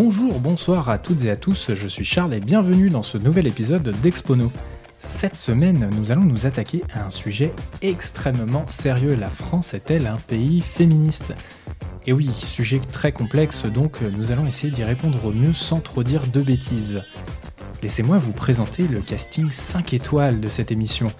[0.00, 3.48] Bonjour, bonsoir à toutes et à tous, je suis Charles et bienvenue dans ce nouvel
[3.48, 4.48] épisode d'Expono.
[5.00, 7.52] Cette semaine, nous allons nous attaquer à un sujet
[7.82, 9.16] extrêmement sérieux.
[9.16, 11.34] La France est-elle un pays féministe?
[12.06, 16.04] Et oui, sujet très complexe, donc nous allons essayer d'y répondre au mieux sans trop
[16.04, 17.02] dire de bêtises.
[17.82, 21.10] Laissez-moi vous présenter le casting 5 étoiles de cette émission.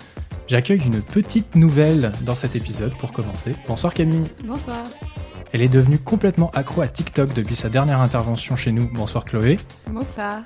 [0.46, 3.56] J'accueille une petite nouvelle dans cet épisode pour commencer.
[3.66, 4.28] Bonsoir Camille.
[4.44, 4.84] Bonsoir.
[5.52, 8.86] Elle est devenue complètement accro à TikTok depuis sa dernière intervention chez nous.
[8.92, 9.58] Bonsoir Chloé.
[9.90, 10.42] Bonsoir.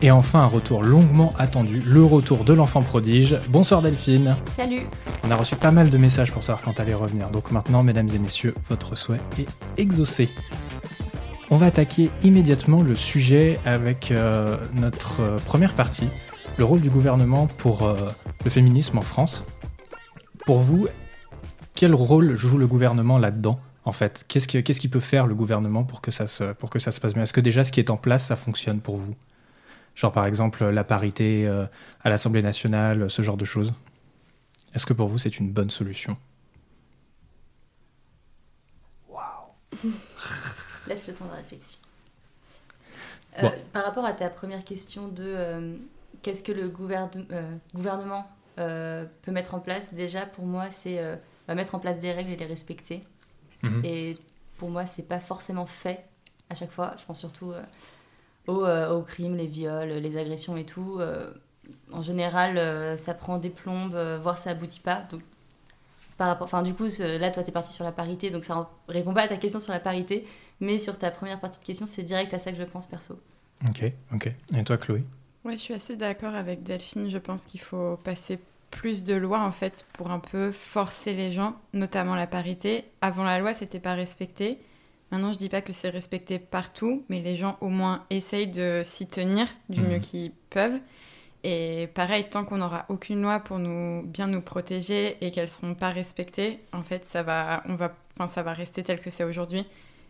[0.00, 3.36] Et enfin un retour longuement attendu, le retour de l'enfant prodige.
[3.50, 4.36] Bonsoir Delphine.
[4.56, 4.80] Salut.
[5.24, 7.28] On a reçu pas mal de messages pour savoir quand elle allait revenir.
[7.30, 10.30] Donc maintenant, mesdames et messieurs, votre souhait est exaucé.
[11.50, 16.08] On va attaquer immédiatement le sujet avec euh, notre euh, première partie,
[16.56, 18.08] le rôle du gouvernement pour euh,
[18.44, 19.44] le féminisme en France.
[20.46, 20.88] Pour vous,
[21.74, 23.60] quel rôle joue le gouvernement là-dedans?
[23.84, 26.70] En fait Qu'est-ce qui, qu'est-ce qui peut faire le gouvernement pour que ça se, pour
[26.70, 27.22] que ça se passe bien?
[27.24, 29.14] Est-ce que déjà ce qui est en place, ça fonctionne pour vous?
[29.94, 31.66] Genre par exemple la parité euh,
[32.02, 33.74] à l'Assemblée nationale, ce genre de choses.
[34.74, 36.16] Est-ce que pour vous c'est une bonne solution?
[39.08, 39.22] Waouh
[40.88, 41.78] Laisse le temps de réflexion.
[43.38, 43.52] Euh, Bon.
[43.72, 45.76] Par rapport à ta première question de euh,
[46.22, 48.26] qu'est-ce que le gouverne- euh, gouvernement
[48.58, 51.14] euh, peut mettre en place, déjà pour moi c'est euh,
[51.46, 53.04] bah, mettre en place des règles et les respecter.
[53.62, 53.84] Mhm.
[53.84, 54.16] Et
[54.58, 56.04] pour moi c'est pas forcément fait
[56.50, 56.94] à chaque fois.
[56.98, 57.62] Je pense surtout euh,
[58.46, 60.98] aux, euh, aux crimes, les viols, les agressions et tout.
[61.00, 61.32] Euh,
[61.92, 65.02] en général euh, ça prend des plombes, euh, voire ça aboutit pas.
[65.10, 65.20] Donc,
[66.16, 68.42] par rapport, enfin, du coup, ce- là, toi, tu es parti sur la parité, donc
[68.44, 68.56] ça
[68.88, 70.26] ne répond pas à ta question sur la parité,
[70.58, 73.20] mais sur ta première partie de question, c'est direct à ça que je pense perso.
[73.68, 74.32] Ok, ok.
[74.56, 75.04] Et toi Chloé?
[75.44, 77.08] Ouais, je suis assez d'accord avec Delphine.
[77.08, 81.32] Je pense qu'il faut passer plus de lois en fait pour un peu forcer les
[81.32, 82.84] gens, notamment la parité.
[83.00, 84.58] Avant la loi, c'était pas respecté.
[85.10, 88.82] Maintenant, je dis pas que c'est respecté partout, mais les gens au moins essayent de
[88.84, 90.78] s'y tenir du mieux qu'ils peuvent.
[91.44, 95.50] Et pareil, tant qu'on n'aura aucune loi pour nous bien nous protéger et qu'elles ne
[95.50, 99.08] seront pas respectées, en fait, ça va, on va, enfin, ça va rester tel que
[99.08, 99.64] c'est aujourd'hui.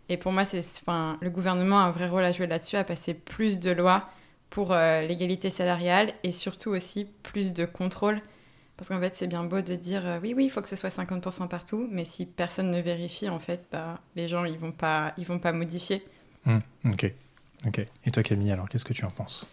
[0.08, 2.84] Et pour moi, c'est, enfin, le gouvernement a un vrai rôle à jouer là-dessus, à
[2.84, 4.08] passer plus de lois
[4.50, 8.20] pour euh, l'égalité salariale et surtout aussi plus de contrôle.
[8.78, 10.76] Parce qu'en fait, c'est bien beau de dire euh, oui, oui, il faut que ce
[10.76, 14.72] soit 50% partout, mais si personne ne vérifie, en fait, bah, les gens, ils vont
[14.72, 16.02] pas, ils vont pas modifier.
[16.46, 17.12] Hmm, Ok,
[17.66, 17.84] ok.
[18.06, 19.46] Et toi Camille, alors qu'est-ce que tu en penses?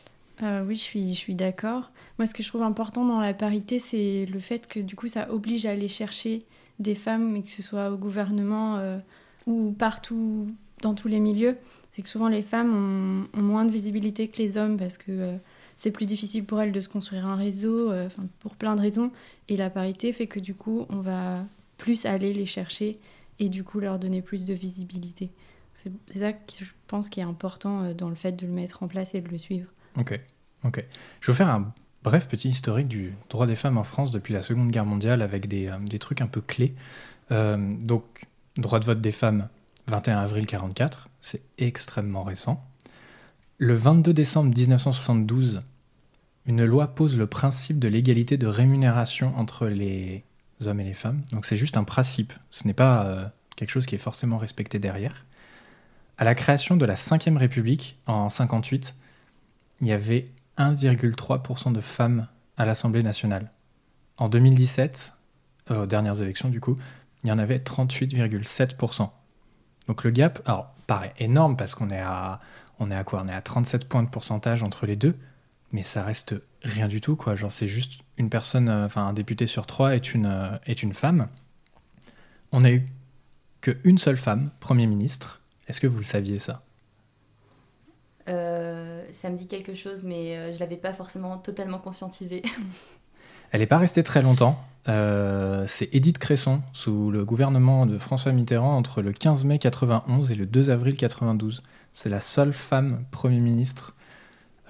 [0.44, 1.92] Euh, oui, je suis, je suis d'accord.
[2.20, 5.08] Moi, ce que je trouve important dans la parité, c'est le fait que du coup,
[5.08, 6.40] ça oblige à aller chercher
[6.78, 9.00] des femmes, mais que ce soit au gouvernement euh,
[9.48, 10.54] ou partout,
[10.84, 11.58] dans tous les milieux.
[11.96, 15.06] C'est que souvent, les femmes ont, ont moins de visibilité que les hommes parce que
[15.10, 15.38] euh,
[15.76, 18.10] c'est plus difficile pour elles de se construire un réseau, euh,
[18.40, 19.12] pour plein de raisons.
[19.50, 21.46] Et la parité fait que du coup, on va
[21.78, 22.94] plus aller les chercher
[23.40, 25.32] et du coup, leur donner plus de visibilité.
[25.74, 28.54] C'est c'est ça que je pense qui est important euh, dans le fait de le
[28.54, 29.70] mettre en place et de le suivre.
[29.98, 30.20] Ok,
[30.64, 30.84] ok.
[31.20, 34.34] Je vais vous faire un bref petit historique du droit des femmes en France depuis
[34.34, 36.74] la Seconde Guerre mondiale avec des, euh, des trucs un peu clés.
[37.32, 38.26] Euh, donc,
[38.58, 39.50] droit de vote des femmes,
[39.88, 42.64] 21 avril 44, c'est extrêmement récent.
[43.58, 45.62] Le 22 décembre 1972,
[46.46, 50.26] une loi pose le principe de l'égalité de rémunération entre les
[50.66, 51.22] hommes et les femmes.
[51.32, 54.78] Donc c'est juste un principe, ce n'est pas euh, quelque chose qui est forcément respecté
[54.78, 55.26] derrière.
[56.18, 58.94] À la création de la 5ème République en 58,
[59.80, 60.28] il y avait
[60.58, 62.28] 1,3% de femmes
[62.58, 63.52] à l'Assemblée nationale.
[64.18, 65.14] En 2017,
[65.72, 66.76] euh, aux dernières élections du coup,
[67.24, 69.10] il y en avait 38,7%.
[69.88, 72.42] Donc le gap, alors paraît énorme parce qu'on est à,
[72.80, 73.22] on est à quoi?
[73.24, 75.16] On est à 37 points de pourcentage entre les deux,
[75.72, 77.36] mais ça reste rien du tout quoi.
[77.36, 80.84] Genre c'est juste une personne, euh, enfin un député sur trois est une euh, est
[80.84, 81.28] une femme.
[82.52, 82.86] On a eu
[83.62, 85.42] que une seule femme Premier ministre.
[85.68, 86.62] Est-ce que vous le saviez ça?
[88.28, 92.42] Euh, ça me dit quelque chose, mais je l'avais pas forcément totalement conscientisé.
[93.56, 94.58] Elle n'est pas restée très longtemps.
[94.90, 100.30] Euh, c'est Édith Cresson, sous le gouvernement de François Mitterrand, entre le 15 mai 91
[100.34, 101.64] et le 2 avril 92.
[101.94, 103.96] C'est la seule femme Premier ministre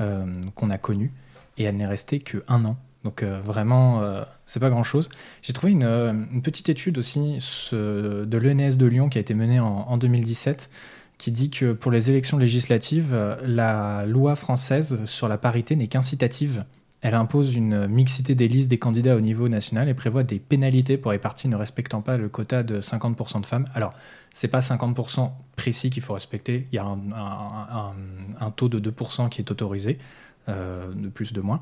[0.02, 1.12] euh, qu'on a connue,
[1.58, 2.78] et elle n'est restée que un an.
[3.04, 4.04] Donc euh, vraiment,
[4.46, 5.10] c'est pas grand-chose.
[5.42, 7.40] J'ai trouvé une, petite étude aussi
[7.72, 10.70] de l'ENS de Lyon qui a été menée en, en 2017,
[11.18, 16.66] qui dit que pour les élections législatives, la loi française sur la parité n'est qu'incitative.
[17.06, 20.98] Elle impose une mixité des listes des candidats au niveau national et prévoit des pénalités
[20.98, 23.66] pour les partis ne respectant pas le quota de 50% de femmes.
[23.76, 23.94] Alors,
[24.34, 29.40] c'est pas 50% précis qu'il faut respecter, il y a un taux de 2% qui
[29.40, 30.00] est autorisé,
[30.50, 31.62] euh, de plus, de moins.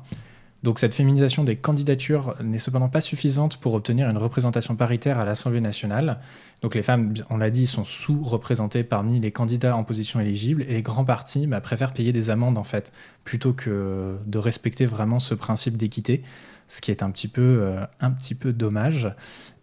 [0.64, 5.26] Donc cette féminisation des candidatures n'est cependant pas suffisante pour obtenir une représentation paritaire à
[5.26, 6.20] l'Assemblée nationale.
[6.62, 10.72] Donc les femmes, on l'a dit, sont sous-représentées parmi les candidats en position éligible et
[10.72, 12.94] les grands partis bah, préfèrent payer des amendes en fait,
[13.24, 16.22] plutôt que de respecter vraiment ce principe d'équité,
[16.66, 17.58] ce qui est un petit peu,
[18.00, 19.14] euh, dommage.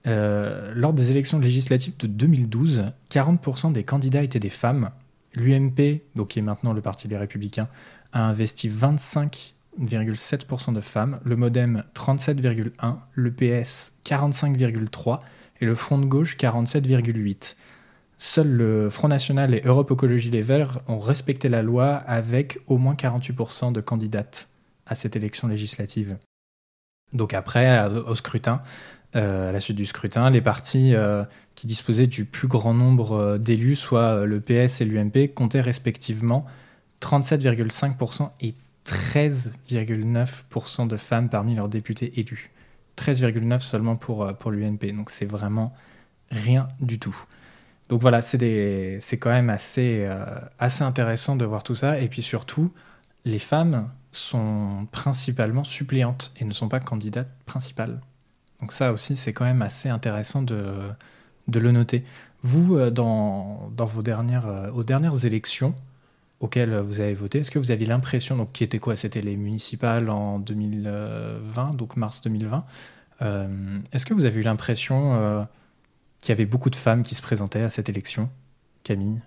[0.06, 4.92] Euh, lors des élections législatives de 2012, 40% des candidats étaient des femmes.
[5.34, 7.70] L'UMP, donc qui est maintenant le Parti des Républicains,
[8.14, 15.20] a investi 25 7% de femmes, le Modem 37,1%, le PS 45,3%
[15.62, 17.56] et le Front de gauche 47,8%.
[18.18, 22.78] Seuls le Front National et Europe Écologie Les Verts ont respecté la loi avec au
[22.78, 24.48] moins 48% de candidates
[24.86, 26.18] à cette élection législative.
[27.14, 28.62] Donc après, au scrutin,
[29.16, 31.24] euh, à la suite du scrutin, les partis euh,
[31.56, 36.46] qui disposaient du plus grand nombre euh, d'élus, soit le PS et l'UMP, comptaient respectivement
[37.02, 38.54] 37,5% et
[38.86, 42.52] 13,9% de femmes parmi leurs députés élus.
[42.98, 44.96] 13,9 seulement pour, euh, pour l'UNP.
[44.96, 45.74] Donc c'est vraiment
[46.30, 47.16] rien du tout.
[47.90, 48.38] Donc voilà, c'est
[49.20, 50.26] quand même assez, euh,
[50.60, 52.00] assez intéressant de voir tout ça.
[52.00, 52.72] Et puis surtout,
[53.26, 58.00] les femmes sont principalement suppléantes et ne sont pas candidates principales.
[58.62, 60.74] Donc ça aussi, c'est quand même assez intéressant de,
[61.48, 62.06] de le noter.
[62.44, 65.76] Vous, euh, dans, dans vos dernières, aux dernières élections,
[66.42, 68.96] auquel vous avez voté, est-ce que vous aviez l'impression, donc qui était quoi?
[68.96, 72.66] C'était les municipales en 2020, donc mars 2020.
[73.22, 75.44] Euh, est-ce que vous avez eu l'impression euh,
[76.20, 78.30] qu'il y avait beaucoup de femmes qui se présentaient à cette élection
[78.84, 79.22] Camille?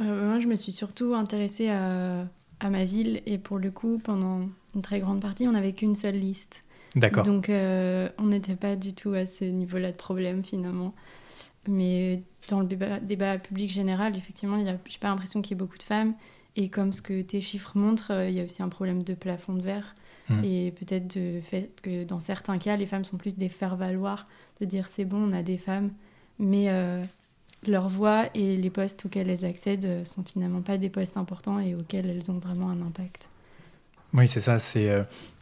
[0.00, 2.14] Euh, Moi, je me suis surtout intéressée à,
[2.60, 5.96] à, ma ville et pour le coup, pendant une très grande partie, on n'avait qu'une
[5.96, 6.62] seule liste.
[6.94, 7.24] D'accord.
[7.24, 10.94] Donc, on n'était pas du tout à ce niveau-là de problème finalement.
[11.68, 15.78] Mais dans le débat, public général, effectivement, je n'ai pas l'impression qu'il y ait beaucoup
[15.78, 16.14] de femmes.
[16.56, 19.14] Et comme ce que tes chiffres montrent, euh, il y a aussi un problème de
[19.14, 19.94] plafond de verre.
[20.28, 20.44] Mmh.
[20.44, 24.26] Et peut-être de fait que dans certains cas, les femmes sont plus des faire-valoir,
[24.60, 25.90] de dire c'est bon, on a des femmes,
[26.38, 27.02] mais euh,
[27.66, 31.60] leur voix et les postes auxquels elles accèdent euh, sont finalement pas des postes importants
[31.60, 33.28] et auxquels elles ont vraiment un impact.
[34.12, 34.58] Oui, c'est ça.
[34.58, 34.90] C'est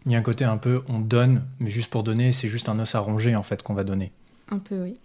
[0.05, 2.69] il y a un côté un peu on donne, mais juste pour donner, c'est juste
[2.69, 4.12] un os à ronger en fait qu'on va donner.
[4.50, 4.96] Un peu, oui.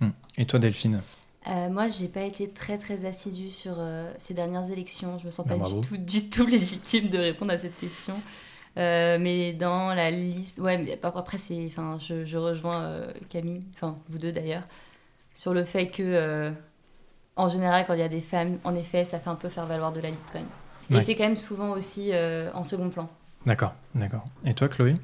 [0.00, 0.08] Mmh.
[0.38, 1.00] Et toi, Delphine
[1.46, 5.18] euh, moi, j'ai pas été très très assidue sur euh, ces dernières élections.
[5.18, 8.14] Je me sens pas ah, du tout, du tout légitime de répondre à cette question.
[8.76, 13.62] Euh, mais dans la liste, ouais, mais après c'est, enfin, je, je rejoins euh, Camille,
[13.74, 14.62] enfin vous deux d'ailleurs,
[15.34, 16.52] sur le fait que,
[17.34, 19.66] en général, quand il y a des femmes, en effet, ça fait un peu faire
[19.66, 20.98] valoir de la liste quand même.
[20.98, 22.12] Et c'est quand même souvent aussi
[22.54, 23.08] en second plan.
[23.46, 24.24] D'accord, d'accord.
[24.44, 24.94] Et toi, Chloé?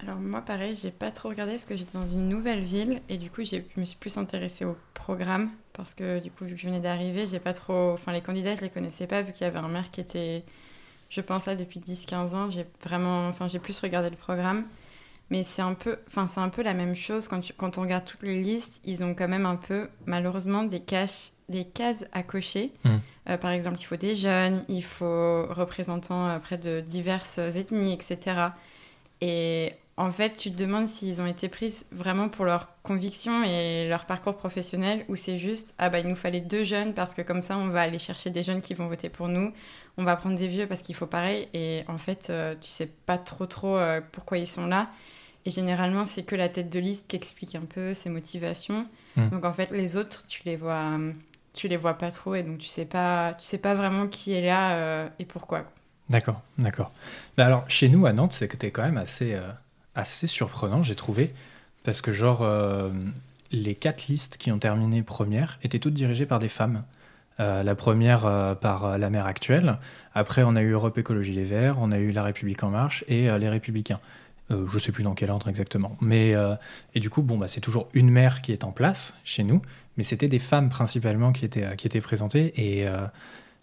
[0.00, 3.18] Alors moi pareil, j'ai pas trop regardé parce que j'étais dans une nouvelle ville et
[3.18, 6.60] du coup je me suis plus intéressée au programme parce que du coup vu que
[6.60, 9.44] je venais d'arriver, j'ai pas trop enfin les candidats, je les connaissais pas vu qu'il
[9.44, 10.44] y avait un maire qui était
[11.08, 14.64] je pense là depuis 10 15 ans, j'ai vraiment enfin j'ai plus regardé le programme
[15.30, 18.04] mais c'est un peu enfin c'est un peu la même chose quand quand on regarde
[18.04, 22.22] toutes les listes, ils ont quand même un peu malheureusement des caches des cases à
[22.22, 22.72] cocher.
[22.84, 22.90] Mmh.
[23.30, 27.94] Euh, par exemple, il faut des jeunes, il faut représentants euh, près de diverses ethnies,
[27.94, 28.48] etc.
[29.20, 33.88] Et en fait, tu te demandes s'ils ont été pris vraiment pour leur conviction et
[33.88, 37.22] leur parcours professionnel ou c'est juste ah bah il nous fallait deux jeunes parce que
[37.22, 39.52] comme ça on va aller chercher des jeunes qui vont voter pour nous,
[39.96, 42.86] on va prendre des vieux parce qu'il faut pareil et en fait euh, tu sais
[42.86, 44.88] pas trop trop euh, pourquoi ils sont là
[45.44, 48.86] et généralement c'est que la tête de liste qui explique un peu ses motivations.
[49.16, 49.28] Mmh.
[49.30, 50.96] Donc en fait les autres tu les vois
[51.54, 54.32] tu les vois pas trop et donc tu sais pas tu sais pas vraiment qui
[54.32, 55.64] est là euh, et pourquoi.
[56.08, 56.92] D'accord, d'accord.
[57.36, 59.36] Bah alors chez nous à Nantes c'est que tu es quand même assez
[59.98, 61.34] assez surprenant, j'ai trouvé,
[61.82, 62.90] parce que genre, euh,
[63.50, 66.84] les quatre listes qui ont terminé première étaient toutes dirigées par des femmes.
[67.40, 69.78] Euh, la première euh, par la maire actuelle,
[70.14, 73.04] après on a eu Europe Écologie Les Verts, on a eu La République En Marche
[73.08, 74.00] et les Républicains.
[74.50, 75.96] je sais plus dans quel ordre exactement.
[76.00, 76.34] Mais,
[76.94, 79.60] et du coup, bon, bah, c'est toujours une maire qui est en place chez nous,
[79.96, 82.86] mais c'était des femmes principalement qui étaient, qui étaient présentées et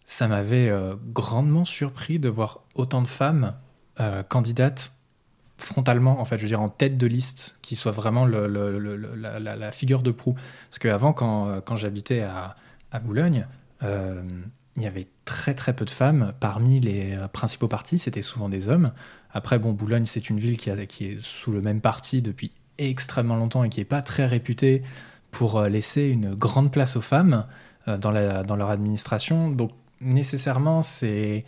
[0.06, 0.72] ça m'avait
[1.13, 3.54] grandement surpris de voir autant de femmes
[4.30, 4.95] candidates
[5.57, 10.01] frontalement, en fait, je veux dire en tête de liste, qui soit vraiment la, figure
[10.01, 10.35] de proue.
[10.69, 12.55] Parce qu'avant, quand, j'habitais à,
[13.03, 13.45] Boulogne,
[13.83, 14.24] euh,
[14.77, 18.69] il y avait très très peu de femmes parmi les principaux partis, c'était souvent des
[18.69, 18.91] hommes.
[19.31, 23.63] Après, bon, Boulogne, c'est une ville qui, est sous le même parti depuis extrêmement longtemps
[23.63, 24.81] et qui n'est pas très réputée
[25.31, 27.45] pour euh, laisser une grande place aux femmes
[27.88, 28.12] euh, dans,
[28.43, 29.51] dans leur administration.
[29.51, 29.71] Donc,
[30.01, 31.45] nécessairement, c'est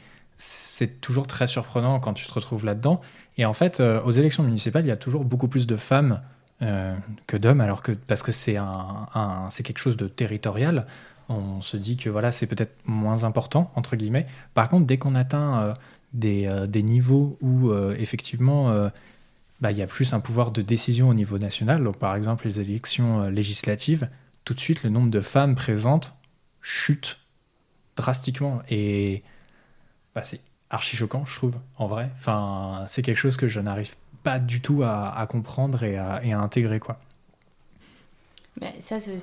[1.01, 3.01] toujours très surprenant quand tu te retrouves là-dedans.
[3.38, 6.22] Et en fait, euh, aux élections municipales, il y a toujours beaucoup plus de femmes
[6.62, 6.96] euh,
[7.27, 10.88] que d'hommes, alors que parce que c'est un, c'est quelque chose de territorial.
[11.29, 14.27] On se dit que voilà, c'est peut-être moins important entre guillemets.
[14.53, 15.74] Par contre, dès qu'on atteint euh,
[16.13, 18.89] des, des niveaux où effectivement
[19.60, 21.84] bah, il y a plus un pouvoir de décision au niveau national.
[21.84, 24.10] Donc par exemple les élections législatives,
[24.46, 26.15] tout de suite le nombre de femmes présentes
[26.62, 27.20] chute
[27.98, 29.22] drastiquement et
[30.15, 32.09] bah, c'est archi choquant je trouve en vrai.
[32.17, 36.21] Enfin c'est quelque chose que je n'arrive pas du tout à, à comprendre et à,
[36.24, 37.00] et à intégrer quoi.
[38.59, 39.15] Mais ça, c'est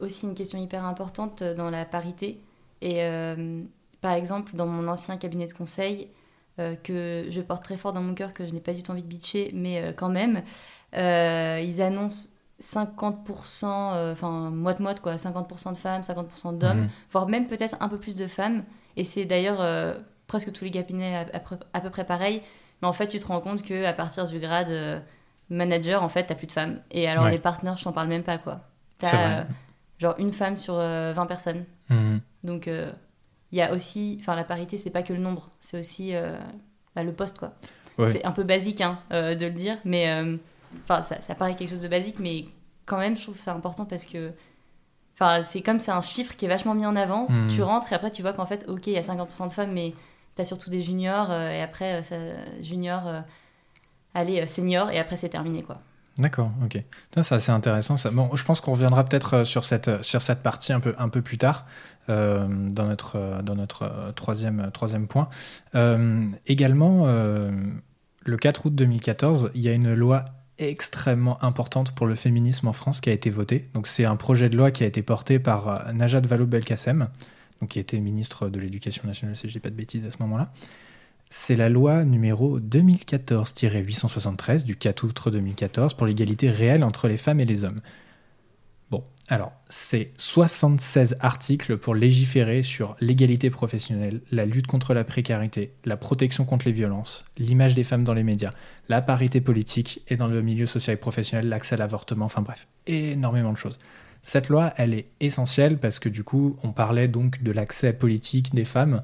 [0.00, 2.38] aussi- une question hyper importante dans la parité.
[2.82, 3.62] Et euh,
[4.02, 6.08] par exemple, dans mon ancien cabinet de conseil,
[6.58, 8.90] euh, que je porte très fort dans mon cœur, que je n'ai pas du tout
[8.92, 10.42] envie de bitcher, mais euh, quand même,
[10.94, 12.28] euh, ils annoncent
[12.60, 16.88] 50%, euh, enfin, moite-moite, quoi, 50% de femmes, 50% d'hommes, Mhm.
[17.10, 18.62] voire même peut-être un peu plus de femmes.
[18.98, 19.94] Et c'est d'ailleurs euh,
[20.32, 22.42] presque tous les cabinets à, à peu- à peu près pareil.
[22.80, 24.98] Mais en fait, tu te rends compte qu'à partir du grade euh,
[25.50, 26.80] manager, en fait, t'as plus de femmes.
[26.90, 27.30] Et alors, Ouais.
[27.32, 28.60] les partenaires, je t'en parle même pas, quoi.
[28.98, 29.44] T'as euh,
[29.98, 31.64] genre une femme sur euh, 20 personnes.
[31.90, 32.18] Mhm.
[32.44, 32.90] Donc, euh,
[33.52, 34.16] il y a aussi.
[34.20, 36.36] Enfin, la parité, c'est pas que le nombre, c'est aussi euh,
[36.96, 37.52] bah, le poste, quoi.
[37.98, 38.10] Ouais.
[38.10, 40.08] C'est un peu basique hein, euh, de le dire, mais.
[40.10, 40.36] euh,
[40.84, 42.46] Enfin, ça, ça paraît quelque chose de basique, mais
[42.86, 44.32] quand même, je trouve ça important parce que.
[45.14, 47.26] Enfin, c'est comme c'est un chiffre qui est vachement mis en avant.
[47.28, 47.48] Mhm.
[47.48, 49.72] Tu rentres et après, tu vois qu'en fait, ok, il y a 50% de femmes,
[49.72, 49.92] mais
[50.34, 52.16] t'as surtout des juniors, euh, et après, euh, ça,
[52.62, 53.20] junior, euh,
[54.14, 55.80] allez, senior, et après, c'est terminé, quoi.
[56.18, 56.82] D'accord, ok.
[57.22, 57.94] C'est assez intéressant.
[58.12, 61.22] Bon, je pense qu'on reviendra peut-être sur cette, sur cette partie un peu, un peu
[61.22, 61.64] plus tard,
[62.06, 65.30] dans notre, dans notre troisième, troisième point.
[66.44, 70.26] Également, le 4 août 2014, il y a une loi
[70.58, 73.70] extrêmement importante pour le féminisme en France qui a été votée.
[73.72, 77.08] Donc c'est un projet de loi qui a été porté par Najat Vallaud-Belkacem,
[77.66, 80.52] qui était ministre de l'Éducation nationale, si je dis pas de bêtises à ce moment-là.
[81.28, 87.40] C'est la loi numéro 2014-873 du 4 août 2014 pour l'égalité réelle entre les femmes
[87.40, 87.80] et les hommes.
[88.90, 95.72] Bon, alors, c'est 76 articles pour légiférer sur l'égalité professionnelle, la lutte contre la précarité,
[95.86, 98.50] la protection contre les violences, l'image des femmes dans les médias,
[98.90, 102.68] la parité politique et dans le milieu social et professionnel, l'accès à l'avortement, enfin bref,
[102.86, 103.78] énormément de choses.
[104.22, 108.54] Cette loi, elle est essentielle parce que du coup, on parlait donc de l'accès politique
[108.54, 109.02] des femmes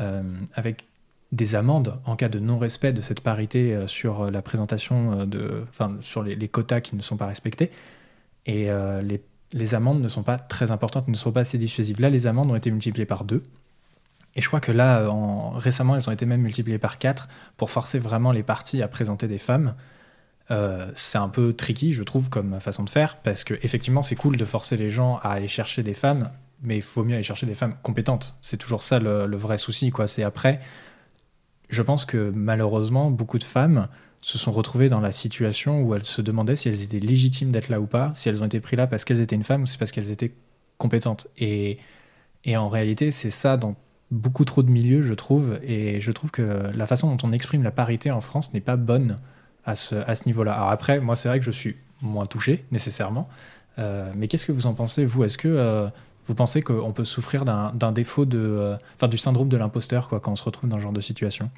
[0.00, 0.22] euh,
[0.54, 0.84] avec
[1.32, 5.64] des amendes en cas de non-respect de cette parité euh, sur euh, la présentation de,
[5.70, 7.70] enfin, sur les, quotas qui ne sont pas respectés.
[8.46, 8.68] Et
[9.52, 12.00] les, amendes ne sont pas très importantes, ne sont pas assez dissuasives.
[12.00, 13.44] Là, les amendes ont été multipliées par deux.
[14.34, 17.70] Et je crois que là, en, récemment, elles ont été même multipliées par quatre pour
[17.70, 19.74] forcer vraiment les partis à présenter des femmes.
[20.50, 24.16] Euh, c'est un peu tricky, je trouve, comme façon de faire, parce que effectivement, c'est
[24.16, 26.30] cool de forcer les gens à aller chercher des femmes,
[26.62, 28.36] mais il faut mieux aller chercher des femmes compétentes.
[28.42, 30.08] C'est toujours ça le, vrai souci, quoi.
[30.08, 30.60] C'est après,
[31.68, 33.88] je pense que malheureusement, beaucoup de femmes
[34.22, 37.68] se sont retrouvées dans la situation où elles se demandaient si elles étaient légitimes d'être
[37.68, 39.66] là ou pas, si elles ont été prises là parce qu'elles étaient une femme ou
[39.66, 40.34] c'est parce qu'elles étaient
[40.76, 41.28] compétentes.
[41.38, 41.78] Et
[42.46, 43.76] en réalité, c'est ça dans
[44.10, 45.58] beaucoup trop de milieux, je trouve.
[45.62, 48.76] Et je trouve que la façon dont on exprime la parité en France n'est pas
[48.76, 49.16] bonne
[49.64, 50.52] à ce, niveau-là.
[50.52, 53.28] Alors après, moi, c'est vrai que je suis moins touché, nécessairement.
[53.78, 55.24] Euh, mais qu'est-ce que vous en pensez, vous?
[55.24, 55.88] Est-ce que euh,
[56.26, 58.38] vous pensez qu'on peut souffrir d'un défaut de...
[58.38, 61.00] euh, Enfin, du syndrome de l'imposteur, quoi, quand on se retrouve dans ce genre de
[61.00, 61.50] situation?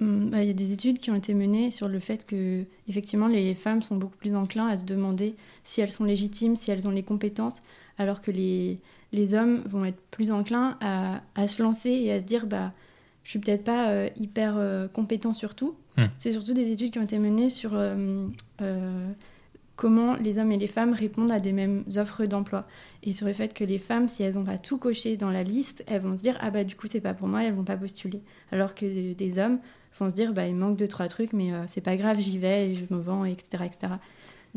[0.00, 2.60] Hum, bah, Il y a des études qui ont été menées sur le fait que,
[2.88, 6.70] effectivement, les femmes sont beaucoup plus enclins à se demander si elles sont légitimes, si
[6.70, 7.60] elles ont les compétences,
[7.98, 8.76] alors que les,
[9.12, 12.72] les hommes vont être plus enclins à, se lancer et à se dire bah,
[13.22, 14.58] je suis peut-être pas hyper
[14.92, 15.76] compétent sur tout.
[15.96, 16.06] Hmm.
[16.16, 18.18] C'est surtout des études qui ont été menées sur euh,
[18.60, 19.08] euh,
[19.76, 22.66] comment les hommes et les femmes répondent à des mêmes offres d'emploi.
[23.02, 25.42] Et sur le fait que les femmes, si elles n'ont pas tout coché dans la
[25.42, 27.64] liste, elles vont se dire ah bah du coup c'est pas pour moi, elles vont
[27.64, 28.20] pas postuler.
[28.50, 29.58] Alors que des hommes
[29.98, 32.38] vont se dire bah il manque deux trois trucs mais euh, c'est pas grave j'y
[32.38, 33.94] vais et je me vends etc etc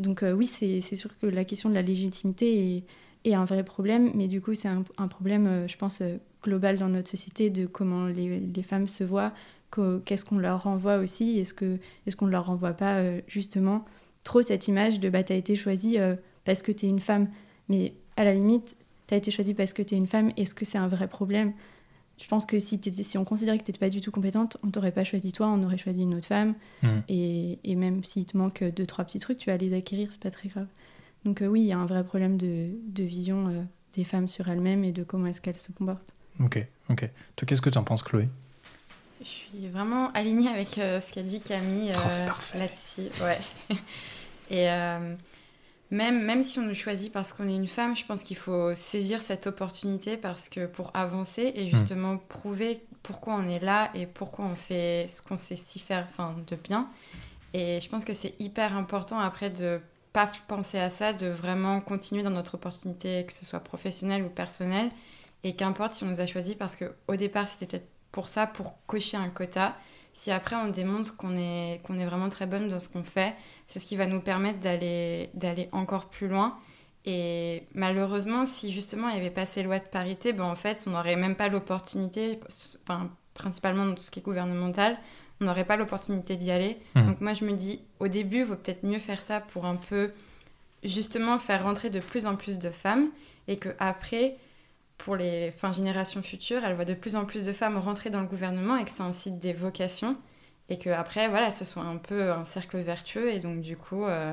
[0.00, 2.76] donc oui c'est sûr que la question de la légitimité
[3.24, 6.02] est, un vrai problème mais du coup c'est un, problème je pense
[6.42, 9.32] global dans notre société de comment les, femmes se voient
[10.04, 13.84] qu'est-ce qu'on leur renvoie aussi est-ce qu'on ne leur renvoie pas euh, justement
[14.24, 17.28] trop cette image de bah t'as été choisie euh, parce que t'es une femme
[17.68, 20.78] mais à la limite t'as été choisie parce que t'es une femme est-ce que c'est
[20.78, 21.52] un vrai problème?
[22.20, 22.80] Je pense que si,
[23.16, 25.62] on considérait que tu n'étais pas du tout compétente, on t'aurait pas choisi toi, on
[25.62, 26.54] aurait choisi une autre femme.
[26.82, 27.02] Mhm.
[27.08, 30.20] Et, et même s'il te manque deux, trois petits trucs, tu vas les acquérir, c'est
[30.20, 30.66] pas très grave.
[31.24, 33.62] Donc euh, oui, il y a un vrai problème de, de vision euh,
[33.94, 36.12] des femmes sur elles-mêmes et de comment est-ce qu'elles se comportent.
[36.40, 37.08] Ok, ok.
[37.36, 38.28] Toi, qu'est-ce que tu en penses, Chloé?
[39.20, 43.08] Je suis vraiment alignée avec euh, ce qu'a dit Camille Oh, euh, là-dessus.
[43.22, 43.38] Ouais.
[44.50, 45.14] Et euh,
[45.90, 48.74] même, même si on nous choisit parce qu'on est une femme, je pense qu'il faut
[48.74, 54.06] saisir cette opportunité parce que pour avancer et justement prouver pourquoi on est là et
[54.06, 56.88] pourquoi on fait ce qu'on sait si faire enfin, de bien.
[57.54, 59.80] Et je pense que c'est hyper important après de
[60.12, 64.28] pas penser à ça, de vraiment continuer dans notre opportunité, que ce soit professionnelle ou
[64.28, 64.90] personnelle.
[65.44, 68.74] Et qu'importe si on nous a choisi parce qu'au départ, c'était peut-être pour ça, pour
[68.86, 69.76] cocher un quota.
[70.12, 73.34] Si après on démontre qu'on est, qu'on est vraiment très bonne dans ce qu'on fait,
[73.68, 76.58] c'est ce qui va nous permettre d'aller, d'aller encore plus loin.
[77.04, 80.84] Et malheureusement, si justement il n'y avait pas ces lois de parité, ben en fait,
[80.86, 82.40] on n'aurait même pas l'opportunité,
[82.82, 84.98] enfin, principalement dans tout ce qui est gouvernemental,
[85.40, 86.78] on n'aurait pas l'opportunité d'y aller.
[86.94, 87.06] Mhm.
[87.06, 89.76] Donc moi, je me dis, au début, il vaut peut-être mieux faire ça pour un
[89.76, 90.10] peu,
[90.82, 93.08] justement, faire rentrer de plus en plus de femmes
[93.46, 94.36] et que après,
[94.98, 98.20] pour les enfin, générations futures, elles voient de plus en plus de femmes rentrer dans
[98.20, 100.16] le gouvernement et que ça incite des vocations
[100.68, 104.04] et que après, voilà, ce soit un peu un cercle vertueux et donc du coup...
[104.04, 104.32] euh,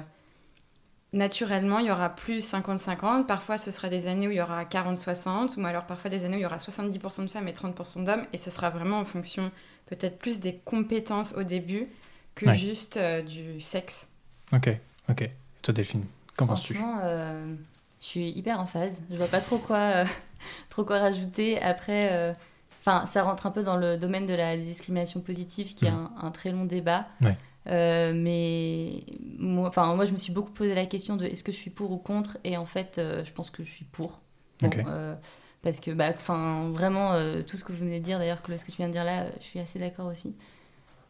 [1.14, 3.26] naturellement, il y aura plus 50-50.
[3.26, 6.36] Parfois, ce sera des années où il y aura 40-60, ou alors parfois des années
[6.36, 8.26] où il y aura 70% de femmes et 30% d'hommes.
[8.34, 9.52] Et ce sera vraiment en fonction
[9.86, 11.88] peut-être plus des compétences au début
[12.36, 12.56] que Ouais.
[12.56, 14.10] juste euh, du sexe.
[14.52, 14.70] Ok,
[15.10, 15.30] ok.
[15.62, 16.06] Toi, Delphine,
[16.36, 16.74] qu'en penses-tu?
[16.74, 17.56] Franchement, euh,
[18.02, 19.00] je suis hyper en phase.
[19.10, 20.06] Je vois pas trop quoi, euh,
[20.70, 21.62] trop quoi rajouter.
[21.62, 22.34] Après, euh,
[22.82, 26.12] enfin, ça rentre un peu dans le domaine de la discrimination positive, qui est un,
[26.22, 27.08] un très long débat.
[27.22, 27.28] Mhm.
[27.28, 27.38] Ouais.
[27.68, 29.04] Euh, mais
[29.40, 31.72] moi, enfin, moi, je me suis beaucoup posé la question de est-ce que je suis
[31.72, 34.22] pour ou contre, et en fait, euh, je pense que je suis pour.
[34.62, 35.16] Bon, euh,
[35.64, 37.14] parce que, bah, vraiment,
[37.46, 39.04] tout ce que vous venez de dire, d'ailleurs, que ce que tu viens de dire
[39.04, 40.36] là, je suis assez d'accord aussi.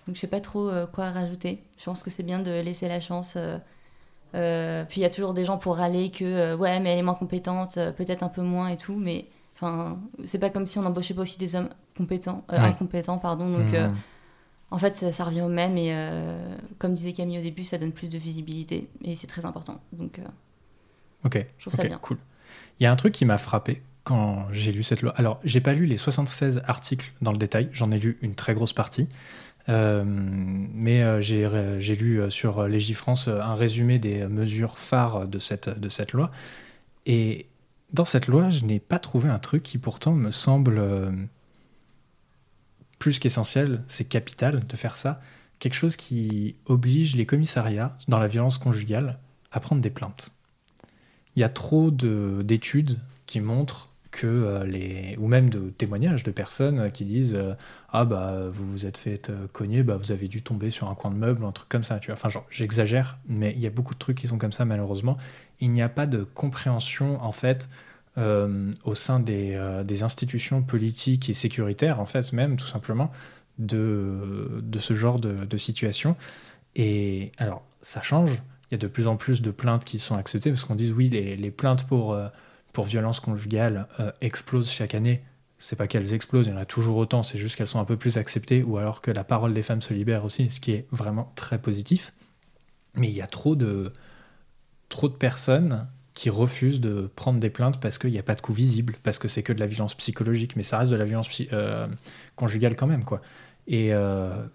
[0.08, 1.62] Donc, je sais pas trop quoi rajouter.
[1.78, 3.38] Je pense que c'est bien de laisser la chance.
[4.36, 7.00] Euh, puis il y a toujours des gens pour râler que euh, ouais mais elle
[7.00, 10.66] est moins compétente, euh, peut-être un peu moins et tout, mais enfin c'est pas comme
[10.66, 12.58] si on embauchait pas aussi des hommes compétents, Ouais.
[12.58, 13.50] incompétents pardon.
[13.50, 13.68] Donc
[14.72, 17.78] en fait ça, ça revient au même et euh, comme disait Camille au début, ça
[17.78, 19.80] donne plus de visibilité et c'est très important.
[19.94, 20.24] Donc euh,
[21.24, 21.98] Ok, je trouve ça bien.
[22.00, 22.18] cool.
[22.80, 25.14] Il y a un truc qui m'a frappé quand j'ai lu cette loi.
[25.18, 28.54] Alors, j'ai pas lu les 76 articles dans le détail, j'en ai lu une très
[28.54, 29.10] grosse partie.
[29.68, 35.80] Euh, mais euh, j'ai lu euh, sur Légifrance un résumé des mesures phares de cette,
[35.80, 36.32] de cette loi.
[37.06, 37.48] Et
[37.94, 40.82] dans cette loi, je n'ai pas trouvé un truc qui pourtant me semble
[43.00, 45.22] plus qu'essentiel, c'est capital de faire ça.
[45.60, 49.20] Quelque chose qui oblige les commissariats dans la violence conjugale
[49.52, 50.32] à prendre des plaintes.
[51.36, 56.24] Il y a trop de- d'études qui montrent que euh, les ou même de témoignages
[56.24, 57.54] de personnes euh, qui disent euh,
[57.92, 61.12] ah bah vous vous êtes fait cogner bah vous avez dû tomber sur un coin
[61.12, 62.20] de meuble un truc comme ça tu vois.
[62.22, 65.18] Enfin j'exagère mais il y a beaucoup de trucs qui sont comme ça malheureusement.
[65.60, 67.70] Il n'y a pas de compréhension en fait
[68.18, 73.12] au sein des, des institutions politiques et sécuritaires en fait même tout simplement
[73.60, 76.16] de, de ce genre de, situation.
[76.78, 78.42] Et alors ça change.
[78.72, 80.94] Il y a de plus en plus de plaintes qui sont acceptées parce qu'on dit
[80.96, 82.18] oui les, plaintes pour
[82.76, 85.24] pour violence conjugale euh, explosent chaque année.
[85.58, 87.86] C'est pas qu'elles explosent, il y en a toujours autant, c'est juste qu'elles sont un
[87.86, 90.74] peu plus acceptées ou alors que la parole des femmes se libère aussi, ce qui
[90.74, 92.14] est vraiment très positif.
[92.94, 93.94] Mais il y a trop de,
[94.90, 98.42] trop de personnes qui refusent de prendre des plaintes parce qu'il n'y a pas de
[98.42, 101.06] coup visible, parce que c'est que de la violence psychologique, mais ça reste de la
[101.06, 101.88] violence euh,
[102.36, 103.06] conjugale quand même.
[103.06, 103.22] quoi.
[103.68, 104.46] Et euh,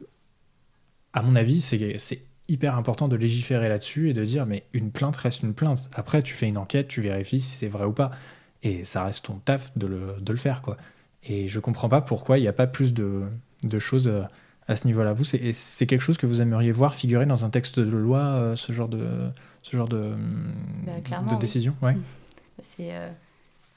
[1.14, 5.16] à mon avis, c'est hyper important de légiférer là-dessus et de dire mais une plainte
[5.16, 5.88] reste une plainte.
[5.94, 8.10] Après, tu fais une enquête, tu vérifies si c'est vrai ou pas.
[8.62, 10.60] Et ça reste ton taf de le, de le faire.
[10.62, 10.76] quoi.
[11.24, 13.22] Et je comprends pas pourquoi il n'y a pas plus de,
[13.62, 14.22] de choses euh,
[14.68, 15.12] à ce niveau-là.
[15.14, 18.56] Vous, c'est quelque chose que vous aimeriez voir figurer dans un texte de loi, euh,
[18.56, 19.30] ce genre de,
[19.62, 20.12] ce genre de,
[20.86, 20.92] Bah,
[21.30, 21.38] oui.
[21.38, 21.74] décision?
[21.82, 21.96] Ouais.
[22.62, 23.08] C'est, euh,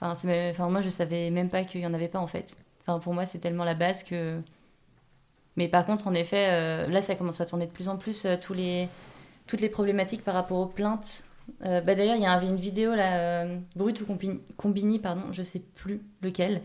[0.01, 2.55] enfin, moi, je savais même pas qu'il y en avait pas en fait.
[2.81, 4.39] Enfin, pour moi, c'est tellement la base que.
[5.55, 8.25] Mais par contre, en effet, euh, là, ça commence à tourner de plus en plus
[8.25, 8.87] euh, tous les,
[9.47, 11.23] toutes les problématiques par rapport aux plaintes.
[11.65, 15.23] Euh, bah, D'ailleurs, il y avait une vidéo là, euh, Brut ou Combi- Combini, pardon,
[15.31, 16.61] je sais plus lequel,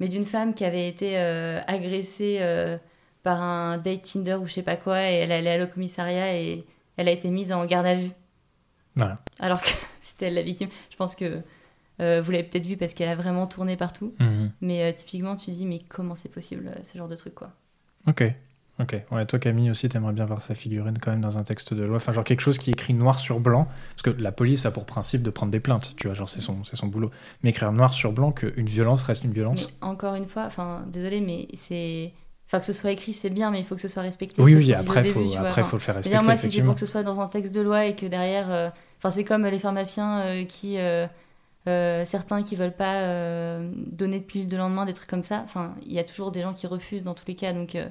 [0.00, 2.40] mais d'une femme qui avait été agressée
[3.22, 6.36] par un date Tinder ou je sais pas quoi, et elle allait aller au commissariat
[6.36, 6.64] et
[6.96, 8.10] elle a été mise en garde à vue.
[8.96, 9.18] Voilà.
[9.38, 9.68] Alors que
[10.00, 10.68] c'était elle la victime.
[10.90, 11.40] Je pense que
[12.00, 14.12] euh, vous l'avez peut-être vu parce qu'elle a vraiment tourné partout.
[14.18, 14.50] Mhm.
[14.60, 17.34] Mais euh, typiquement, tu te dis, mais comment c'est possible, euh, ce genre de truc,
[17.34, 17.52] quoi?
[18.08, 18.24] Ok.
[18.80, 18.96] Ok.
[19.12, 21.84] Ouais, toi, Camille, aussi, t'aimerais bien voir ça figurer quand même dans un texte de
[21.84, 21.96] loi.
[21.98, 23.68] Enfin, genre quelque chose qui est écrit noir sur blanc.
[23.90, 26.40] Parce que la police a pour principe de prendre des plaintes, tu vois, genre c'est
[26.40, 27.10] son, c'est son boulot.
[27.42, 29.68] Mais écrire noir sur blanc qu'une violence reste une violence.
[29.68, 32.12] Mais encore une fois, enfin, désolé, mais c'est.
[32.46, 34.42] Enfin, que ce soit écrit, c'est bien, mais il faut que ce soit respecté.
[34.42, 36.50] Oui, oui, après, au faut, début, après, Enfin, faut le faire respecter, dire, moi, si
[36.50, 38.50] c'est pour que ce soit dans un texte de loi et que derrière.
[38.52, 40.78] euh, Enfin, c'est comme les pharmaciens euh, qui.
[40.78, 41.06] euh,
[41.66, 45.40] euh, certains qui veulent pas euh, donner de pilule de lendemain, des trucs comme ça.
[45.44, 47.52] Enfin, il y a toujours des gens qui refusent dans tous les cas.
[47.52, 47.88] Donc, euh,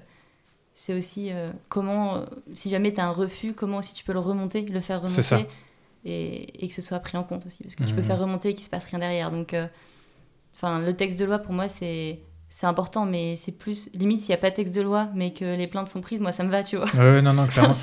[0.75, 1.31] c'est aussi
[1.69, 5.01] comment, si jamais tu as un refus, comment aussi tu peux le remonter, le faire
[5.01, 5.21] remonter.
[5.21, 5.39] Ça.
[6.05, 7.62] Et, et que ce soit pris en compte aussi.
[7.63, 8.07] Parce que tu peux Mhm.
[8.07, 9.29] faire remonter et qu'il se passe rien derrière.
[9.31, 9.55] Donc,
[10.55, 12.19] enfin, le texte de loi, pour moi, c'est.
[12.56, 13.89] C'est important, mais c'est plus.
[13.96, 16.22] Limite, s'il n'y a pas de texte de loi, mais que les plaintes sont prises,
[16.22, 16.86] moi, ça me va, tu vois.
[16.94, 17.74] Ouais, non, non, clairement.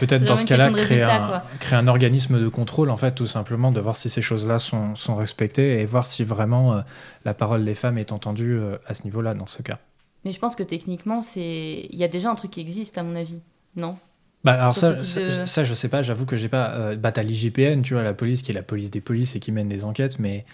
[0.00, 1.42] Peut-être dans ce cas-là, créer, un, quoi.
[1.60, 4.96] créer un organisme de contrôle, en fait, tout simplement, de voir si ces choses-là sont,
[4.96, 6.80] sont respectées et voir si vraiment euh,
[7.24, 9.78] la parole des femmes est entendue euh, à ce niveau-là, dans ce cas.
[10.24, 13.04] Mais je pense que techniquement, c'est il y a déjà un truc qui existe, à
[13.04, 13.40] mon avis,
[13.76, 13.96] non?
[14.42, 16.70] Bah, alors ça, de- ça, je sais pas, j'avoue que j'ai pas.
[16.72, 19.38] Euh, bah, t'as l'IGPN, tu vois, la police qui est la police des polices et
[19.38, 20.44] qui mène des enquêtes, mais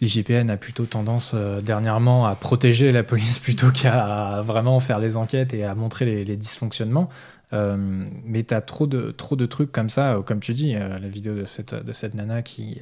[0.00, 5.16] l'IGPN a plutôt tendance euh, dernièrement à protéger la police plutôt qu'à vraiment faire les
[5.16, 7.08] enquêtes et à montrer les, dysfonctionnements.
[7.52, 7.76] Euh,
[8.24, 11.32] mais t'as trop de, trop de trucs comme ça, euh, comme tu dis, la vidéo
[11.32, 12.80] de cette, de cette nana qui.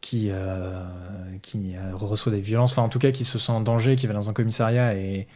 [0.00, 0.30] qui,
[1.42, 4.12] qui reçoit des violences, enfin en tout cas qui se sent en danger, qui va
[4.12, 5.26] dans un commissariat et,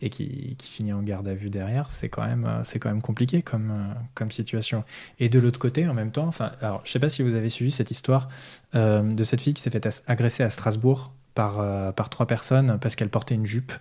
[0.00, 3.02] et qui, finit en garde à vue derrière, c'est quand même, euh, c'est quand même
[3.02, 4.84] compliqué comme, euh, comme situation.
[5.18, 7.48] Et de l'autre côté, en même temps, enfin, alors je sais pas si vous avez
[7.48, 8.28] suivi cette histoire
[8.74, 12.78] euh, de cette fille qui s'est fait as- agresser à Strasbourg par, par trois personnes
[12.80, 13.72] parce qu'elle portait une jupe.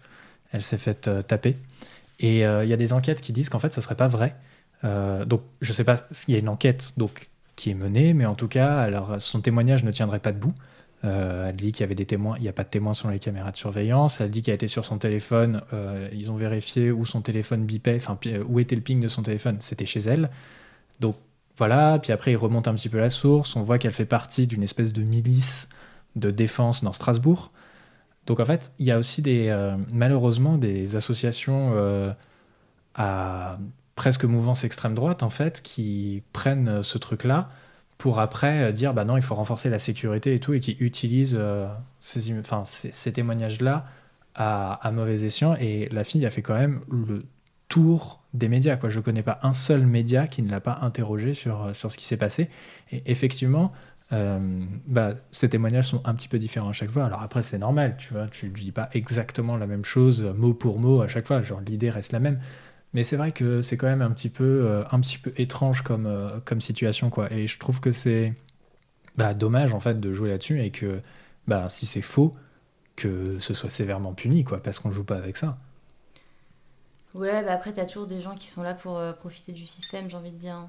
[0.53, 1.55] Elle s'est faite taper.
[2.19, 4.35] Et il y a des enquêtes qui disent qu'en fait, ça serait pas vrai.
[4.81, 5.97] Donc, je sais pas,
[6.27, 9.39] il y a une enquête donc qui est menée, mais en tout cas, alors son
[9.39, 10.55] témoignage ne tiendrait pas debout.
[11.05, 13.09] Euh, elle dit qu'il y avait des témoins, il n'y a pas de témoins sur
[13.09, 14.21] les caméras de surveillance.
[14.21, 15.61] Elle dit qu'elle était sur son téléphone.
[15.73, 19.07] euh, ils ont vérifié où son téléphone bipait, enfin pi- où était le ping de
[19.09, 19.57] son téléphone.
[19.59, 20.29] C'était chez elle.
[21.01, 21.17] Donc
[21.57, 21.99] voilà.
[21.99, 23.55] Puis après, il remonte un petit peu la source.
[23.55, 25.69] On voit qu'elle fait partie d'une espèce de milice
[26.15, 27.51] de défense dans Strasbourg.
[28.25, 32.13] Donc en fait, il y a aussi des euh, malheureusement des associations euh,
[32.95, 33.57] à
[33.95, 37.49] presque mouvance extrême droite en fait qui prennent euh, ce truc-là
[38.03, 40.75] pour après euh, dire bah non il faut renforcer la sécurité et tout et qui
[40.81, 41.69] utilisent euh,
[42.01, 43.85] ces, enfin, ces, témoignages-là
[44.35, 47.23] à, mauvais escient et la fille a fait quand même le
[47.69, 51.33] tour des médias quoi je connais pas un seul média qui ne l'a pas interrogé
[51.33, 52.49] sur, euh, sur ce qui s'est passé
[52.91, 53.71] et effectivement
[54.11, 54.41] euh,
[54.85, 57.05] bah, ces témoignages sont un petit peu différents à chaque fois.
[57.05, 60.53] Alors après, c'est normal, tu vois, tu ne dis pas exactement la même chose mot
[60.53, 62.39] pour mot à chaque fois, genre l'idée reste la même.
[62.93, 65.81] Mais c'est vrai que c'est quand même un petit peu, euh, un petit peu étrange
[65.81, 67.31] comme, euh, comme situation, quoi.
[67.31, 68.33] Et je trouve que c'est
[69.17, 71.01] bah, dommage, en fait, de jouer là-dessus et que
[71.47, 72.35] bah, si c'est faux,
[72.95, 75.57] que ce soit sévèrement puni, quoi, parce qu'on joue pas avec ça.
[77.15, 80.09] Ouais, bah après, t'as toujours des gens qui sont là pour euh, profiter du système,
[80.09, 80.67] j'ai envie de dire.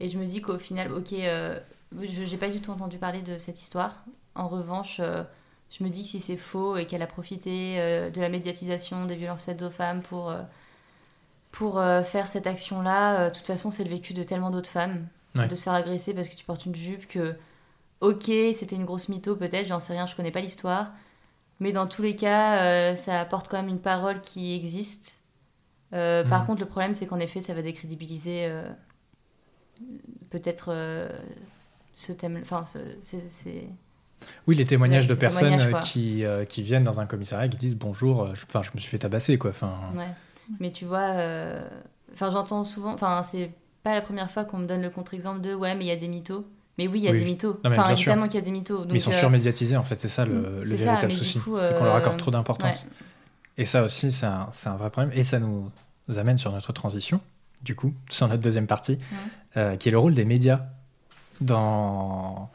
[0.00, 3.38] Et je me dis qu'au final, ok, je j'ai pas du tout entendu parler de
[3.38, 4.04] cette histoire.
[4.34, 7.76] En revanche, je me dis que si c'est faux et qu'elle a profité
[8.10, 10.32] de la médiatisation des violences faites aux femmes pour,
[11.52, 14.70] pour euh, faire cette action-là, euh, de toute façon, c'est le vécu de tellement d'autres
[14.70, 15.06] femmes.
[15.36, 15.46] Ouais.
[15.48, 17.36] De se faire agresser parce que tu portes une jupe, que,
[18.00, 20.90] ok, c'était une grosse mytho peut-être, j'en sais rien, je connais pas l'histoire.
[21.60, 25.22] Mais dans tous les cas, euh, ça apporte quand même une parole qui existe.
[25.90, 26.46] Par Mhm.
[26.46, 28.48] contre, le problème, c'est qu'en effet, ça va décrédibiliser
[30.30, 30.72] peut-être
[31.94, 32.38] ce thème.
[32.42, 33.64] Enfin, ce- c'est.
[34.46, 38.34] Oui, les témoignages de personnes qui, euh, qui viennent dans un commissariat qui disent bonjour,
[38.34, 39.50] je, me suis fait tabasser, quoi.
[39.50, 40.08] Enfin, Ouais.
[40.58, 41.62] Mais tu vois, euh,
[42.12, 42.92] enfin, j'entends souvent.
[42.92, 43.50] Enfin, c'est
[43.82, 45.96] pas la première fois qu'on me donne le contre-exemple de ouais, mais il y a
[45.96, 46.44] des mythos.
[46.78, 47.18] Mais oui, il y a Oui.
[47.20, 47.60] des mythos.
[47.64, 48.84] Non, Enfin, évidemment qu'il y a des mythos.
[48.86, 51.38] mais ils sont euh, surmédiatisés, en fait, c'est ça le, ça, véritable souci.
[51.38, 52.84] c'est qu'on leur euh, accorde trop d'importance.
[52.84, 52.90] ouais.
[53.58, 55.12] Et ça aussi, c'est un, vrai problème.
[55.14, 55.70] Et ça nous
[56.16, 57.20] amène sur notre transition,
[57.62, 58.98] du coup, sur notre deuxième partie,
[59.58, 60.60] euh, qui est le rôle des médias
[61.42, 62.50] dans,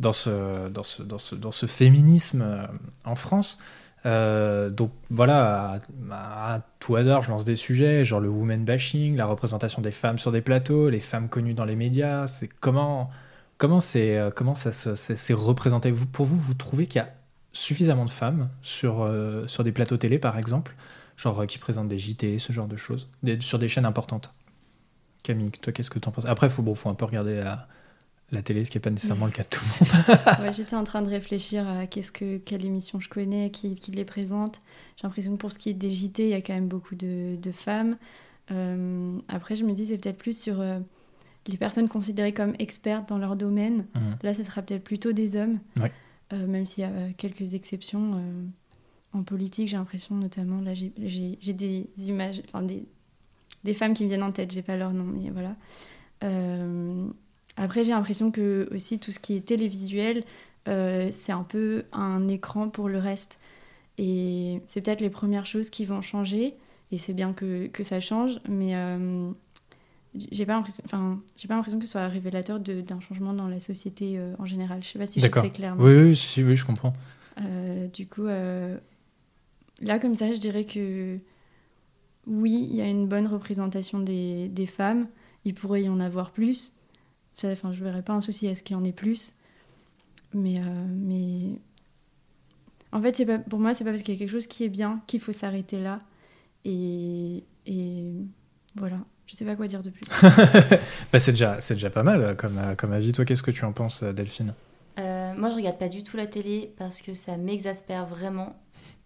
[0.00, 2.66] dans, ce, dans, ce, dans, ce, dans ce féminisme euh,
[3.04, 3.58] en France.
[4.04, 5.78] Euh, donc voilà,
[6.10, 10.18] à, tout hasard, je lance des sujets, genre le woman bashing, la représentation des femmes
[10.18, 12.26] sur des plateaux, les femmes connues dans les médias.
[12.26, 13.10] C'est comment,
[13.58, 15.90] comment, c'est, euh, comment ça se- c'est c'est représenté?
[15.92, 17.10] Vous, Pour vous, vous trouvez qu'il y a
[17.52, 20.74] suffisamment de femmes sur, euh, sur des plateaux télé, par exemple,
[21.16, 23.08] genre qui présentent des JT, ce genre de choses,
[23.40, 24.34] sur des chaînes importantes?
[25.22, 26.26] Camille, toi, qu'est-ce que tu en penses?
[26.26, 27.68] Après, faut, bon, faut un peu regarder la,
[28.32, 30.18] la télé, ce qui n'est pas nécessairement le cas de tout le monde.
[30.40, 33.90] Ouais, J'étais en train de réfléchir à qu'est-ce que, quelle émission je connais, qui, qui
[33.90, 34.60] les présente.
[34.96, 36.94] J'ai l'impression que pour ce qui est des JT, il y a quand même beaucoup
[36.94, 37.96] de, de femmes.
[38.50, 40.78] Euh, après, je me dis, c'est peut-être plus sur euh,
[41.46, 43.86] les personnes considérées comme expertes dans leur domaine.
[43.94, 44.16] Mhm.
[44.22, 45.92] Là, ce sera peut-être plutôt des hommes, Ouais.
[46.32, 48.12] Euh, même s'il y a quelques exceptions.
[49.12, 52.86] en politique, j'ai l'impression notamment, là, j'ai des images, enfin des,
[53.64, 55.54] des femmes qui me viennent en tête, j'ai pas leur nom, mais voilà.
[57.56, 60.24] Après, j'ai l'impression que aussi tout ce qui est télévisuel,
[60.68, 63.38] euh, c'est un peu un écran pour le reste.
[63.98, 66.54] Et c'est peut-être les premières choses qui vont changer,
[66.90, 69.30] et c'est bien que, que ça change, mais euh,
[70.30, 74.46] j'ai pas l'impression enfin, que ce soit révélateur d'un changement dans la société euh, en
[74.46, 74.82] général.
[74.82, 75.76] Je sais pas si je suis très claire.
[75.78, 76.94] Oui, oui, si, oui, je comprends.
[77.40, 81.18] euh, du coup, là, comme ça, je dirais que
[82.26, 85.06] oui, il y a une bonne représentation des, des femmes.
[85.44, 86.72] Il pourrait y en avoir plus.
[87.44, 89.32] Enfin, je verrais pas un souci à ce qu'il y en ait plus.
[90.34, 91.58] Mais, euh, mais...
[92.92, 94.64] en fait, c'est pas, pour moi, c'est pas parce qu'il y a quelque chose qui
[94.64, 95.98] est bien qu'il faut s'arrêter là.
[96.64, 98.12] Et, et
[98.76, 100.04] voilà, je sais pas quoi dire de plus.
[101.12, 103.12] Bah, c'est déjà, c'est déjà pas mal comme, euh, comme avis.
[103.12, 104.54] Toi, qu'est-ce que tu en penses, euh, Delphine?
[104.98, 108.56] Euh, moi, je regarde pas du tout la télé parce que ça m'exaspère vraiment.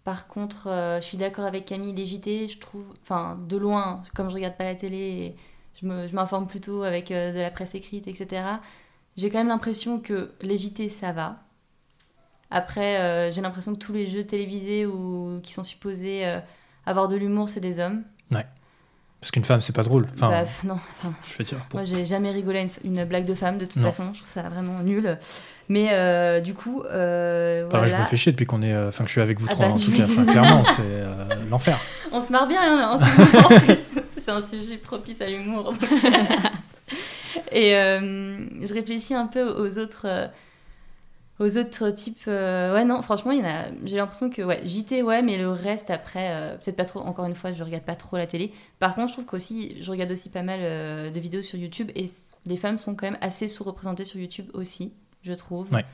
[0.03, 4.03] Par contre, euh, je suis d'accord avec Camille, les JT, je trouve, enfin, de loin,
[4.15, 5.35] comme je regarde pas la télé, et
[5.81, 8.41] je me- je m'informe plutôt avec euh, de la presse écrite, etc.
[9.15, 11.37] J'ai quand même l'impression que les JT, ça va.
[12.49, 16.39] Après, euh, j'ai l'impression que tous les jeux télévisés ou qui sont supposés euh,
[16.85, 18.03] avoir de l'humour, c'est des hommes.
[19.19, 20.05] Parce qu'une femme, c'est pas drôle.
[20.13, 21.57] Enfin, Bah, non, enfin, je veux dire.
[21.71, 21.79] bon.
[21.79, 23.89] moi, j'ai jamais rigolé à une, une blague de femme, de toute Non.
[23.89, 24.11] façon.
[24.13, 25.17] Je trouve ça vraiment nul.
[25.69, 28.77] Mais euh, du coup, euh, Enfin, moi, je me fais chier depuis qu'on est.
[28.77, 30.05] Enfin, que je suis avec vous Ah trois, bah, en tout cas.
[30.23, 31.79] clairement, c'est euh, l'enfer.
[32.11, 33.47] On se marre bien hein, en ce moment.
[33.47, 33.99] en plus.
[34.27, 35.71] C'est un sujet propice à l'humour.
[37.53, 40.27] Et euh, je réfléchis un peu aux autres, euh,
[41.39, 42.19] aux autres types.
[42.27, 43.67] euh, ouais, non, franchement, il y en a.
[43.85, 46.99] J'ai l'impression que ouais, JT, ouais, mais le reste après, euh, peut-être pas trop.
[46.99, 48.51] Encore une fois, je regarde pas trop la télé.
[48.79, 51.89] Par contre, je trouve qu'aussi, je regarde aussi pas mal euh, de vidéos sur YouTube
[51.95, 52.03] et
[52.45, 54.91] les femmes sont quand même assez sous-représentées sur YouTube aussi,
[55.23, 55.69] je trouve.
[55.71, 55.85] Ouais.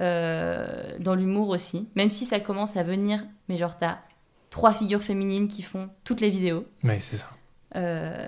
[0.00, 3.98] Dans l'humour aussi, même si ça commence à venir, mais genre t'as
[4.50, 6.66] trois figures féminines qui font toutes les vidéos.
[6.82, 7.28] Mais c'est ça.
[7.76, 8.26] Euh,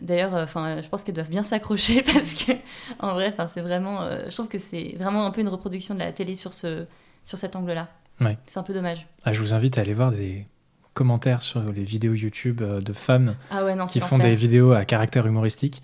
[0.00, 2.52] D'ailleurs, enfin, je pense qu'elles doivent bien s'accrocher parce que,
[2.98, 5.94] en vrai, enfin, c'est vraiment, euh, je trouve que c'est vraiment un peu une reproduction
[5.94, 6.86] de la télé sur ce,
[7.24, 7.88] sur cet angle-là.
[8.20, 8.36] Ouais.
[8.46, 9.06] C'est un peu dommage.
[9.24, 10.46] Ah, je vous invite à aller voir des
[10.94, 14.72] commentaires sur les vidéos YouTube euh, de femmes Ah ouais, non, qui font des vidéos
[14.72, 15.82] à caractère humoristique.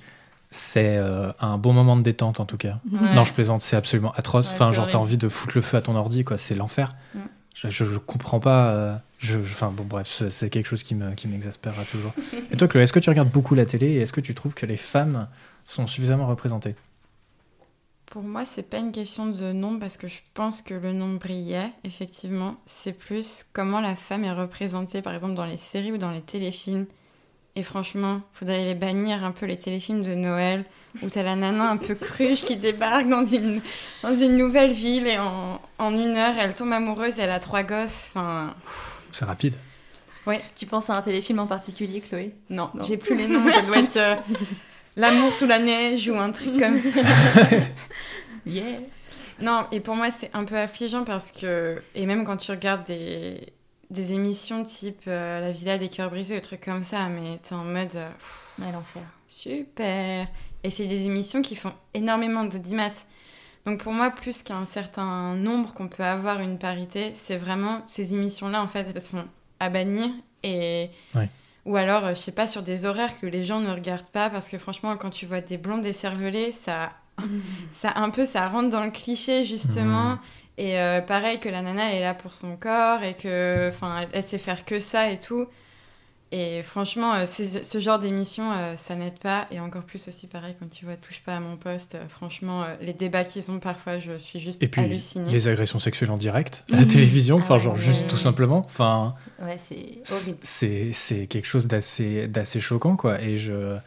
[0.50, 2.80] C'est euh, un bon moment de détente en tout cas.
[2.90, 3.14] Ouais.
[3.14, 4.50] Non, je plaisante, c'est absolument atroce.
[4.50, 6.38] Enfin, genre, t'as envie de foutre le feu à ton ordi, quoi.
[6.38, 6.94] C'est l'enfer.
[7.60, 8.70] Je, je, je comprends pas.
[8.70, 12.12] euh, je, enfin, bon, bref, c'est- quelque chose qui me- qui m'exaspérera toujours.
[12.52, 14.54] Et toi, Chloé, est-ce que tu regardes beaucoup la télé et est-ce que tu trouves
[14.54, 15.28] que les femmes
[15.66, 16.76] sont suffisamment représentées?
[18.06, 21.18] Pour moi, c'est pas une question de nombre parce que je pense que le nombre
[21.18, 22.56] brillait, effectivement.
[22.64, 26.22] C'est plus comment la femme est représentée, par exemple, dans les séries ou dans les
[26.22, 26.86] téléfilms.
[27.58, 30.64] Et franchement, faudrait les bannir un peu les téléfilms de Noël
[31.02, 33.60] où t'as la nana un peu cruche qui débarque dans une,
[34.04, 37.40] dans une nouvelle ville et en, en une heure, elle tombe amoureuse et elle a
[37.40, 38.06] trois gosses.
[38.10, 38.54] Enfin,
[39.10, 39.56] C'est rapide.
[40.56, 42.32] Tu penses à un téléfilm en particulier, Chloé?
[42.48, 42.84] Non, Non.
[42.84, 43.42] j'ai plus les noms.
[43.52, 44.14] Ça doit être euh,
[44.96, 47.00] L'amour sous la neige ou un truc comme ça.
[48.46, 48.78] Yeah
[49.40, 52.84] Non, et pour moi, c'est un peu affligeant parce que, et même quand tu regardes
[52.84, 53.40] des,
[53.90, 57.54] des émissions type euh, La Villa des cœurs brisés ou trucs comme ça, mais t'es
[57.54, 59.02] en mode euh, pff, l'enfer.
[59.28, 60.28] super.
[60.62, 62.92] Et c'est des émissions qui font énormément d'audimat.
[63.64, 68.14] Donc pour moi, plus qu'un certain nombre qu'on peut avoir une parité, c'est vraiment ces
[68.14, 69.24] émissions-là, en fait, elles sont
[69.60, 70.10] à bannir
[70.42, 70.90] et.
[71.14, 71.28] Ouais.
[71.64, 74.30] Ou alors, euh, je sais pas, sur des horaires que les gens ne regardent pas,
[74.30, 76.92] parce que franchement, quand tu vois des blondes décervelées, ça,
[77.70, 80.10] ça un peu, ça rentre dans le cliché, justement.
[80.10, 80.18] Mhm.
[80.58, 84.00] Et euh, pareil que la nana, elle est là pour son corps et que, enfin,
[84.02, 85.46] elle, elle sait faire que ça et tout.
[86.30, 89.46] Et franchement, euh, ce genre d'émission, euh, ça n'aide pas.
[89.50, 92.64] Et encore plus aussi, pareil, quand tu vois Touche pas à mon poste, euh, franchement,
[92.64, 95.30] euh, les débats qu'ils ont parfois, je suis juste Et puis, hallucinée.
[95.32, 98.16] les agressions sexuelles en direct à la télévision, enfin, Ah genre ouais, juste ouais, tout
[98.16, 98.20] ouais.
[98.20, 98.58] simplement.
[98.66, 99.56] Enfin, Ouais,
[100.42, 103.22] c'est quelque chose d'assez d'assez choquant, quoi.
[103.22, 103.78] Et je.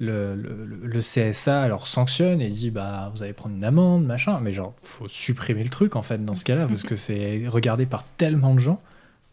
[0.00, 4.38] Le, le, le CSA alors sanctionne et dit bah vous allez prendre une amende machin
[4.40, 7.84] mais genre faut supprimer le truc en fait dans ce cas-là parce que c'est regardé
[7.84, 8.80] par tellement de gens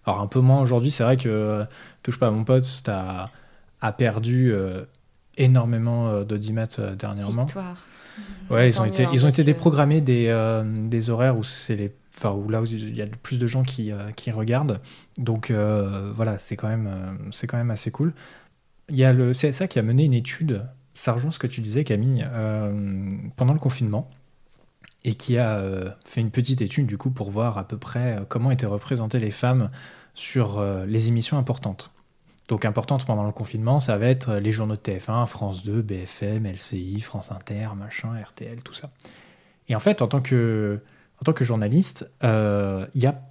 [0.08, 1.66] alors un peu moins aujourd'hui c'est vrai que euh,
[2.02, 3.26] touche pas à mon pote a,
[3.82, 4.86] a perdu euh,
[5.38, 7.86] énormément euh, d'audimat euh, dernièrement Victoire.
[8.50, 11.76] Ouais, ils ont été, ils ont été que- déprogrammés des, euh, des horaires où c'est
[11.76, 14.80] les, enfin où là où il y a plus de gens qui, qui regardent.
[15.18, 15.52] Donc
[16.16, 16.90] voilà, c'est quand même,
[17.32, 18.14] c'est quand même assez cool.
[18.90, 20.68] Il y a le CSA qui a mené une étude.
[20.94, 24.10] Ça rejoint ce que tu disais, Camille, euh, pendant le confinement,
[25.04, 28.18] et qui a euh, fait une petite étude du coup pour voir à peu près
[28.18, 29.70] euh, comment étaient représentées les femmes
[30.14, 31.92] sur les émissions importantes.
[32.48, 36.46] Donc importantes pendant le confinement, ça va être les journaux de TF1, France 2, BFM,
[36.46, 38.92] LCI, France Inter, machin, RTL, tout ça.
[39.68, 40.80] Et en fait, en tant que,
[41.20, 43.22] en tant que journaliste, il y a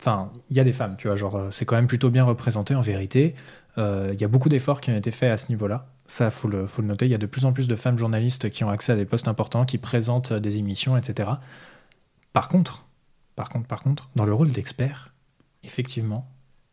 [0.00, 2.74] enfin, il y a des femmes, tu vois, genre, c'est quand même plutôt bien représenté
[2.74, 3.34] en vérité.
[3.78, 5.86] Euh, Il y a beaucoup d'efforts qui ont été faits à ce niveau-là.
[6.06, 7.06] Ça, faut le, faut le noter.
[7.06, 9.06] Il y a de plus en plus de femmes journalistes qui ont accès à des
[9.06, 11.30] postes importants, qui présentent des émissions, etc.
[12.32, 12.86] Par contre,
[13.36, 15.12] par contre, par contre, dans le rôle d'expert,
[15.62, 16.28] effectivement,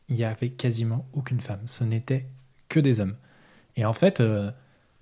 [0.09, 1.61] il y avait quasiment aucune femme.
[1.65, 2.27] Ce n'était
[2.67, 3.15] que des hommes.
[3.75, 4.51] Et en fait, euh,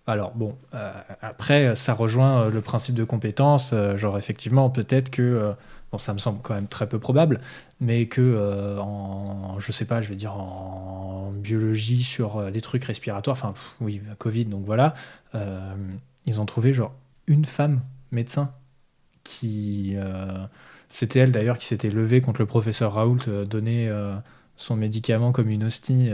[0.08, 0.92] alors bon, euh,
[1.22, 3.72] après, ça rejoint euh, le principe de compétence.
[3.74, 5.54] euh, genre, effectivement, peut-être que,
[5.92, 7.42] bon, ça me semble quand même très peu probable,
[7.82, 13.36] mais que en, je sais pas, je vais dire en biologie sur les trucs respiratoires,
[13.36, 14.94] enfin, oui, Covid, donc voilà,
[16.26, 16.94] ils ont trouvé genre
[17.28, 18.52] une femme médecin
[19.24, 19.96] qui.
[20.90, 23.92] c'était elle d'ailleurs qui s'était levée contre le professeur Raoult, donner
[24.56, 26.10] son médicament comme une hostie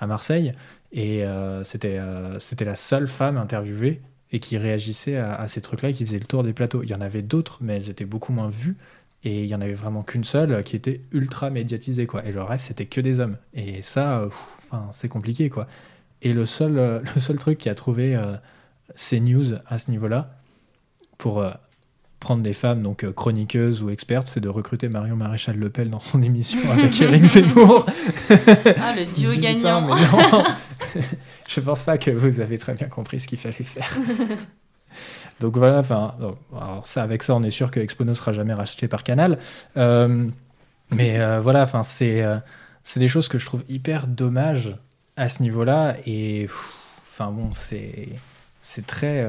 [0.00, 0.52] à Marseille.
[0.92, 4.00] Et euh, c'était euh, c'était la seule femme interviewée
[4.32, 6.82] et qui réagissait à, à ces trucs-là qui faisait le tour des plateaux.
[6.82, 8.76] Il y en avait d'autres, mais elles étaient beaucoup moins vues
[9.24, 12.24] Et il y en avait vraiment qu'une seule qui était ultra médiatisée, quoi.
[12.24, 13.36] Et le reste, c'était que des hommes.
[13.54, 14.28] Et ça,
[14.68, 15.66] enfin, c'est compliqué, quoi.
[16.22, 16.74] Et le seul,
[17.14, 18.20] le seul truc qui a trouvé
[18.94, 20.38] ces news à ce niveau-là,
[21.18, 21.44] pour
[22.20, 25.88] prendre des femmes, donc euh, chroniqueuses ou expertes, c'est de recruter Marion Maréchal Le Pen
[25.88, 27.86] dans son émission avec Eric Zemmour.
[28.28, 29.80] ah, le duo gagnant.
[29.80, 30.44] non,
[31.48, 33.98] je pense pas que vous avez très bien compris ce qu'il fallait faire.
[35.40, 36.14] donc voilà, enfin,
[36.84, 39.38] ça, avec ça, on est sûr que Expono sera jamais racheté par Canal.
[39.76, 40.28] Euh,
[40.90, 42.24] mais euh, voilà, enfin, c'est
[42.82, 44.76] c'est des choses que je trouve hyper dommages
[45.16, 45.96] à ce niveau-là.
[46.06, 46.48] Et
[47.02, 49.26] enfin bon, c'est très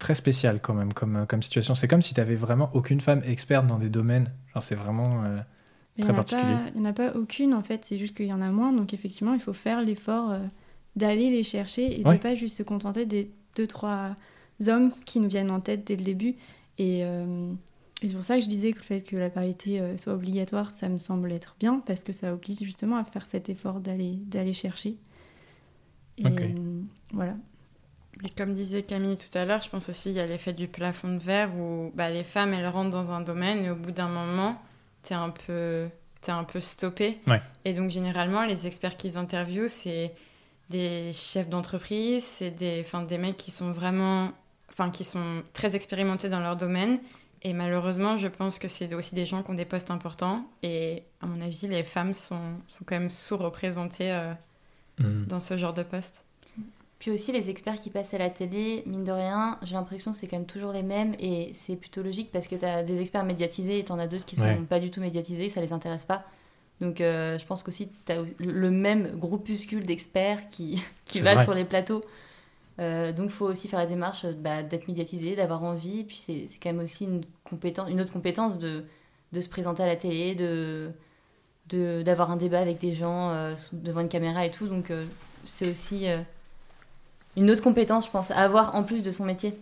[0.00, 1.76] très spécial quand même comme, euh, comme situation.
[1.76, 4.32] C'est comme si tu avais vraiment aucune femme experte dans des domaines.
[4.60, 5.38] C'est vraiment euh,
[6.00, 6.56] très particulier.
[6.74, 8.72] Il n'y en a pas aucune en fait, c'est juste qu'il y en a moins.
[8.72, 10.38] Donc effectivement, il faut faire l'effort euh,
[10.96, 14.14] d'aller les chercher et de pas juste se contenter des deux, trois
[14.66, 16.34] hommes qui nous viennent en tête dès le début.
[16.78, 17.04] Et,
[18.02, 20.88] c'est pour ça que je disais que le fait que la parité soit obligatoire, ça
[20.88, 24.96] me semble être bien parce que ça oblige justement à faire cet effort d'aller chercher.
[26.16, 26.24] Et
[27.12, 27.36] voilà.
[28.24, 30.68] Et comme disait Camille tout à l'heure, je pense aussi qu'il y a l'effet du
[30.68, 33.92] plafond de verre où bah, les femmes, elles rentrent dans un domaine et au bout
[33.92, 34.60] d'un moment,
[35.02, 35.88] tu es un peu
[36.26, 37.18] es un peu stoppé.
[37.64, 40.12] Et donc, généralement, les experts qu'ils interviewent, c'est
[40.68, 44.32] des chefs d'entreprise, c'est des, des mecs qui sont vraiment,
[44.68, 46.98] enfin, qui sont très expérimentés dans leur domaine.
[47.42, 50.44] Et malheureusement, je pense que c'est aussi des gens qui ont des postes importants.
[50.62, 54.34] Et à mon avis, les femmes sont, sont quand même sous-représentées euh,
[54.98, 55.24] mmh.
[55.24, 56.24] dans ce genre de poste.
[57.00, 60.18] Puis aussi, les experts qui passent à la télé, mine de rien, j'ai l'impression que
[60.18, 63.00] c'est quand même toujours les mêmes et c'est plutôt logique parce que tu as des
[63.00, 65.72] experts médiatisés et tu en as d'autres qui sont pas du tout médiatisés, ça les
[65.72, 66.24] intéresse pas.
[66.82, 71.54] Donc euh, je pense qu'aussi, tu as le même groupuscule d'experts qui, qui va sur
[71.54, 72.02] les plateaux.
[72.78, 76.04] Euh, donc il faut aussi faire la démarche bah, d'être médiatisé, d'avoir envie.
[76.04, 78.84] Puis c'est quand même aussi une, compétence, une autre compétence de,
[79.32, 80.90] de se présenter à la télé, de
[81.72, 84.66] d'avoir un débat avec des gens euh, devant une caméra et tout.
[84.66, 84.92] Donc
[85.44, 86.06] c'est aussi
[87.36, 89.54] une autre compétence, je pense, à avoir en plus de son métier.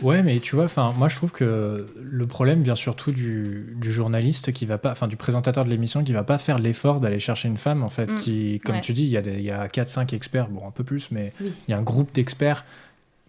[0.00, 4.52] Ouais, mais tu vois, enfin, moi je trouve que le problème vient surtout du, journaliste
[4.52, 7.48] qui va pas, enfin, du présentateur de l'émission qui va pas faire l'effort d'aller chercher
[7.48, 8.14] une femme, en fait, mm.
[8.14, 11.10] qui, comme tu dis, il y a, y a 4-5 experts, bon, un peu plus,
[11.10, 12.64] mais il y a un groupe d'experts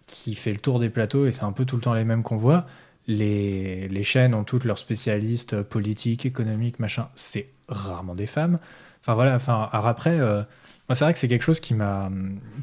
[0.06, 2.22] qui fait le tour des plateaux et c'est un peu tout le temps les mêmes
[2.22, 2.66] qu'on voit.
[3.06, 8.58] Les, les chaînes ont toutes leurs spécialistes politiques, économiques, machin, c'est rarement des femmes.
[9.02, 10.18] Enfin voilà, enfin, après.
[10.18, 10.42] Euh,
[10.88, 12.10] moi, c'est vrai que c'est quelque chose qui, m'a,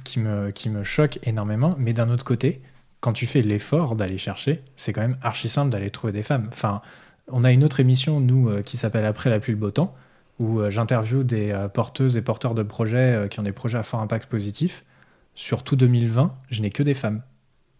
[0.03, 2.61] qui, me, qui me choque énormément, mais d'un autre côté,
[2.99, 6.47] quand tu fais l'effort d'aller chercher, c'est quand même archi simple d'aller trouver des femmes.
[6.51, 6.81] Enfin,
[7.27, 9.95] on a une autre émission, nous, euh, qui s'appelle Après la pluie, le beau temps,
[10.39, 13.83] où euh, j'interviewe des euh, porteuses et porteurs de projets qui ont des projets à
[13.83, 14.85] fort impact positif.
[15.33, 17.23] Sur tout 2020, je n'ai que des femmes.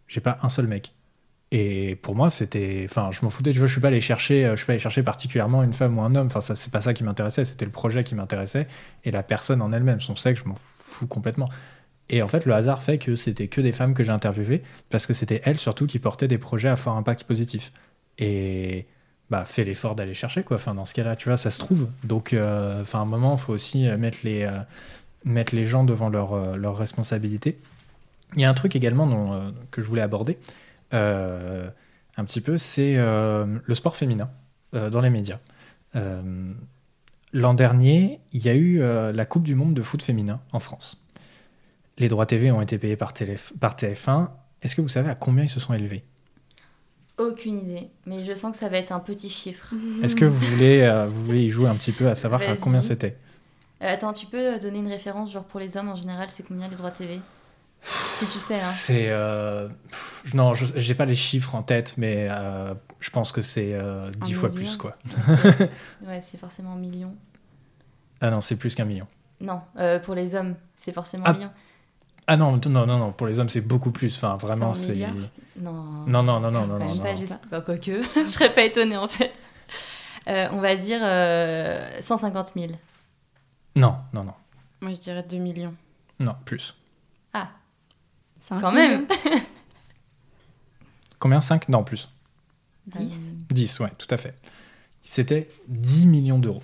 [0.07, 0.93] J'ai pas un seul mec.
[1.51, 2.85] Et pour moi, c'était.
[2.89, 4.79] Enfin, je m'en foutais, tu vois, je suis pas allé chercher, je suis pas allé
[4.79, 6.27] chercher particulièrement une femme ou un homme.
[6.27, 8.67] Enfin, ça, c'est pas ça qui m'intéressait, c'était le projet qui m'intéressait
[9.03, 9.99] et la personne en elle-même.
[9.99, 11.49] Son sexe, je m'en fous complètement.
[12.09, 15.07] Et en fait, le hasard fait que c'était que des femmes que j'ai interviewées parce
[15.07, 17.71] que c'était elles surtout qui portaient des projets à fort impact positif.
[18.17, 18.85] Et
[19.29, 20.57] bah, fais l'effort d'aller chercher, quoi.
[20.57, 21.87] Enfin, dans ce cas-là, tu vois, ça se trouve.
[22.03, 24.59] Donc, euh, enfin, à un moment, il faut aussi mettre les, euh,
[25.23, 27.57] mettre les gens devant leurs leur euh, responsabilités.
[28.35, 30.37] Il y a un truc également dont, que je voulais aborder.
[30.93, 31.69] Euh,
[32.17, 34.29] un petit peu, c'est euh, le sport féminin
[34.75, 35.39] euh, dans les médias.
[37.33, 41.01] L'an dernier, il y a eu la Coupe du Monde de foot féminin en France.
[41.97, 43.13] Les droits TV ont été payés par,
[43.59, 44.29] par TF1.
[44.61, 46.03] Est-ce que vous savez à combien ils se sont élevés?
[47.17, 49.73] Aucune idée, mais je sens que ça va être un petit chiffre.
[50.03, 52.81] Est-ce que vous voulez, vous voulez y jouer un petit peu à savoir à combien
[52.81, 53.17] c'était?
[53.79, 56.75] Attends, tu peux donner une référence, genre pour les hommes en général, c'est combien les
[56.75, 57.19] droits TV
[57.81, 58.55] si tu sais.
[58.55, 58.59] Hein.
[58.59, 59.09] C'est.
[59.09, 59.67] Euh,
[60.33, 64.33] non, j'ai pas les chiffres en tête, mais euh, je pense que c'est euh, dix
[64.33, 64.97] fois plus, quoi.
[66.07, 67.15] ouais, c'est forcément un million.
[68.21, 69.07] Ah non, c'est plus qu'un million.
[69.39, 69.61] Non,
[70.03, 71.33] pour les hommes, c'est forcément un ah.
[71.33, 71.51] million.
[72.27, 74.15] Ah non, non, non, non, pour les hommes, c'est beaucoup plus.
[74.15, 74.95] Enfin, vraiment, c'est.
[75.59, 75.73] Non.
[76.07, 76.77] Non, non, non, non, non.
[76.77, 76.95] non,
[77.49, 79.33] Bah, quoique, je serais pas étonnée en fait.
[80.27, 81.01] on va dire
[82.01, 82.73] 150 000.
[83.75, 84.33] Non, non, non.
[84.81, 85.73] Moi, je dirais 2 millions.
[86.19, 86.75] Non, plus.
[88.49, 89.07] Ah, quand même.
[91.19, 91.41] Combien?
[91.41, 92.09] 5 Non, plus.
[92.87, 94.33] 10 10, ouais, tout à fait.
[95.01, 96.63] C'était 10 millions d'euros.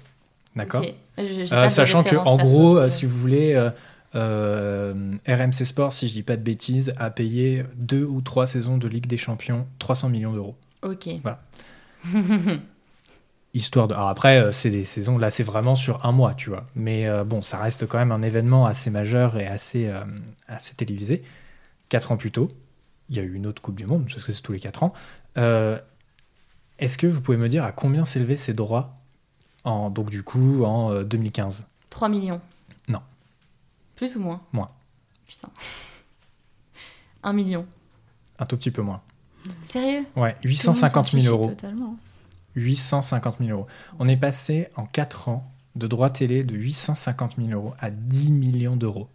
[0.55, 0.83] D'accord?
[1.19, 3.69] Euh, Sachant que, en gros, euh, si vous voulez,
[4.15, 4.93] euh,
[5.27, 8.87] RMC Sport, si je dis pas de bêtises, a payé deux ou trois saisons de
[8.87, 10.55] Ligue des Champions 300 millions d'euros.
[10.81, 11.09] Ok.
[11.21, 11.39] Voilà.
[13.53, 13.93] Histoire de.
[13.93, 16.65] Alors après, c'est des saisons, là, c'est vraiment sur un mois, tu vois.
[16.75, 19.91] Mais bon, ça reste quand même un événement assez majeur et assez,
[20.47, 21.23] assez télévisé.
[21.89, 22.49] Quatre ans plus tôt,
[23.09, 24.83] il y a eu une autre Coupe du Monde, parce que c'est tous les quatre
[24.83, 24.93] ans.
[25.37, 25.79] Euh,
[26.79, 28.97] Est-ce que vous pouvez me dire à combien s'élevaient ces droits
[29.63, 32.41] en, donc du coup en euh, 2015 3 millions.
[32.87, 33.01] Non.
[33.95, 34.41] Plus ou moins?
[34.53, 34.69] Moins.
[35.25, 35.49] Putain.
[37.23, 37.65] 1 million.
[38.39, 39.01] Un tout petit peu moins.
[39.65, 40.05] Sérieux?
[40.15, 41.47] Ouais, Tout le monde s'en 850 000 fichait euros.
[41.47, 41.97] Totalement.
[42.55, 43.67] 850 000 euros.
[43.99, 48.31] On est passé en 4 ans de droits télé de 850 000 euros à 10
[48.31, 49.07] millions d'euros.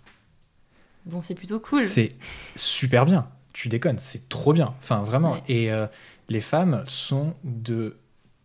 [1.07, 1.81] Bon, c'est plutôt cool.
[1.81, 2.11] C'est
[2.57, 3.29] super bien.
[3.53, 4.75] Tu déconnes, c'est trop bien.
[4.79, 5.35] Enfin, vraiment.
[5.35, 5.43] Ouais.
[5.49, 5.87] Et euh,
[6.29, 7.97] les femmes sont de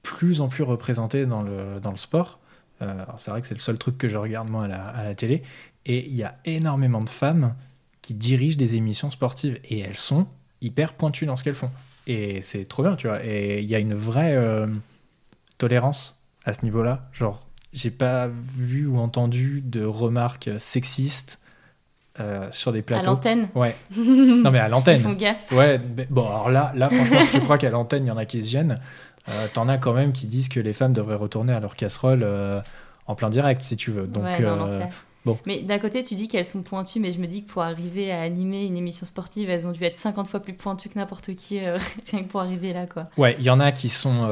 [0.01, 2.39] plus en plus représentées dans le, dans le sport.
[2.81, 5.03] Euh, c'est vrai que c'est le seul truc que je regarde moi à la, à
[5.03, 5.43] la télé.
[5.85, 7.55] Et il y a énormément de femmes
[8.01, 9.59] qui dirigent des émissions sportives.
[9.65, 10.27] Et elles sont
[10.61, 11.69] hyper pointues dans ce qu'elles font.
[12.07, 13.23] Et c'est trop bien, tu vois.
[13.23, 14.67] Et il y a une vraie euh,
[15.57, 17.09] tolérance à ce niveau-là.
[17.13, 21.39] Genre, j'ai pas vu ou entendu de remarques sexistes
[22.19, 23.11] euh, sur des à plateaux.
[23.11, 23.49] l'antenne.
[23.55, 23.75] Ouais.
[23.97, 25.01] Non, mais à Ils l'antenne.
[25.01, 25.51] font gaffe.
[25.51, 28.17] Ouais, mais bon, alors là, là franchement, si tu crois qu'à l'antenne, il y en
[28.17, 28.79] a qui se gênent,
[29.29, 32.21] euh, t'en as quand même qui disent que les femmes devraient retourner à leur casserole
[32.23, 32.61] euh,
[33.07, 34.07] en plein direct, si tu veux.
[34.07, 34.79] Donc, ouais, non, euh,
[35.25, 35.37] bon.
[35.45, 38.11] Mais d'un côté, tu dis qu'elles sont pointues, mais je me dis que pour arriver
[38.11, 41.35] à animer une émission sportive, elles ont dû être 50 fois plus pointues que n'importe
[41.35, 41.59] qui,
[42.11, 43.09] rien que pour arriver là, quoi.
[43.17, 44.23] ouais, il y en a qui sont.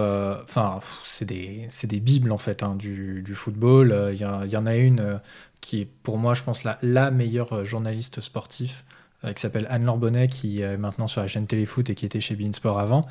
[0.43, 4.11] Enfin, c'est des, des bibles, en fait, hein, du, du football.
[4.13, 5.19] Il y, y en a une
[5.65, 8.85] qui est, pour moi, je pense, la, meilleure euh, journaliste sportif,
[9.23, 9.99] euh, qui s'appelle Anne-Laure
[10.29, 13.07] qui est maintenant sur la chaîne Téléfoot et qui était chez Beansport avant.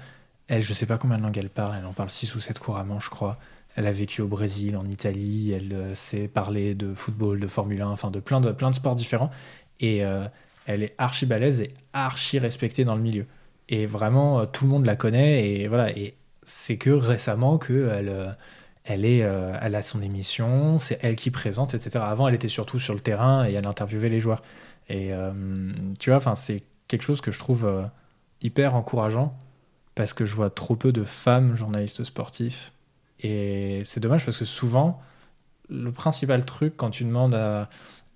[0.47, 2.61] Elle, je sais pas combien de langues elle parle, elle en parle 6 ou 7
[2.61, 3.39] couramment, je crois.
[3.75, 7.83] Elle a vécu au Brésil, en Italie, elle euh, sait parler de football, de Formule
[7.83, 9.33] 1, enfin de plein de, plein de sports différents.
[9.81, 10.25] Et euh,
[10.67, 13.27] elle est archi balèze et archi respectée dans le milieu.
[13.69, 15.49] Et vraiment, tout le monde la connaît.
[15.49, 18.37] Et voilà, et c'est que récemment qu'elle
[18.85, 21.99] elle est, euh, elle a son émission, c'est elle qui présente, etc.
[22.07, 24.43] Avant, elle était surtout sur le terrain et elle interviewait les joueurs.
[24.89, 25.33] Et euh,
[25.99, 27.85] tu vois, c'est quelque chose que je trouve euh,
[28.43, 29.37] hyper encourageant
[29.95, 32.73] parce que je vois trop peu de femmes journalistes sportifs.
[33.21, 35.01] Et c'est dommage parce que souvent,
[35.71, 37.71] le principal truc quand tu demandes à,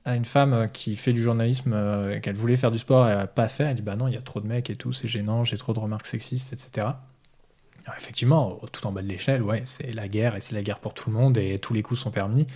[0.08, 3.18] à une femme qui fait du journalisme, euh, qu'elle voulait faire du sport et elle
[3.18, 4.92] n'a pas fait, elle dit bah non, il y a trop de mecs et tout,
[4.92, 6.88] c'est gênant, j'ai trop de remarques sexistes, etc.
[7.96, 10.94] Effectivement, tout en bas de l'échelle, ouais, c'est la guerre et c'est la guerre pour
[10.94, 12.46] tout le monde et tous les coups sont permis.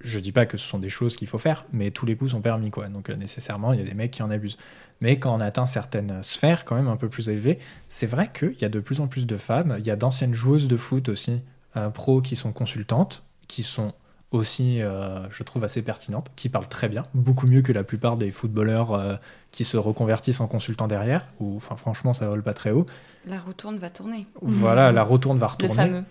[0.00, 2.30] Je dis pas que ce sont des choses qu'il faut faire, mais tous les coups
[2.30, 2.88] sont permis, quoi.
[2.88, 4.56] Donc euh, nécessairement, il y a des mecs qui en abusent.
[5.02, 8.58] Mais quand on atteint certaines sphères, quand même un peu plus élevées, c'est vrai qu'il
[8.60, 9.76] y a de plus en plus de femmes.
[9.78, 11.40] Il y a d'anciennes joueuses de foot aussi,
[11.76, 13.92] euh, pro, qui sont consultantes, qui sont
[14.32, 18.16] aussi, euh, je trouve, assez pertinentes, qui parlent très bien, beaucoup mieux que la plupart
[18.16, 19.16] des footballeurs euh,
[19.50, 22.86] qui se reconvertissent en consultants derrière, ou enfin franchement ça vole pas très haut.
[23.26, 24.26] La roue tourne va tourner.
[24.40, 25.74] Voilà, la retourne va Le retourner.
[25.74, 26.04] fameux.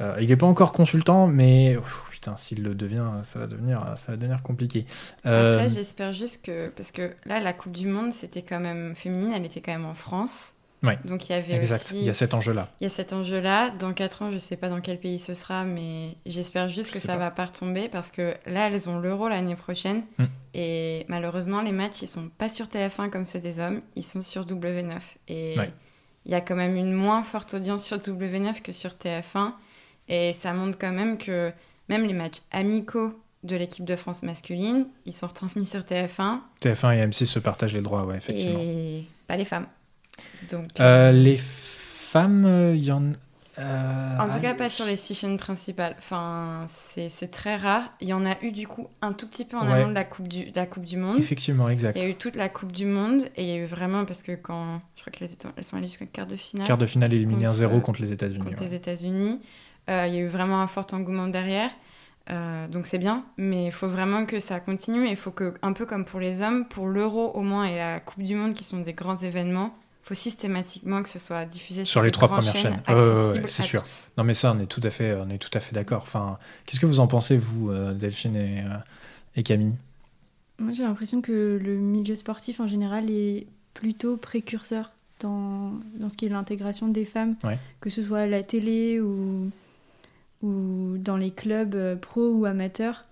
[0.00, 3.92] Euh, il n'est pas encore consultant, mais ouf, putain, s'il le devient, ça va devenir,
[3.96, 4.86] ça va devenir compliqué.
[5.22, 6.68] Après, j'espère juste que.
[6.70, 9.84] Parce que là, la Coupe du Monde, c'était quand même féminine, elle était quand même
[9.84, 10.54] en France.
[11.04, 11.98] Donc il y avait exact, aussi.
[11.98, 12.68] il y a cet enjeu-là.
[12.80, 13.70] Il y a cet enjeu-là.
[13.70, 16.94] Dans 4 ans, je sais pas dans quel pays ce sera, mais j'espère juste Je
[16.94, 17.18] que ça pas.
[17.18, 20.02] va pas retomber parce que là, elles ont l'Euro l'année prochaine.
[20.18, 20.24] Mm.
[20.54, 24.22] Et malheureusement, les matchs, ils sont pas sur TF1 comme ceux des hommes, ils sont
[24.22, 24.92] sur W9.
[25.28, 25.56] Et
[26.26, 29.52] il y a quand même une moins forte audience sur W9 que sur TF1.
[30.08, 31.52] Et ça montre quand même que
[31.88, 33.12] même les matchs amicaux
[33.44, 37.74] de l'équipe de France masculine, ils sont retransmis sur TF1 TF1 et M6 se partagent
[37.74, 38.58] les droits, ouais, effectivement.
[38.60, 39.66] et pas les femmes.
[40.50, 43.02] Donc, Euh, les femmes, euh, il y en
[43.58, 45.94] euh, En tout cas, ah, pas sur les six chaînes principales.
[45.98, 47.92] Enfin, c'est c'est très rare.
[48.00, 49.72] Il y en a eu du coup un tout petit peu en Ouais.
[49.72, 51.18] amont de la Coupe du, de la coupe du Monde.
[51.18, 51.96] Effectivement, exact.
[51.98, 54.04] Il y a eu toute la Coupe du Monde et il y a eu vraiment,
[54.04, 54.80] parce que quand.
[54.96, 57.44] Je crois qu'elles étaient- elles sont allées jusqu'à quart de finale Quart de finale éliminé
[57.46, 58.38] Contre, 1-0 euh, contre les États-Unis.
[58.44, 58.66] contre ouais.
[58.66, 59.40] les États-Unis.
[59.90, 61.70] Euh, il y a eu vraiment un fort engouement derrière.
[62.30, 65.06] Euh, donc c'est bien, mais il faut vraiment que ça continue.
[65.08, 67.76] Et il faut que, un peu comme pour les hommes, pour l'Euro au moins et
[67.76, 71.84] la Coupe du Monde qui sont des grands événements, faut systématiquement que ce soit diffusé
[71.84, 72.80] Sur sur, les trois premières chaînes.
[72.86, 73.82] chaînes, ouais, accessibles c'est à sûr.
[73.82, 74.10] tous.
[74.18, 76.02] Non, mais ça, on est tout à fait, on est tout à fait d'accord.
[76.02, 78.76] Enfin, qu'est-ce que vous en pensez, vous, euh, Delphine et, euh,
[79.36, 79.74] et Camille?
[80.58, 86.16] Moi, j'ai l'impression que le milieu sportif en général est plutôt précurseur dans, dans ce
[86.16, 87.58] qui est l'intégration des femmes, Ouais.
[87.80, 89.50] que ce soit à la télé ou,
[90.42, 93.02] ou dans les clubs euh, pro ou amateurs.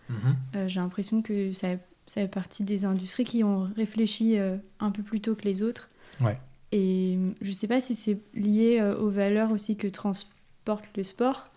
[0.56, 1.68] Euh, j'ai l'impression que ça,
[2.06, 5.62] ça fait partie des industries qui ont réfléchi euh, un peu plus tôt que les
[5.62, 5.88] autres.
[6.20, 6.36] Ouais.
[6.72, 11.02] Et euh, je sais pas si c'est lié euh, aux valeurs aussi que transporte le
[11.02, 11.48] sport,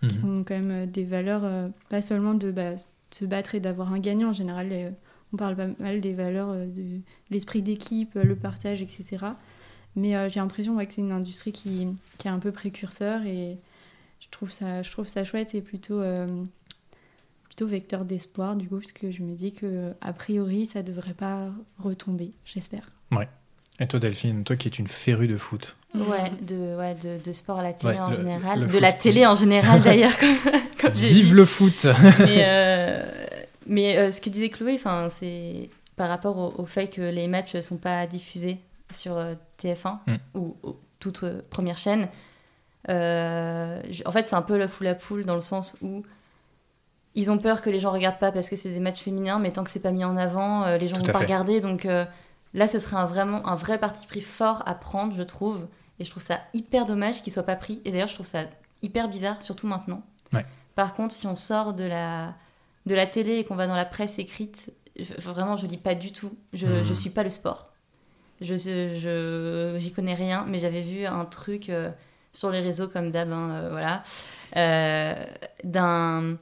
[0.00, 0.20] qui Mhm.
[0.20, 1.58] sont quand même euh, des valeurs, euh,
[1.88, 2.76] pas seulement de bah,
[3.10, 4.30] se battre et d'avoir un gagnant.
[4.30, 4.94] En général,
[5.32, 6.88] on parle pas mal des valeurs de
[7.30, 9.26] l'esprit d'équipe, le partage, etc.
[9.96, 11.86] Mais euh, j'ai l'impression ouais, que c'est une industrie qui,
[12.18, 13.58] qui est un peu précurseur et
[14.20, 16.44] je trouve ça, je trouve ça chouette et plutôt, euh,
[17.44, 21.14] plutôt vecteur d'espoir du coup, parce que je me dis que a priori ça devrait
[21.14, 22.90] pas retomber, j'espère.
[23.80, 25.76] Et toi, Delphine, toi qui es une férue de foot.
[25.94, 28.60] Ouais, de, ouais, de, de sport à la télé Ouais, en le- général.
[28.60, 28.80] le de foot.
[28.80, 30.36] la télé en général d'ailleurs, comme,
[30.80, 31.86] comme j'ai Vive le foot
[32.20, 33.04] Mais, euh,
[33.66, 37.26] mais euh, ce que disait Chloé, enfin, c'est par rapport au, au fait que les
[37.28, 38.58] matchs ne sont pas diffusés
[38.92, 40.14] sur euh, TF1 Mm.
[40.34, 42.08] ou, ou toute euh, première chaîne.
[42.88, 46.02] euh, en fait, c'est un peu la foule à poule dans le sens où
[47.14, 49.52] ils ont peur que les gens regardent pas parce que c'est des matchs féminins, mais
[49.52, 51.24] tant que c'est pas mis en avant, euh, les gens Tout vont pas fait.
[51.26, 51.60] regarder.
[51.60, 52.04] Donc euh,
[52.54, 55.66] là, ce serait un, vraiment un vrai parti pris fort à prendre, je trouve.
[56.00, 57.80] Et je trouve ça hyper dommage qu'il soit pas pris.
[57.84, 58.44] Et d'ailleurs, je trouve ça
[58.82, 60.02] hyper bizarre, surtout maintenant.
[60.32, 60.44] Ouais.
[60.74, 62.34] Par contre, si on sort de la,
[62.86, 65.94] de la télé et qu'on va dans la presse écrite, je- vraiment, je lis pas
[65.94, 66.32] du tout.
[66.52, 67.70] Je, je suis pas le sport.
[68.40, 71.90] Je, je, j'y connais rien, mais j'avais vu un truc euh,
[72.32, 74.02] sur les réseaux comme d'hab, hein, euh, voilà,
[74.56, 75.24] euh,
[75.62, 76.36] d'un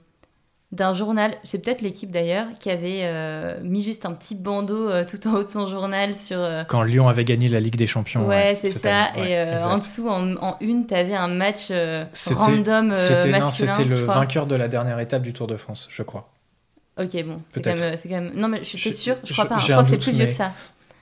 [0.72, 5.04] d'un journal, c'est peut-être l'équipe d'ailleurs, qui avait euh, mis juste un petit bandeau euh,
[5.04, 6.38] tout en haut de son journal sur.
[6.38, 8.26] euh, Quand Lyon avait gagné la Ligue des Champions.
[8.26, 9.04] ouais, c'est ça.
[9.04, 9.32] année.
[9.32, 13.72] Et en dessous, en, en une, t'avais un match random C'était non, masculin.
[13.72, 16.30] c'était le vainqueur de la dernière étape du Tour de France, je crois.
[16.98, 18.32] Ok, bon, c'est quand, même, c'est quand même.
[18.34, 19.54] Non, mais je suis sûre, je crois pas.
[19.54, 19.58] hein.
[19.58, 20.52] Je crois que c'est plus vieux que ça.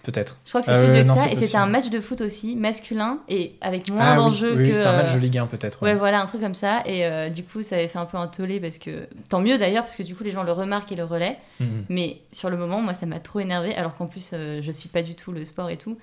[0.02, 0.38] Peut-être.
[0.46, 1.30] Je crois que c'est Euh, plus vieux que non, ça.
[1.30, 4.68] Et c'était un match de foot aussi, masculin, et avec moins Ah oui, d'enjeux oui,
[4.68, 4.72] que.
[4.72, 5.82] c'était un match euh, de Ligue 1 peut-être.
[5.82, 5.96] Ouais, ouais.
[5.98, 6.82] voilà, un truc comme ça.
[6.86, 9.06] Et euh, du coup, ça avait fait un peu un tollé parce que.
[9.28, 11.36] Tant mieux d'ailleurs, parce que du coup, les gens le remarquent et le relaient.
[11.60, 11.84] Mhm.
[11.90, 14.88] Mais sur le moment, moi, ça m'a trop énervé, alors qu'en plus, euh, je suis
[14.88, 15.98] pas du tout le sport et tout.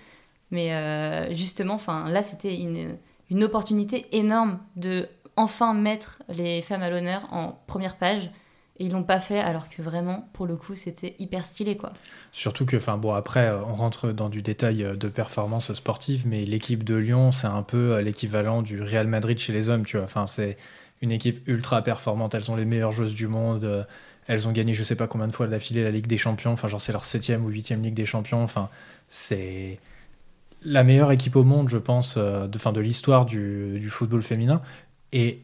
[0.52, 2.96] Mais euh, justement, enfin, là, c'était une,
[3.32, 8.30] une opportunité énorme de enfin mettre les femmes à l'honneur en première page.
[8.80, 11.94] Et ils l'ont pas fait, alors que vraiment, pour le coup, c'était hyper stylé, quoi.
[12.32, 16.28] Surtout que, enfin bon, après, euh, on rentre dans du détail euh, de performance sportive,
[16.28, 19.84] mais l'équipe de Lyon, c'est un peu euh, l'équivalent du Real Madrid chez les hommes,
[19.84, 20.06] tu vois.
[20.06, 20.58] Enfin, c'est
[21.02, 22.36] une équipe ultra performante.
[22.36, 23.88] Elles ont les meilleures joueuses du monde.
[24.28, 26.52] Elles ont gagné, je sais pas combien de fois d'affilée la Ligue des Champions.
[26.52, 28.44] Enfin, genre, c'est leur septième ou huitième Ligue des Champions.
[28.44, 28.70] Enfin,
[29.10, 29.80] c'est
[30.64, 34.62] la meilleure équipe au monde, je pense, de, de l'histoire du, du football féminin.
[35.14, 35.44] Et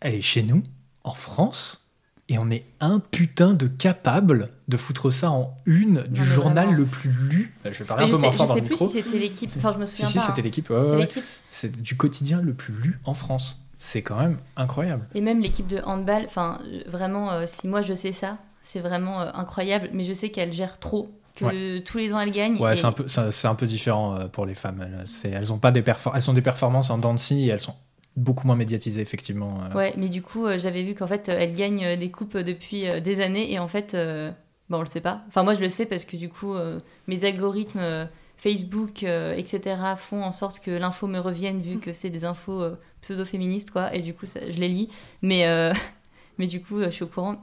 [0.00, 0.62] elle est chez nous,
[1.04, 1.81] en France.
[2.28, 6.66] Et on est un putain de capable de foutre ça en une du Non, journal
[6.66, 6.78] vraiment.
[6.78, 7.54] le plus lu.
[7.64, 9.18] Je vais parler Mais un peu moins sais, fort je dans sais plus si c'était
[9.18, 9.50] l'équipe.
[9.56, 10.24] Enfin, je me Si, souviens si, pas.
[10.26, 10.44] c'était hein.
[10.44, 10.70] l'équipe.
[10.70, 11.24] ouais, C'était ouais.
[11.50, 13.64] C'est du quotidien le plus lu en France.
[13.76, 15.06] C'est quand même incroyable.
[15.14, 19.20] Et même l'équipe de handball, enfin, vraiment, euh, si moi je sais ça, c'est vraiment
[19.20, 19.90] euh, incroyable.
[19.92, 22.56] Mais je sais qu'elle gère trop, que tous les ans elle gagne.
[22.58, 24.86] Ouais, et- c'est un peu, c'est c'est un peu différent euh, pour les femmes.
[25.24, 25.82] Elles, ont pas des
[26.14, 27.74] elles sont des performances en scie et elles sont
[28.16, 29.60] beaucoup moins médiatisées effectivement.
[29.64, 29.74] euh.
[29.74, 32.36] Ouais, mais du coup, euh, j'avais vu qu'en fait, euh, elle gagne euh, des coupes
[32.36, 34.30] depuis euh, des années et en fait, euh,
[34.68, 35.22] bon, on le sait pas.
[35.28, 38.04] Enfin, moi, je le sais parce que du coup, euh, mes algorithmes euh,
[38.36, 42.60] Facebook, euh, etc., font en sorte que l'info me revienne vu que c'est des infos
[42.60, 43.94] euh, pseudo-féministes, quoi.
[43.94, 44.88] Et du coup, ça, je les lis.
[45.22, 45.72] Mais, euh,
[46.38, 47.36] mais du coup, euh, je suis au courant.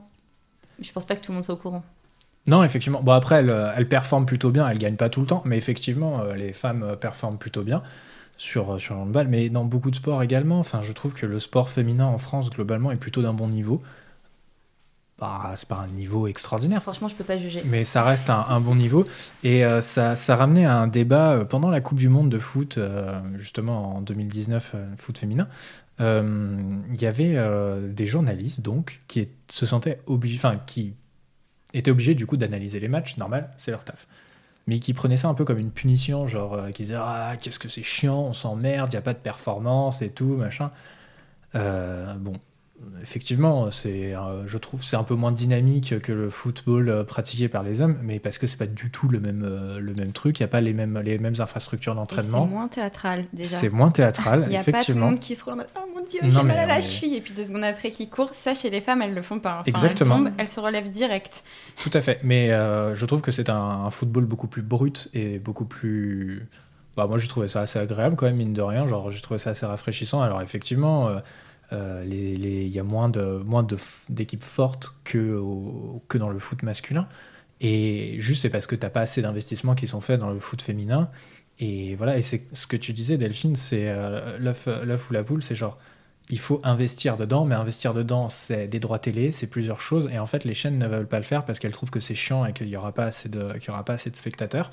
[0.80, 1.84] Je pense pas que tout le monde soit au courant.
[2.48, 3.02] Non, effectivement.
[3.02, 4.68] Bon, après, elles, euh, elles performent plutôt bien.
[4.70, 7.82] Elles gagnent pas tout le temps, mais effectivement, euh, les femmes performent plutôt bien
[8.40, 10.58] sur, euh, sur le handball, mais dans beaucoup de sports également.
[10.60, 13.84] Enfin, je trouve que le sport féminin en France, globalement, est plutôt d'un bon niveau.
[15.20, 17.62] Bah, c'est pas un niveau extraordinaire, Franchement, je peux pas juger.
[17.66, 19.06] mais ça reste un, un bon niveau.
[19.44, 22.40] Et euh, ça, ça ramenait à un débat euh, pendant la Coupe du Monde de
[22.40, 25.48] foot, euh, justement en 2019, euh, foot féminin.
[26.00, 27.36] Il y avait
[27.90, 30.94] des journalistes donc qui est- se sentaient obligés, enfin qui
[31.74, 34.08] étaient obligés du coup d'analyser les matchs, normal, c'est leur taf.
[34.68, 37.60] Mais qui prenaient ça un peu comme une punition, genre euh, qui disaient ah qu'est-ce
[37.60, 40.72] que c'est chiant, on s'emmerde, il y a pas de performance et tout machin.
[41.56, 42.34] Euh, bon,
[43.02, 47.48] effectivement, c'est, euh, je trouve, c'est un peu moins dynamique que le football euh, pratiqué
[47.50, 50.12] par les hommes, mais parce que c'est pas du tout le même, euh, le même
[50.12, 50.40] truc.
[50.40, 52.46] Il y a pas les mêmes, les mêmes infrastructures Et C'est d'entraînement.
[52.46, 53.50] moins théâtral déjà.
[53.58, 55.68] C'est moins théâtral, Il n'y a pas tout le monde qui se roule en mode
[55.78, 57.16] Oh mon dieu, j'ai mais mal à la est- cheville.
[57.16, 58.30] Et puis deux secondes après qui court.
[58.34, 59.56] Ça, chez les femmes, elles le font pas.
[59.62, 60.18] Enfin, Exactement.
[60.18, 61.44] Elles tombent, elles se relèvent direct.
[61.78, 62.20] Tout à fait.
[62.24, 66.48] Mais je trouve que c'est un, un football beaucoup plus brut et beaucoup plus.
[66.98, 68.88] Bah, moi, j'ai trouvé ça assez agréable quand même, mine de rien.
[68.88, 70.22] Genre, j'ai trouvé ça assez rafraîchissant.
[70.22, 71.10] Alors, effectivement,
[71.74, 73.66] euh, il y a moins de moins
[74.10, 75.42] d'équipes fortes que,
[76.08, 77.08] que dans le foot masculin.
[77.62, 80.62] Et juste, c'est parce que t'as pas assez d'investissements qui sont faits dans le foot
[80.62, 81.10] féminin.
[81.60, 85.44] Et voilà, et c'est ce que tu disais, Delphine, c'est euh, l'œuf ou la poule,
[85.44, 85.78] c'est genre
[86.30, 90.10] il faut investir dedans, mais investir dedans, c'est des droits télé, c'est plusieurs choses.
[90.14, 92.16] Et en fait, les chaînes ne veulent pas le faire parce qu'elles trouvent que c'est
[92.16, 94.70] chiant et qu'il n'y aura, pas assez de- aura pas assez de spectateurs.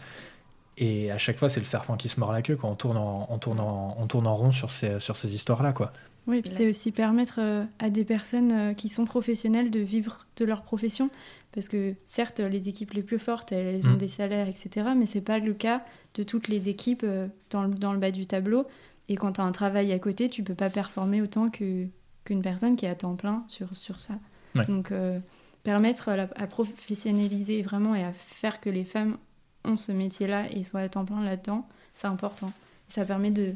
[0.79, 2.97] Et à chaque fois, c'est le serpent qui se mord la queue quand on tourne
[2.99, 5.73] en, on tourne en, on tourne en rond sur ces, sur ces histoires-là.
[5.73, 5.93] quoi.
[6.27, 10.27] Oui, puis c'est aussi permettre euh, à des personnes euh, qui sont professionnelles de vivre
[10.37, 11.09] de leur profession.
[11.53, 13.97] Parce que certes, les équipes les plus fortes, elles ont Mm.
[13.99, 14.89] des salaires, etc.
[14.97, 18.11] Mais c'est pas le cas de toutes les équipes euh, dans, le, dans le bas
[18.11, 18.67] du tableau.
[19.09, 21.87] Et quand tu as un travail à côté, tu peux pas performer autant que,
[22.25, 24.15] qu'une personne qui est à temps plein sur, sur ça.
[24.57, 24.67] Ouais.
[24.67, 25.19] Donc, euh,
[25.63, 29.17] permettre à professionnaliser vraiment et à faire que les femmes
[29.65, 32.53] ont ce métier-là et soient à temps plein là-dedans, c'est important.
[32.89, 33.53] Ça permet de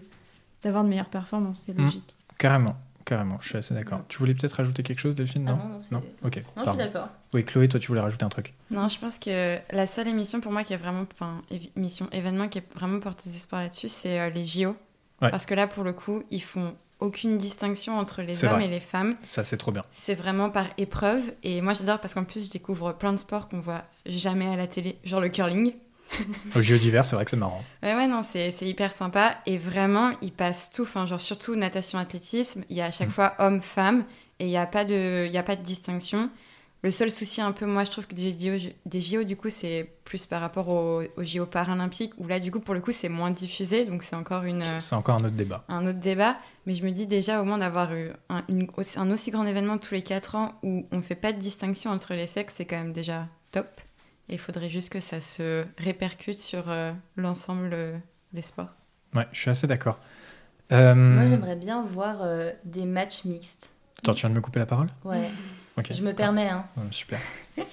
[0.63, 1.83] d'avoir de meilleures performances, c'est Mm.
[1.83, 2.15] logique.
[2.41, 2.75] Carrément,
[3.05, 3.99] carrément, je suis assez d'accord.
[3.99, 4.05] Ouais.
[4.09, 6.41] Tu voulais peut-être rajouter quelque chose, Delphine Ah Non non, non, c'est- Non Ok, Non,
[6.41, 6.75] je suis pardon.
[6.79, 7.09] d'accord.
[7.35, 8.55] Oui, Chloé, toi, tu voulais rajouter un truc.
[8.71, 11.43] Non, je pense que la seule émission pour moi qui est vraiment, enfin,
[11.77, 14.75] émission événement qui est vraiment porte des espoirs là-dessus, c'est euh, les JO.
[15.23, 15.31] Ouais.
[15.31, 18.65] Parce que là, pour le coup, ils font aucune distinction entre les hommes vrai.
[18.65, 19.15] et les femmes.
[19.23, 19.85] Ça, c'est trop bien.
[19.91, 21.33] C'est vraiment par épreuve.
[21.43, 24.57] Et moi, j'adore parce qu'en plus, je découvre plein de sports qu'on voit jamais à
[24.57, 25.73] la télé, genre le curling.
[26.57, 27.65] Au JO d'hiver, c'est vrai que c'est marrant.
[27.83, 29.37] Ouais, ouais, non, c'est hyper sympa.
[29.47, 30.83] Et vraiment, ils passent tout.
[30.83, 32.65] Enfin, genre, surtout natation, athlétisme.
[32.69, 33.13] Il y a à chaque Mm.
[33.13, 34.05] fois homme, femme.
[34.39, 36.31] Et il n'y a, pas de- y a pas de distinction.
[36.83, 39.51] Le seul souci, un peu, moi, je trouve que des JO, des JO du coup,
[39.51, 42.15] c'est plus par rapport aux, aux JO paralympiques.
[42.17, 43.85] Où là, du coup, pour le coup, c'est moins diffusé.
[43.85, 45.63] Donc, c'est encore une, C'est encore un autre débat.
[45.69, 46.37] un autre débat.
[46.65, 49.77] Mais je me dis déjà, au moins, d'avoir eu un, une- un aussi grand événement
[49.77, 52.65] tous les 4 ans où on ne fait pas de distinction entre les sexes, c'est
[52.65, 53.67] quand même déjà top.
[54.31, 57.97] Il faudrait juste que ça se répercute sur euh, l'ensemble euh,
[58.33, 58.69] des sports.
[59.15, 59.99] Ouais, je suis assez d'accord.
[60.73, 63.73] Euh, Moi, j'aimerais bien voir euh, des matchs mixtes.
[63.99, 64.87] Attends, tu viens de me couper la parole?
[65.05, 65.29] Ouais,
[65.77, 65.93] Ok.
[65.93, 66.49] je me permets.
[66.49, 66.65] Hein.
[66.77, 67.19] Ouais, super.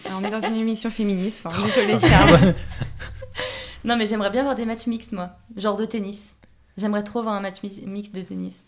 [0.06, 1.46] Alors, on est dans une émission féministe.
[1.46, 1.50] hein.
[1.60, 2.00] Oh, Désolée.
[2.00, 2.54] Charles.
[3.84, 5.32] Non, mais j'aimerais bien voir des matchs mixtes, moi.
[5.56, 6.38] Genre de tennis.
[6.78, 8.64] J'aimerais trop voir un match mi- mixte de tennis.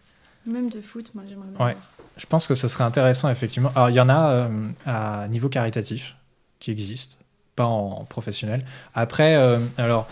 [0.45, 1.65] Même de foot, moi j'aimerais bien.
[1.65, 1.73] Ouais.
[1.73, 1.85] voir.
[2.15, 3.71] Je pense que ce serait intéressant, effectivement.
[3.75, 6.15] Alors, il y en a euh, à niveau caritatif
[6.59, 7.17] qui existent,
[7.60, 8.64] pas en professionnel.
[8.93, 10.07] Après, euh, alors,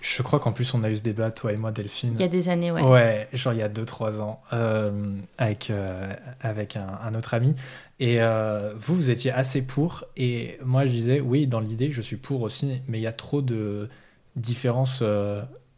[0.00, 2.14] je crois qu'en plus, on a eu ce débat, toi et moi, Delphine.
[2.14, 2.82] Il y a des années, ouais.
[2.82, 7.54] Ouais, genre il y a 2-3 ans, euh, avec, euh, avec un, un autre ami.
[8.00, 10.04] Et euh, vous, vous étiez assez pour.
[10.16, 12.80] Et moi, je disais, oui, dans l'idée, je suis pour aussi.
[12.88, 13.90] Mais il y a trop de
[14.34, 15.04] différences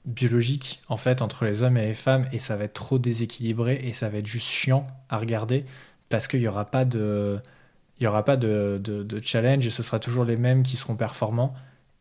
[0.04, 2.26] biologiques, en fait, entre les hommes et les femmes.
[2.32, 3.80] Et ça va être trop déséquilibré.
[3.82, 5.64] Et ça va être juste chiant à regarder.
[6.08, 7.40] Parce qu'il n'y aura pas de...
[8.00, 10.76] Il y aura pas de, de, de challenge et ce sera toujours les mêmes qui
[10.76, 11.54] seront performants.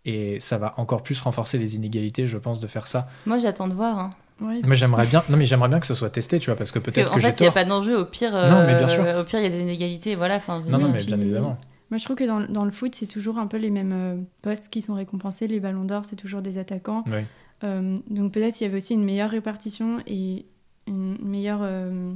[0.06, 3.10] Et ça va encore plus renforcer les inégalités, je pense, de faire ça.
[3.26, 4.00] Moi, j'attends de voir.
[4.00, 4.10] hein.
[4.40, 6.78] Moi j'aimerais bien, non mais j'aimerais bien que ce soit testé, tu vois, parce que
[6.78, 7.54] peut-être que j'ai fait, il n'y a tort.
[7.56, 7.98] pas d'enjeu.
[8.00, 9.02] Au pire, Non, mais bien sûr.
[9.04, 10.14] euh, au pire, il y a des inégalités.
[10.14, 10.36] Voilà.
[10.36, 11.58] Enfin, Non, non, mais puis- bien évidemment.
[11.90, 14.16] Moi, je trouve que dans, dans le foot, c'est toujours un peu les mêmes euh,
[14.44, 15.48] postes qui sont récompensés.
[15.48, 17.04] Les ballons d'or, c'est toujours des attaquants.
[17.08, 17.22] Oui.
[17.64, 20.46] Euh, donc peut-être qu'il y avait aussi une meilleure répartition et
[20.86, 21.62] une meilleure...
[21.64, 22.14] euh,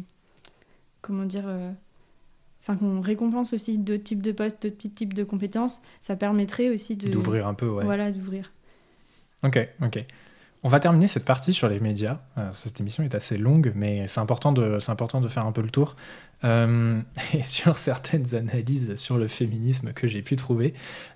[1.01, 1.71] comment dire euh,
[2.61, 5.81] Enfin, qu'on récompense aussi d'autres types de postes, d'autres petits types de compétences.
[5.99, 7.09] Ça permettrait aussi de...
[7.09, 7.83] D'ouvrir un peu, ouais.
[7.83, 8.51] Voilà, d'ouvrir.
[9.43, 10.05] Ok, ok.
[10.63, 12.19] On va terminer cette partie sur les médias.
[12.37, 15.51] Euh, cette émission est assez longue, mais c'est important de, c'est important de faire un
[15.51, 15.95] peu le tour.
[16.43, 17.01] Euh,
[17.33, 20.73] et sur certaines analyses sur le féminisme que j'ai pu trouver,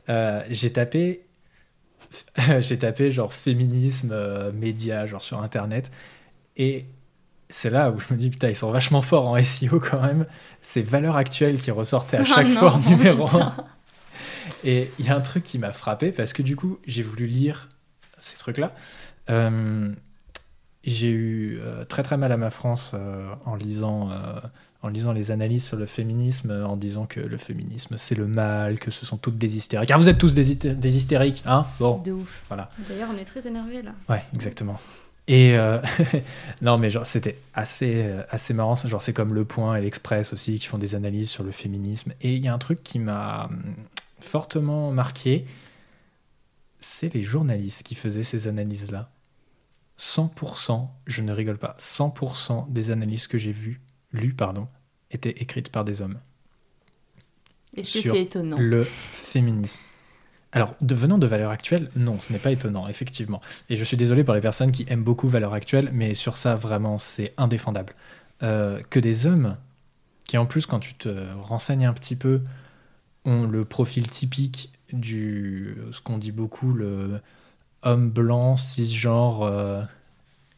[0.09, 1.25] euh, j'ai tapé,
[2.59, 5.91] j'ai tapé genre féminisme, euh, médias, genre sur internet,
[6.57, 6.85] et
[7.49, 10.25] c'est là où je me dis putain ils sont vachement forts en SEO quand même.
[10.61, 13.53] C'est Valeurs Actuelles qui ressortait à Ah chaque non, fois en numéro putain.
[13.57, 13.65] 1.
[14.63, 17.27] Et il y a un truc qui m'a frappé parce que du coup, j'ai voulu
[17.27, 17.69] lire
[18.19, 18.73] ces trucs-là.
[19.29, 19.93] Euh,
[20.83, 24.09] j'ai eu euh, très très mal à ma France euh, en lisant
[24.83, 28.79] en lisant les analyses sur le féminisme, en disant que le féminisme c'est le mal,
[28.79, 29.89] que ce sont toutes des hystériques.
[29.89, 31.65] Ah, vous êtes tous des, des hystériques, hein?
[31.79, 32.43] Bon, De ouf.
[32.87, 33.91] D'ailleurs, on est très énervés là.
[34.09, 34.79] Ouais, exactement.
[35.27, 35.81] Et euh,
[36.61, 38.75] non, mais genre c'était assez euh, assez marrant.
[38.75, 42.13] Genre c'est comme Le Point et l'Express aussi qui font des analyses sur le féminisme.
[42.21, 43.75] Et il y a un truc qui m'a hum,
[44.19, 45.45] fortement marqué,
[46.79, 49.09] c'est les journalistes qui faisaient ces analyses-là.
[49.97, 53.79] 100%, je ne rigole pas, 100% des analyses que j'ai vues,
[54.11, 54.67] lues, pardon,
[55.09, 56.19] étaient écrites par des hommes
[57.77, 58.57] Est-ce que c'est étonnant?
[58.59, 59.79] le féminisme.
[60.55, 63.41] Alors, devenant de valeur actuelle, non, ce n'est pas étonnant, effectivement.
[63.69, 66.55] Et je suis désolé pour les personnes qui aiment beaucoup valeur actuelle, mais sur ça,
[66.55, 67.93] vraiment, c'est indéfendable.
[68.41, 69.57] Euh, que des hommes,
[70.25, 71.09] qui en plus, quand tu te
[71.41, 72.41] renseignes un petit peu,
[73.25, 77.19] ont le profil typique du, ce qu'on dit beaucoup, le
[77.83, 79.81] homme blanc, cisgenre, euh,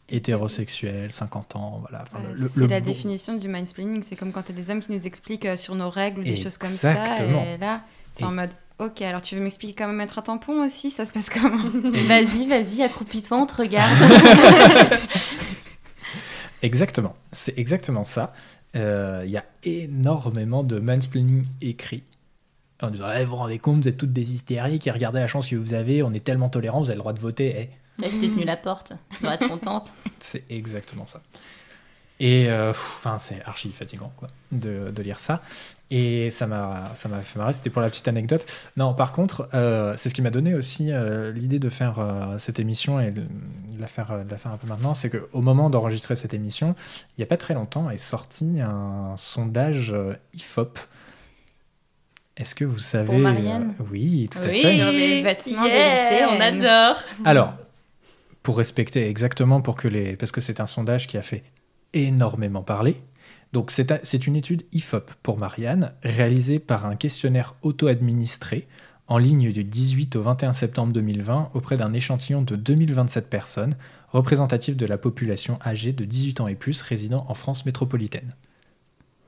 [0.09, 2.03] hétérosexuel, 50 ans, voilà.
[2.03, 4.01] Enfin, c'est la bon- définition du mansplaining.
[4.03, 6.23] C'est comme quand tu as des hommes qui nous expliquent euh, sur nos règles ou
[6.23, 6.93] des choses comme ça.
[7.23, 7.81] Et là,
[8.13, 11.11] c'est en mode Ok, alors tu veux m'expliquer comment mettre un tampon aussi Ça se
[11.11, 11.57] passe comment
[12.07, 13.91] Vas-y, vas-y, accroupis-toi, on te regarde.
[16.61, 18.33] Exactement, c'est exactement ça.
[18.75, 22.03] Euh, Il y a énormément de mansplaining écrit.
[22.81, 25.27] En disant, Eh, vous vous rendez compte, vous êtes toutes des hystériques, et regardez la
[25.27, 27.55] chance que vous avez, on est tellement tolérants, vous avez le droit de voter.
[27.57, 28.93] Eh, Là, je t'ai tenu la porte.
[29.15, 29.89] Tu dois être contente.
[30.19, 31.21] C'est exactement ça.
[32.19, 35.41] Et euh, enfin, c'est archi fatigant quoi, de, de lire ça.
[35.91, 38.45] Et ça m'a ça m'a fait marrer, c'était pour la petite anecdote.
[38.75, 42.37] Non, par contre, euh, c'est ce qui m'a donné aussi euh, l'idée de faire euh,
[42.39, 43.23] cette émission et de
[43.79, 44.93] la faire, de la faire un peu maintenant.
[44.95, 46.75] C'est qu'au moment d'enregistrer cette émission,
[47.17, 50.77] il n'y a pas très longtemps est sorti un sondage euh, IFOP.
[52.35, 53.17] Est-ce que vous savez.
[53.17, 54.61] Marianne euh, Oui, tout à Oui.
[54.61, 54.91] fait.
[54.91, 57.01] Les vêtements des Yeah, on adore.
[57.25, 57.53] Alors,
[58.43, 61.43] pour respecter exactement pour que les parce que c'est un sondage qui a fait
[62.05, 63.01] énormément parler.
[63.53, 68.67] Donc c'est une étude IFOP pour Marianne réalisée par un questionnaire auto-administré
[69.07, 73.75] en ligne du 18 au 21 septembre 2020 auprès d'un échantillon de 2027 personnes
[74.09, 78.35] représentatives de la population âgée de 18 ans et plus résidant en France métropolitaine.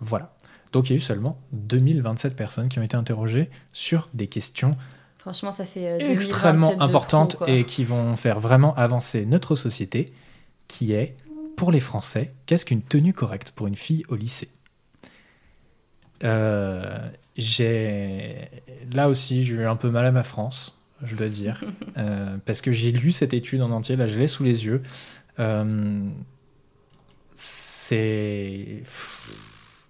[0.01, 0.35] Voilà.
[0.73, 4.75] Donc il y a eu seulement 2027 personnes qui ont été interrogées sur des questions
[5.19, 5.85] Franchement, ça fait.
[5.85, 10.13] euh, 2027 extrêmement importantes et qui vont faire vraiment avancer notre société,
[10.67, 11.17] qui est,
[11.59, 14.47] pour les Français, qu'est-ce qu'une tenue correcte pour une fille au lycée
[16.23, 18.49] Euh, J'ai
[18.93, 21.65] Là aussi, j'ai eu un peu mal à ma France, je dois dire,
[21.97, 24.81] euh, parce que j'ai lu cette étude en entier, là je l'ai sous les yeux.
[25.39, 26.07] Euh,
[27.35, 28.83] C'est...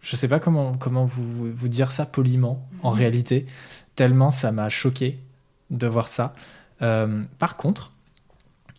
[0.01, 3.45] Je sais pas comment, comment vous, vous dire ça poliment, en réalité,
[3.93, 5.19] tellement ça m'a choqué
[5.69, 6.33] de voir ça.
[6.81, 7.93] Euh, par contre,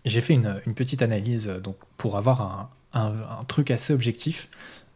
[0.04, 4.48] j'ai fait une, une petite analyse donc, pour avoir un, un- truc assez objectif.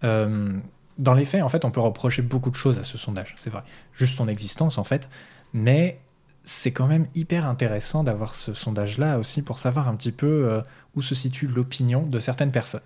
[0.03, 0.53] Euh,
[0.99, 3.51] dans les faits, en fait, on peut reprocher beaucoup de choses à ce sondage, c'est
[3.51, 3.63] vrai.
[3.95, 5.09] Juste son existence, en fait.
[5.53, 5.99] Mais
[6.45, 10.61] c'est quand même hyper intéressant d'avoir ce sondage-là aussi pour savoir un petit peu euh,
[10.95, 12.83] où se situe l'opinion de certaines personnes.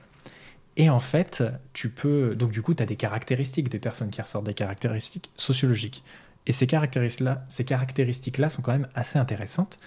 [0.77, 1.43] Et en fait,
[1.73, 2.37] tu peux.
[2.37, 6.05] Donc, du coup, tu as des caractéristiques des personnes qui ressortent, des caractéristiques sociologiques.
[6.47, 9.79] Et ces caractéristiques-là ces caractéristiques-là sont quand même assez intéressantes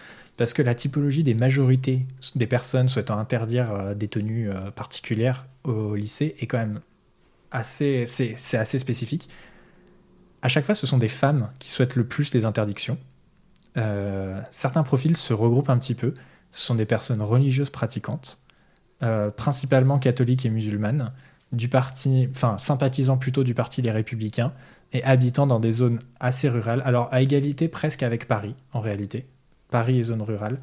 [0.41, 5.45] parce que la typologie des majorités des personnes souhaitant interdire euh, des tenues euh, particulières
[5.65, 6.79] au lycée est quand même
[7.51, 9.29] assez, c'est, assez spécifique.
[10.41, 12.97] À chaque fois, ce sont des femmes qui souhaitent le plus les interdictions.
[13.77, 16.15] Euh, certains profils se regroupent un petit peu.
[16.49, 18.41] Ce sont des personnes religieuses pratiquantes,
[19.37, 21.13] principalement catholiques et musulmanes,
[21.51, 24.53] du parti, enfin sympathisant plutôt du parti Les Républicains
[24.91, 26.81] et habitant dans des zones assez rurales.
[26.83, 29.27] Alors à égalité presque avec Paris en réalité.
[29.71, 30.59] Paris et zone rurale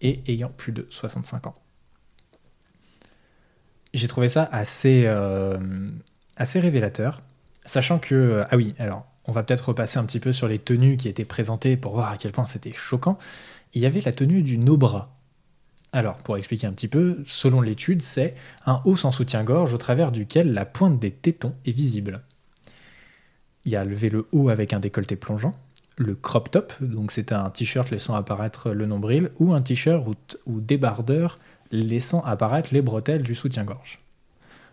[0.00, 1.56] et ayant plus de 65 ans.
[3.92, 5.58] J'ai trouvé ça assez, euh,
[6.36, 7.22] assez révélateur,
[7.66, 8.44] sachant que...
[8.50, 11.24] Ah oui, alors on va peut-être repasser un petit peu sur les tenues qui étaient
[11.24, 13.18] présentées pour voir à quel point c'était choquant.
[13.74, 15.12] Il y avait la tenue du no-bras.
[15.92, 18.34] Alors, pour expliquer un petit peu, selon l'étude, c'est
[18.66, 22.22] un haut sans soutien-gorge au travers duquel la pointe des tétons est visible.
[23.64, 25.54] Il y a levé le haut avec un décolleté plongeant,
[25.96, 30.04] le crop top, donc c'est un t-shirt laissant apparaître le nombril, ou un t-shirt
[30.46, 31.38] ou, débardeur
[31.72, 34.00] laissant apparaître les bretelles du soutien-gorge.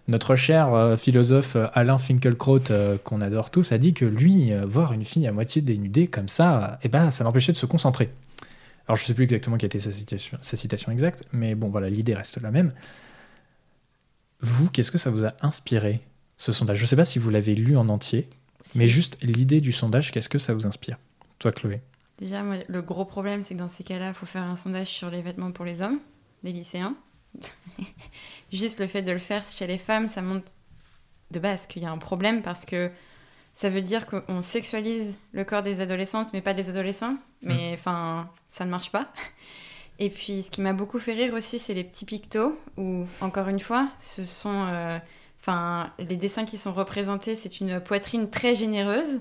[0.09, 4.51] Notre cher euh, philosophe euh, Alain Finkielkraut, euh, qu'on adore tous, a dit que lui,
[4.51, 7.65] euh, voir une fille à moitié dénudée comme ça, eh ben, ça l'empêchait de se
[7.65, 8.09] concentrer.
[8.87, 11.89] Alors je sais plus exactement quelle était sa citation, sa citation exacte, mais bon voilà,
[11.89, 12.69] l'idée reste la même.
[14.41, 16.01] Vous, qu'est-ce que ça vous a inspiré,
[16.35, 16.79] ce sondage?
[16.79, 18.27] Je sais pas si vous l'avez lu en entier,
[18.75, 20.97] mais juste l'idée du sondage, qu'est-ce que ça vous inspire?
[21.43, 21.81] Toi, Chloé
[22.19, 24.87] Déjà, moi, le gros problème, c'est que dans ces cas-là, il faut faire un sondage
[24.87, 25.99] sur les vêtements pour les hommes,
[26.41, 26.95] les lycéens.
[28.53, 30.49] Juste le fait de le faire chez les femmes, ça montre
[31.31, 32.89] de base qu'il y a un problème parce que
[33.51, 37.17] ça veut dire qu'on sexualise le corps des adolescentes, mais pas des adolescents.
[37.41, 39.11] Mais enfin, ça ne marche pas.
[39.99, 43.49] Et puis, ce qui m'a beaucoup fait rire aussi, c'est les petits pictos, où, encore
[43.49, 44.65] une fois, ce sont.
[44.69, 44.97] euh,
[45.41, 49.19] Enfin, les dessins qui sont représentés, c'est une poitrine très généreuse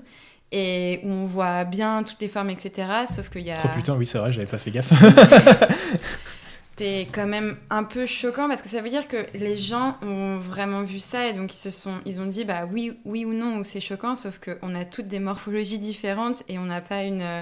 [0.53, 2.87] et où on voit bien toutes les formes, etc.
[3.13, 3.57] Sauf qu'il y a.
[3.65, 4.93] Oh putain, oui, c'est vrai, j'avais pas fait gaffe.
[6.75, 10.37] C'était quand même un peu choquant parce que ça veut dire que les gens ont
[10.37, 13.33] vraiment vu ça et donc ils se sont, ils ont dit bah oui, oui ou
[13.33, 14.15] non ou c'est choquant.
[14.15, 17.41] Sauf qu'on a toutes des morphologies différentes et on n'a pas une euh,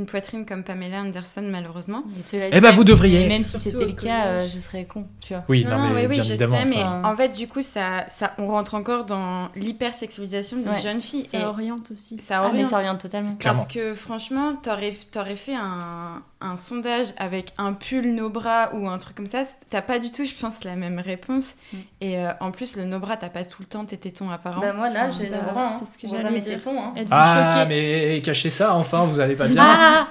[0.00, 2.02] une poitrine comme Pamela Anderson malheureusement.
[2.32, 3.24] Eh ben, vous devriez.
[3.24, 5.44] et Même si c'était le cas, euh, ce serait con, tu vois.
[5.48, 6.58] Oui, Non, non, mais oui, oui, bien je évidemment.
[6.58, 10.80] sais, mais en fait, du coup, ça, ça, on rentre encore dans l'hypersexualisation des Ouais.
[10.80, 11.22] jeunes filles.
[11.22, 12.18] Ça et oriente aussi.
[12.20, 12.70] ça Ah, mais oriente.
[12.70, 13.34] ça totalement.
[13.36, 13.60] Clairement.
[13.60, 18.88] Parce que franchement, t'aurais aurais fait un, un sondage avec un pull no bras ou
[18.88, 21.56] un truc comme ça, t'as pas du tout, je pense, la même réponse.
[21.72, 21.76] Mm.
[22.00, 24.60] Et euh, en plus, le no bras, t'as pas tout le temps tes tétons apparents.
[24.60, 25.66] Bah, moi, là, Enfin, j'ai bah, le bras.
[25.66, 25.88] c'est Hein.
[25.92, 26.94] ce que j'allais mes tétons, hein.
[27.10, 29.62] Ah, mais cachez ça, enfin, vous allez pas bien.
[29.62, 30.08] Ah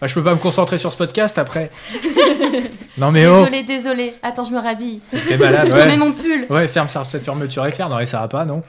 [0.00, 1.70] Bah, je peux pas me concentrer sur ce podcast après.
[2.98, 4.14] non, mais oh, Désolé, désolé.
[4.22, 5.00] Attends, je me rhabille.
[5.28, 5.96] t'es malade, Je remets ouais.
[5.98, 6.46] mon pull.
[6.48, 7.88] Ouais, ferme cette fermeture éclair.
[7.90, 8.62] Non, mais ça va pas, non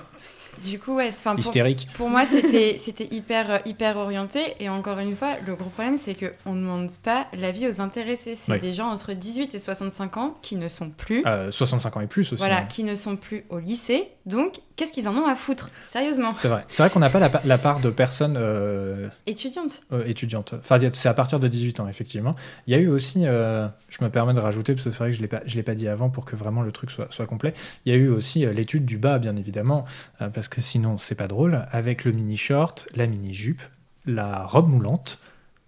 [0.63, 1.87] Du coup, ouais, enfin, pour, Hystérique.
[1.95, 4.39] pour moi, c'était hyper, euh, hyper orienté.
[4.59, 8.35] Et encore une fois, le gros problème, c'est qu'on ne demande pas l'avis aux intéressés.
[8.35, 8.59] C'est Oui.
[8.59, 11.23] des gens entre 18 et 65 ans qui ne sont plus.
[11.25, 12.39] Euh, 65 ans et plus aussi.
[12.41, 12.65] Voilà, hein.
[12.69, 14.09] qui ne sont plus au lycée.
[14.27, 15.71] Donc, qu'est-ce qu'ils en ont à foutre?
[15.81, 16.33] Sérieusement.
[16.35, 16.63] C'est vrai.
[16.69, 19.81] C'est vrai qu'on n'a pas la, pa- la part de personnes euh, Étudiante.
[19.91, 20.53] euh, étudiantes.
[20.59, 22.35] Enfin, c'est à partir de 18 ans, effectivement.
[22.67, 25.09] Il y a eu aussi, euh, je me permets de rajouter, parce que c'est vrai
[25.09, 27.53] que je ne l'ai pas dit avant pour que vraiment le truc soit, soit complet,
[27.85, 29.85] il y a eu aussi euh, l'étude du bas, bien évidemment,
[30.21, 33.61] euh, parce que sinon, c'est pas drôle, avec le mini-short, la mini-jupe,
[34.05, 35.19] la robe moulante,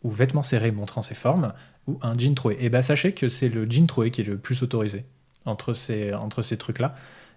[0.04, 1.54] ou vêtements serrés montrant ses formes,
[1.88, 2.58] ou un jean troué.
[2.60, 5.06] Et bah sachez que c'est le jean troué qui est le plus autorisé
[5.46, 6.94] entre ces, entre ces trucs-là.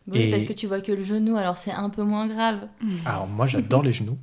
[0.09, 2.69] Oui, Et- parce que tu vois que le genou, alors c'est un peu moins grave.
[3.07, 4.19] Alors moi j'adore les genoux,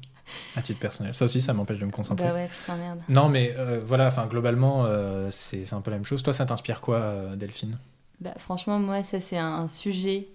[0.56, 1.14] à titre personnel.
[1.14, 2.28] Ça aussi ça m'empêche de me concentrer.
[2.28, 3.00] Bah ouais, putain, merde.
[3.10, 6.24] Non mais euh, voilà, enfin globalement euh, c'est c'est un peu la même chose.
[6.24, 7.78] Toi ça t'inspire quoi euh, Delphine?
[8.22, 10.28] Bah, franchement, moi, ça, c'est un, un sujet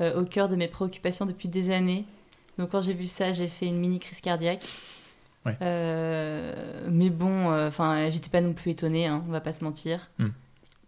[0.00, 2.06] euh, au cœur de mes préoccupations depuis des années.
[2.58, 4.64] Donc, quand j'ai vu ça, j'ai fait une mini crise cardiaque.
[5.44, 5.56] Ouais.
[5.62, 10.10] Euh, mais bon, enfin, j'étais pas non plus étonnée, hein, on va pas se mentir.
[10.18, 10.30] Hmm.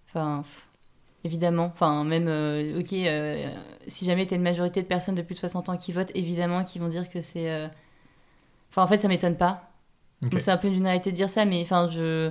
[0.08, 0.42] Enfin,
[1.24, 3.52] évidemment, enfin, même, euh, ok, euh,
[3.86, 6.64] si jamais t'as une majorité de personnes de plus de 60 ans qui votent, évidemment,
[6.64, 7.70] qui vont dire que c'est.
[8.70, 9.70] Enfin, en fait, ça m'étonne pas.
[10.38, 12.30] C'est un peu une généralité de dire ça, mais enfin, je.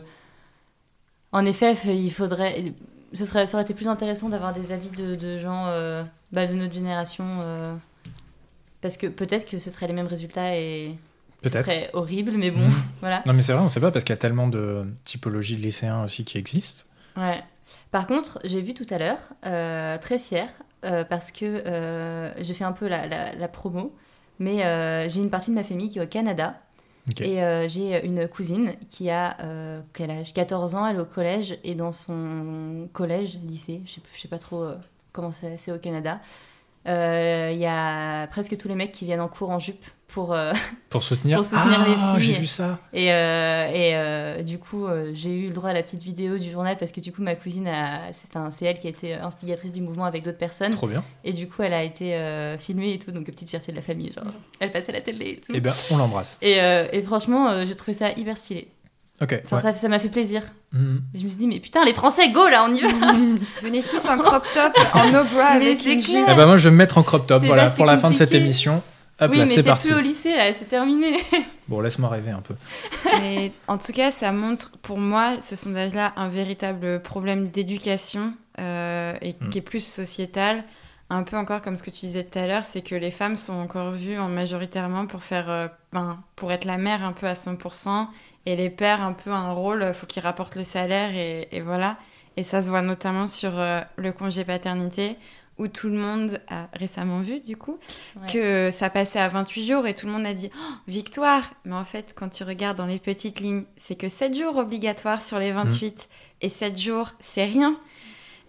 [1.31, 2.73] En effet, il faudrait.
[3.13, 5.65] Ce serait, ça aurait été plus intéressant d'avoir des avis de, de gens
[6.31, 7.79] bah, de notre génération.
[8.81, 10.95] Parce que peut-être que ce serait les mêmes résultats et
[11.43, 12.73] ce serait horrible, mais bon, Mhm.
[13.01, 13.23] voilà.
[13.25, 15.61] Non mais c'est vrai, on sait pas parce qu'il y a tellement de typologies de
[15.61, 16.85] lycéens aussi qui existent.
[17.15, 17.43] Ouais.
[17.91, 20.49] Par contre, j'ai vu tout à l'heure, euh, très fière,
[20.85, 23.93] euh, parce que euh, je fais un peu la, la- la promo,
[24.39, 26.55] mais euh, j'ai une partie de ma famille qui est au Canada.
[27.21, 29.37] Et j'ai une cousine qui a
[29.93, 30.33] quel âge?
[30.33, 34.27] 14 ans, elle est au collège, et dans son collège, lycée, je sais, je sais
[34.27, 34.71] pas trop
[35.13, 36.19] comment c'est au Canada,
[36.87, 40.33] euh, il y a presque tous les mecs qui viennent en cours en jupe pour,
[40.33, 40.53] euh,
[40.89, 41.35] Pour soutenir.
[41.37, 41.85] Pour soutenir ah,
[42.15, 42.33] les filles.
[42.33, 42.79] j'ai vu ça.
[42.93, 46.37] Et, euh, et euh, du coup, euh, j'ai eu le droit à la petite vidéo
[46.37, 48.89] du journal parce que du coup, ma cousine, a- c'est enfin, c'est elle qui a
[48.89, 50.71] été instigatrice du mouvement avec d'autres personnes.
[50.71, 51.03] Trop bien.
[51.25, 53.81] Et du coup, elle a été euh, filmée et tout, donc petite fierté de la
[53.83, 54.11] famille.
[54.13, 54.23] Genre,
[54.61, 55.51] elle passait à la télé et tout.
[55.53, 56.37] Eh bien, on l'embrasse.
[56.41, 58.69] Et, euh, et franchement, euh, j'ai trouvé ça hyper stylé.
[59.21, 59.39] Ok.
[59.45, 59.61] Enfin, ouais.
[59.61, 60.43] ça ça m'a fait plaisir.
[60.73, 61.01] Mhm.
[61.15, 62.87] Je me suis dit, mais putain, les Français, go là, on y va
[63.63, 66.25] Venez tous en crop top, en no bra Mais avec une clair.
[66.29, 67.43] Eh ben moi, je vais me mettre en crop top.
[67.43, 68.83] Voilà, pour la fin de cette émission.
[69.19, 69.87] Hop Oui, là, mais c'est t'es parti.
[69.89, 71.17] plus au lycée là, c'est terminé.
[71.67, 72.53] Bon, laisse-moi rêver un peu.
[73.19, 79.15] Mais en tout cas, ça montre, pour moi, ce sondage-là, un véritable problème d'éducation euh,
[79.21, 79.49] et Mm.
[79.49, 80.63] qui est plus sociétal.
[81.09, 83.35] Un peu encore comme ce que tu disais tout à l'heure, c'est que les femmes
[83.37, 85.67] sont encore vues en majoritairement pour faire, euh,
[85.99, 88.07] ben, pour être la mère un peu à 100%,
[88.45, 91.61] et les pères un peu un rôle, il faut qu'ils rapportent le salaire et, et
[91.61, 91.97] voilà.
[92.37, 95.17] Et ça se voit notamment sur euh, le congé paternité,
[95.57, 97.79] où tout le monde a récemment vu du coup
[98.21, 98.31] Ouais.
[98.31, 101.73] que ça passait à 28 jours et tout le monde a dit Oh, victoire mais
[101.75, 105.39] en fait quand tu regardes dans les petites lignes c'est que 7 jours obligatoires sur
[105.39, 106.09] les 28
[106.41, 107.75] et 7 jours c'est rien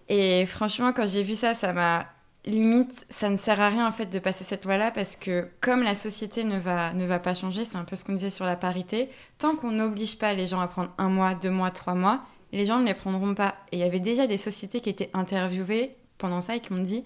[0.07, 2.05] et franchement quand j'ai vu ça ça m'a
[2.45, 5.47] limite ça ne sert à rien en fait de passer cette loi là parce que
[5.59, 8.29] comme la société ne va ne va pas changer c'est un peu ce qu'on disait
[8.29, 11.71] sur la parité tant qu'on n'oblige pas les gens à prendre un mois deux mois
[11.71, 12.21] trois mois
[12.53, 15.09] les gens ne les prendront pas et il y avait déjà des sociétés qui étaient
[15.13, 17.03] interviewées pendant ça et qui m'ont dit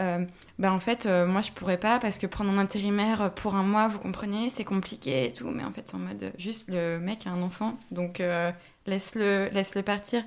[0.00, 0.24] euh,
[0.58, 3.62] ben en fait, euh, moi je pourrais pas parce que prendre un intérimaire pour un
[3.62, 5.50] mois, vous comprenez, c'est compliqué et tout.
[5.50, 8.50] Mais en fait, c'est en mode juste le mec a un enfant, donc euh,
[8.86, 10.24] laisse-le laisse -le partir.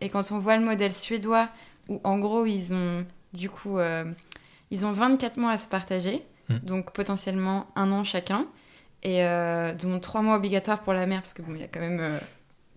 [0.00, 1.48] Et quand on voit le modèle suédois
[1.88, 3.04] où en gros ils ont
[3.34, 4.04] du coup euh,
[4.70, 6.54] ils ont 24 mois à se partager, Mm.
[6.62, 8.44] donc potentiellement un an chacun,
[9.02, 11.68] et euh, dont 3 mois obligatoires pour la mère parce que bon, il y a
[11.68, 12.00] quand même.
[12.00, 12.18] euh,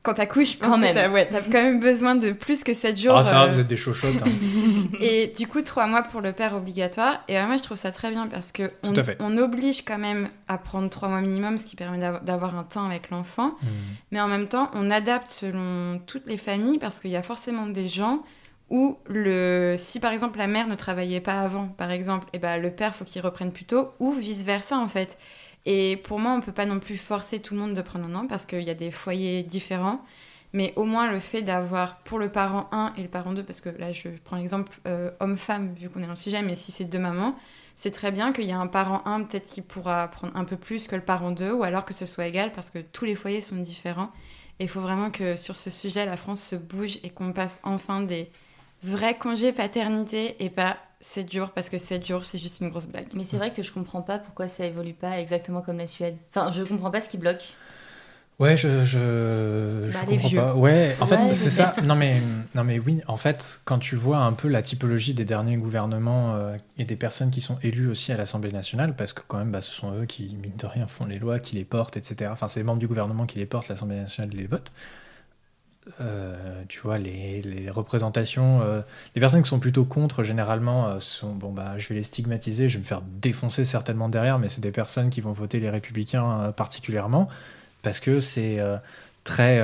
[0.03, 0.95] quand t'accouches, je pense Quand que même.
[0.95, 3.18] t'as ouais, t'as quand même besoin de plus que 7 jours.
[3.18, 4.22] Ah, ça va, euh, vous êtes des chochottes.
[4.26, 4.30] hein.
[5.01, 7.22] et du coup, trois mois pour le père obligatoire.
[7.28, 8.72] Et euh, moi, je trouve ça très bien parce que
[9.20, 12.64] on, oblige quand même à prendre trois mois minimum, ce qui permet d'av- d'avoir un
[12.64, 13.55] temps avec l'enfant.
[13.62, 13.70] Mhm.
[14.12, 17.66] Mais en même temps, on adapte selon toutes les familles parce qu'il y a forcément
[17.68, 18.24] des gens
[18.70, 22.57] où le si par exemple la mère ne travaillait pas avant, par exemple, et ben
[22.61, 25.18] le père faut qu'il reprenne plus tôt ou vice versa en fait.
[25.65, 28.15] Et pour moi, on peut pas non plus forcer tout le monde de prendre un
[28.15, 30.01] an parce qu'il y a des foyers différents.
[30.53, 33.59] Mais au moins le fait d'avoir pour le parent 1 et le parent 2, parce
[33.59, 36.72] que là je prends l'exemple euh, homme-femme vu qu'on est dans le sujet, mais si
[36.72, 37.36] c'est deux mamans,
[37.76, 40.55] c'est très bien qu'il y a un parent 1 peut-être qui pourra prendre un peu
[40.55, 43.15] plus que le parent 2, ou alors que ce soit égal parce que tous les
[43.15, 44.11] foyers sont différents.
[44.59, 47.59] Et il faut vraiment que sur ce sujet, la France se bouge et qu'on passe
[47.63, 48.32] enfin des
[48.84, 52.88] vrais congés paternité et pas 7 jours, parce que 7 jours c'est juste une grosse
[52.88, 53.07] blague.
[53.13, 56.17] Mais c'est vrai que je comprends pas pourquoi ça évolue pas exactement comme la Suède.
[56.34, 57.43] Enfin, je comprends pas ce qui bloque.
[58.39, 60.53] Ouais, je, je, je Bah, comprends pas.
[60.55, 61.73] Ouais, en fait, Ouais, c'est ça.
[61.84, 62.21] Non mais,
[62.53, 66.36] non mais oui, en fait, quand tu vois un peu la typologie des derniers gouvernements
[66.36, 69.51] euh, et des personnes qui sont élues aussi à l'Assemblée nationale, parce que quand même,
[69.51, 72.30] bah, ce sont eux qui, mine de rien, font les lois, qui les portent, etc.
[72.32, 74.71] Enfin, c'est les membres du gouvernement qui les portent, l'Assemblée nationale les vote.
[76.01, 78.81] Euh, tu vois, les, représentations, euh,
[79.15, 82.67] les personnes qui sont plutôt contre, généralement, euh, sont, bon, bah, je vais les stigmatiser,
[82.67, 85.69] je vais me faire défoncer certainement derrière, mais c'est des personnes qui vont voter les
[85.69, 87.27] républicains particulièrement,
[87.81, 88.59] parce que c'est
[89.23, 89.61] très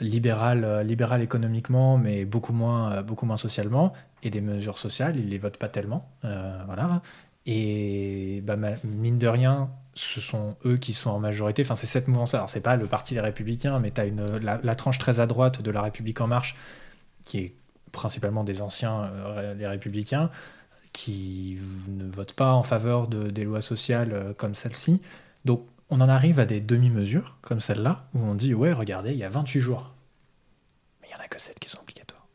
[0.00, 3.92] libéral, libéral économiquement, mais beaucoup moins, beaucoup moins socialement,
[4.22, 7.02] et des mesures sociales, ils les votent pas tellement, voilà.
[7.46, 11.62] Et bah, mine de rien, ce sont eux qui sont en majorité.
[11.62, 12.40] Enfin, c'est cette mouvance-là.
[12.40, 15.20] Alors, c'est pas le parti des Républicains, mais tu as une, la, la tranche très
[15.20, 16.54] à droite de la République En Marche,
[17.24, 17.54] qui est
[17.92, 20.30] principalement des anciens, euh, les Républicains,
[20.92, 25.00] qui ne votent pas en faveur de, des lois sociales euh, comme celle-ci.
[25.46, 29.18] Donc, on en arrive à des demi-mesures, comme celle-là, où on dit Ouais, regardez, il
[29.18, 29.94] y a 28 jours.
[31.00, 32.26] Mais il n'y en a que 7 qui sont obligatoires.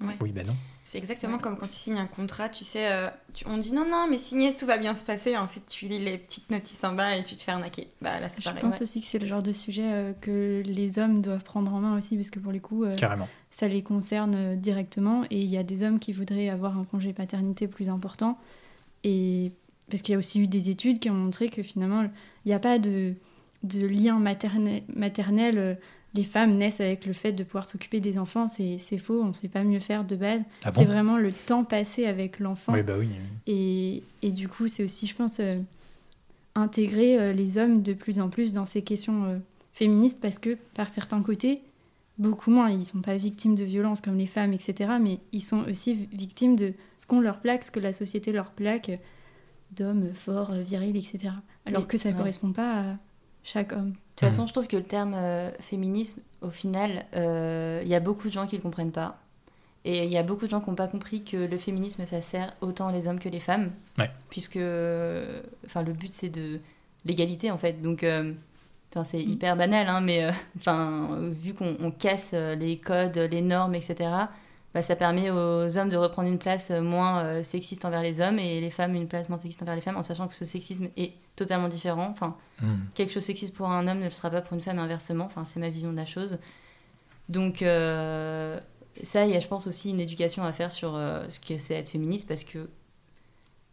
[0.00, 0.16] Ouais.
[0.20, 0.56] Oui, ben non.
[0.90, 3.84] C'est exactement comme quand tu signes un contrat, tu sais, euh, tu- on dit non,
[3.88, 5.36] non, mais signer, tout va bien se passer.
[5.36, 7.86] En fait, tu lis les petites notices en bas et tu te fais arnaquer.
[8.02, 8.60] Bah là, c'est Je pareil.
[8.60, 8.82] pense ouais.
[8.82, 11.96] aussi que c'est le genre de sujet euh, que les hommes doivent prendre en main
[11.96, 13.28] aussi, parce que pour les coups, euh, Carrément.
[13.52, 15.22] ça les concerne directement.
[15.30, 18.36] Et il y a des hommes qui voudraient avoir un congé paternité plus important.
[19.04, 19.52] Et
[19.90, 22.52] parce qu'il y a aussi eu des études qui ont montré que finalement, il n'y
[22.52, 23.14] a pas de,
[23.62, 24.82] de lien maternel.
[24.94, 25.74] maternel euh,
[26.14, 28.48] les femmes naissent avec le fait de pouvoir s'occuper des enfants.
[28.48, 30.42] C'est c'est faux, on ne sait pas mieux faire de base.
[30.64, 32.72] Ah c'est vraiment le temps passé avec l'enfant.
[32.72, 33.08] Oui, bah oui.
[33.46, 35.60] Et, et du coup, c'est aussi, je pense, euh,
[36.54, 39.38] intégrer euh, les hommes de plus en plus dans ces questions euh,
[39.72, 41.60] féministes parce que, par certains côtés,
[42.18, 45.42] beaucoup moins, ils ne sont pas victimes de violences comme les femmes, etc., mais ils
[45.42, 48.90] sont aussi vi- victimes de ce qu'on leur plaque, ce que la société leur plaque,
[49.72, 51.34] d'hommes forts, virils, etc.
[51.66, 52.18] Alors Oui, que ça ne ouais.
[52.18, 52.84] correspond pas à
[53.44, 53.94] chaque homme.
[54.20, 57.94] De toute façon, je trouve que le terme euh, féminisme, au final, euh, il y
[57.94, 59.18] a beaucoup de gens qui ne le comprennent pas.
[59.86, 62.20] Et il y a beaucoup de gens qui n'ont pas compris que le féminisme, ça
[62.20, 63.70] sert autant les hommes que les femmes.
[63.98, 64.10] Ouais.
[64.28, 66.60] Puisque euh, enfin, le but, c'est de
[67.06, 67.80] l'égalité, en fait.
[67.80, 68.32] Donc, euh,
[68.92, 69.30] enfin, c'est Mm.
[69.30, 73.74] hyper banal, hein, mais euh, enfin, vu qu'on on casse euh, les codes, les normes,
[73.74, 74.10] etc.,
[74.74, 78.20] bah, ça permet aux hommes de reprendre une place euh, moins euh, sexiste envers les
[78.20, 80.44] hommes et les femmes une place moins sexiste envers les femmes, en sachant que ce
[80.44, 82.08] sexisme est totalement différent.
[82.10, 82.76] Enfin, Hmm.
[82.94, 85.24] quelque chose sexiste pour un homme ne le sera pas pour une femme inversement.
[85.24, 86.38] Enfin, c'est ma vision de la chose.
[87.30, 88.60] Donc, euh,
[89.02, 91.56] ça, il y a, je pense, aussi une éducation à faire sur euh, ce que
[91.56, 92.68] c'est être féministe parce que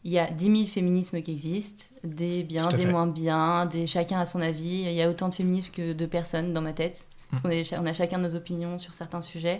[0.04, 2.92] il y a 10 000 féminismes qui existent, des bien, Tout à des fait.
[2.92, 4.84] moins bien, des, chacun a son avis.
[4.86, 7.10] Il y a autant de féminisme que de personnes dans ma tête.
[7.30, 7.64] Parce Mm.
[7.80, 9.60] qu'on on a chacun nos opinions sur certains sujets.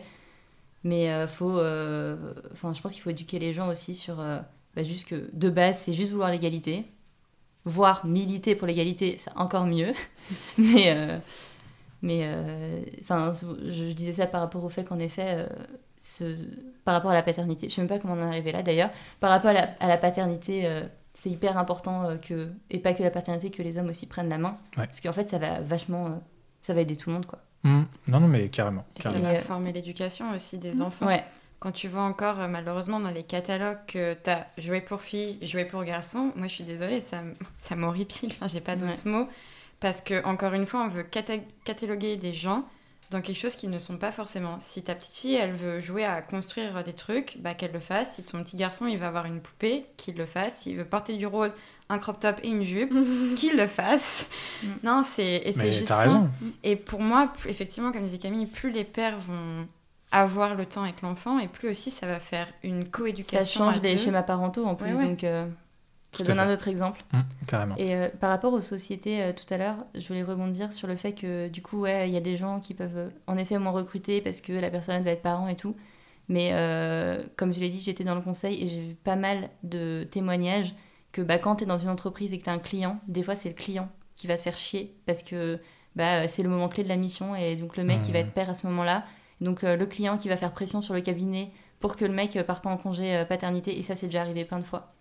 [0.84, 4.40] Mais euh, faut, euh, enfin, je pense qu'il faut éduquer les gens aussi sur euh,
[4.76, 6.86] bah, juste que de base, c'est juste vouloir l'égalité.
[7.66, 9.94] Voire militer pour l'égalité, c'est encore mieux.
[10.58, 11.20] mais
[12.02, 12.26] mais
[13.02, 15.46] enfin, je, disais ça par rapport au fait qu'en effet,
[16.02, 16.48] ce-
[16.86, 18.64] par rapport à la paternité, je sais même pas comment on en est arrivé là
[18.64, 20.82] d'ailleurs, par rapport à la, à la paternité,
[21.14, 24.38] c'est hyper important que, et pas que la paternité, que les hommes aussi prennent la
[24.38, 24.58] main.
[24.78, 24.86] Ouais.
[24.86, 26.22] Parce qu'en fait, ça va vachement,
[26.62, 27.40] ça va aider tout le monde quoi.
[27.64, 27.84] Hmm.
[28.08, 28.86] Non, non, mais carrément.
[29.00, 29.24] Carrément.
[29.26, 30.82] va Et, euh, former l'éducation aussi des Mhm.
[30.82, 31.08] enfants.
[31.08, 31.24] Ouais,
[31.60, 35.40] Quand tu vois encore, euh, malheureusement, dans les catalogues que tu as joué pour filles,
[35.42, 37.22] joué pour garçons, moi je suis désolée, ça,
[37.60, 39.28] ça m'horripile, enfin j'ai pas d'autres mots.
[39.80, 42.64] Parce que, encore une fois, on veut cata- cataloguer des gens
[43.12, 44.58] dans quelque chose qu'ils ne sont pas forcément.
[44.60, 48.16] Si ta petite fille, elle veut jouer à construire des trucs, bah qu'elle le fasse.
[48.16, 50.60] Si ton petit garçon, il va avoir une poupée, qu'il le fasse.
[50.62, 51.56] S'il veut porter du rose,
[51.90, 52.94] un crop top et une jupe,
[53.38, 54.28] qu'il le fasse.
[54.62, 54.68] Mm.
[54.84, 56.02] Non, c'est et c'est juste t'as ça.
[56.02, 56.30] raison.
[56.64, 59.68] Et pour moi, plus- effectivement, comme disait Camille, plus les pères vont
[60.12, 63.66] avoir le temps avec l'enfant, et plus aussi ça va faire une ça coéducation.
[63.66, 64.02] change à les deux.
[64.02, 65.06] schémas parentaux en plus, Ouais, ouais.
[65.06, 65.46] donc euh,
[66.24, 67.04] À donne un autre exemple.
[67.14, 67.76] Hmm, carrément.
[67.78, 70.96] Et euh, par rapport aux sociétés, euh, tout à l'heure, je voulais rebondir sur le
[70.96, 73.58] fait que du coup, ouais, il y a des gens qui peuvent euh, en effet
[73.60, 75.76] moins recruter parce que la personne va être parent et tout.
[76.30, 79.50] Mais euh, comme je l'ai dit, j'étais dans le conseil et j'ai vu pas mal
[79.64, 80.74] de témoignages
[81.14, 83.24] que bah, quand tu es dans une entreprise et que tu as un client, des
[83.24, 85.60] fois c'est le client qui va te faire chier parce que
[85.96, 88.26] bah, c'est le moment clé de la mission et donc le mec il va Mhm.
[88.28, 89.06] être père à ce moment-là.
[89.40, 92.64] Donc le client qui va faire pression sur le cabinet pour que le mec parte
[92.64, 94.94] pas en congé paternité et ça c'est déjà arrivé plein de fois.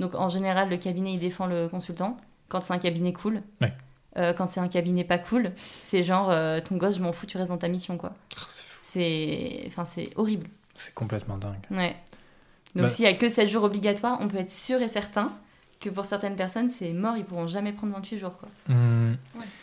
[0.00, 2.16] Donc en général le cabinet il défend le consultant
[2.48, 3.42] quand c'est un cabinet cool.
[3.60, 3.72] Ouais.
[4.16, 7.26] Euh, quand c'est un cabinet pas cool, c'est genre euh, ton gosse je m'en fous
[7.26, 8.12] tu restes dans ta mission quoi.
[8.36, 8.40] Ah,
[8.82, 10.48] C'est enfin c'est horrible.
[10.74, 11.64] C'est complètement dingue.
[11.70, 11.94] Ouais.
[12.74, 15.32] Donc Bah- s'il y a que 7 jours obligatoires, on peut être sûr et certain
[15.80, 18.48] que pour certaines personnes c'est mort, ils pourront jamais prendre 28 jours quoi.
[18.68, 19.12] Hmm.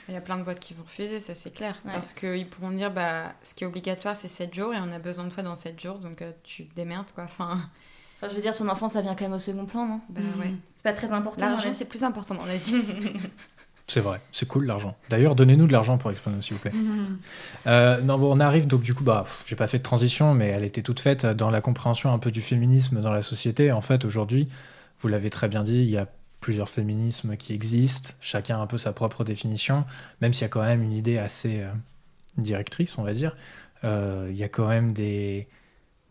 [0.07, 1.75] Il y a plein de boîtes qui vont refuser, ça c'est clair.
[1.85, 1.91] Ouais.
[1.93, 4.99] Parce qu'ils pourront dire, bah, ce qui est obligatoire c'est 7 jours, et on a
[4.99, 7.25] besoin de toi dans 7 jours, donc euh, tu te démerdes quoi.
[7.25, 7.59] Enfin,
[8.19, 10.01] Enfin, je veux dire son enfant ça vient quand même au second plan non?
[10.09, 10.53] Bah ouais.
[10.75, 11.45] C'est pas très important.
[11.45, 12.75] L'argent la- c'est plus important dans la vie.
[13.89, 14.97] C'est vrai, c'est cool l'argent.
[15.09, 16.73] D'ailleurs, donnez-nous de l'argent pour Expono, s'il vous plaît.
[17.67, 20.47] Euh, non, bon, on arrive donc du coup, bah, j'ai pas fait de transition, mais
[20.47, 23.71] elle était toute faite dans la compréhension un peu du féminisme dans la société.
[23.71, 24.49] En fait, aujourd'hui,
[24.99, 26.05] vous l'avez très bien dit, il y a
[26.41, 29.85] plusieurs féminismes qui existent, chacun a un peu sa propre définition,
[30.19, 31.71] même s'il y a quand même une idée assez euh,
[32.37, 33.37] directrice, on va dire.
[33.85, 35.47] Euh, Il y a quand même des,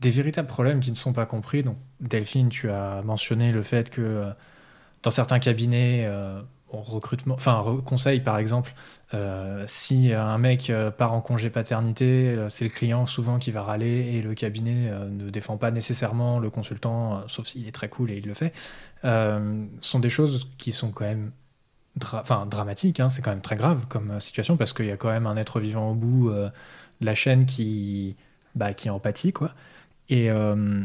[0.00, 1.62] des véritables problèmes qui ne sont pas compris.
[1.62, 4.30] Donc, Delphine, tu as mentionné le fait que euh,
[5.02, 6.40] dans certains cabinets, euh,
[6.70, 8.74] en recrutement, enfin, conseil par exemple,
[9.14, 14.14] euh, si un mec part en congé paternité, c'est le client souvent qui va râler
[14.14, 18.16] et le cabinet ne défend pas nécessairement le consultant, sauf s'il est très cool et
[18.16, 18.52] il le fait.
[19.80, 21.30] Sont des choses qui sont quand même
[21.96, 24.96] dra- enfin, dramatique, hein, c'est quand même très grave comme situation parce qu'il y a
[24.96, 26.50] quand même un être vivant au bout de
[27.00, 28.16] la chaîne qui,
[28.56, 29.54] bah, qui en pâtit, quoi.
[30.08, 30.82] Et euh,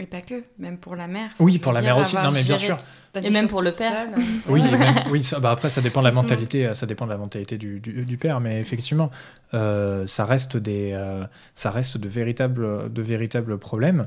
[0.00, 1.30] Et pas que, même pour la mère.
[1.38, 2.16] Oui, pour la dire, mère aussi.
[2.16, 2.78] Non, mais bien sûr.
[3.22, 4.06] Et même pour le père.
[4.48, 7.10] oui, même- oui ça, bah, après ça dépend de la mentalité, euh, ça dépend de
[7.10, 9.10] la mentalité du, du, du père, mais effectivement,
[9.54, 14.06] euh, ça reste des, euh, ça reste de véritables, de véritables problèmes.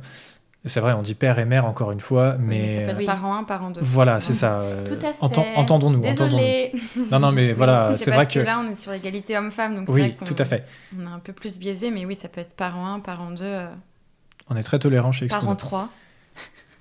[0.65, 2.97] C'est vrai, on dit père et mère encore une fois, mais, Mais ça peut être
[2.97, 3.05] Oui.
[3.05, 3.79] parent 1, parent 2.
[3.81, 4.59] voilà, c'est ça.
[4.59, 5.21] euh, Tout à fait.
[5.25, 6.01] enten- entendons-nous.
[6.01, 6.73] Désolée.
[7.11, 9.37] Non, non, mais voilà, Oui, c'est vrai parce que, que là, on est sur égalité
[9.37, 10.65] homme-femme, donc c'est oui, vrai tout à fait.
[10.99, 13.43] on est un peu plus biaisé, mais oui, ça peut être parent 1, parent 2,
[13.45, 13.67] euh,
[14.49, 15.67] On est très tolérant chez parent Expo.
[15.67, 15.89] 3.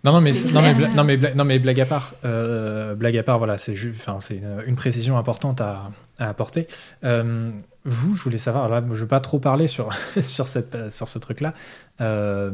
[0.04, 3.16] Non, non, mais, non, mais, non, mais, bla- non, mais blague à part, euh, blague
[3.16, 5.90] à part, voilà, c'est une, une précision importante à,
[6.20, 6.68] à apporter.
[7.02, 7.50] Euh,
[7.84, 9.88] vous, je voulais savoir, là, je ne veux pas trop parler sur,
[10.22, 11.54] sur, cette, sur ce truc-là.
[12.00, 12.52] Euh,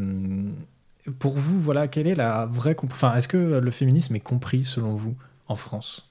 [1.18, 2.74] pour vous, voilà, quelle est la vraie.
[2.84, 5.16] Enfin, est-ce que le féminisme est compris selon vous
[5.48, 6.08] en France?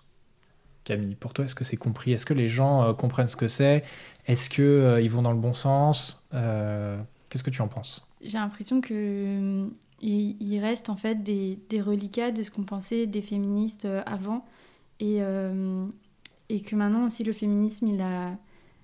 [0.84, 2.12] Camille, pour toi, est-ce que c'est compris?
[2.12, 3.84] Est-ce que les gens comprennent ce que c'est?
[4.28, 6.24] Est-ce qu'ils vont dans le bon sens?
[6.32, 8.06] Qu'est-ce que tu en penses?
[8.24, 9.68] J'ai l'impression que euh,
[10.02, 14.02] il, il reste en fait des, des reliquats de ce qu'on pensait des féministes euh,
[14.06, 14.46] avant
[15.00, 15.86] et, euh,
[16.50, 18.38] et que maintenant aussi le féminisme il a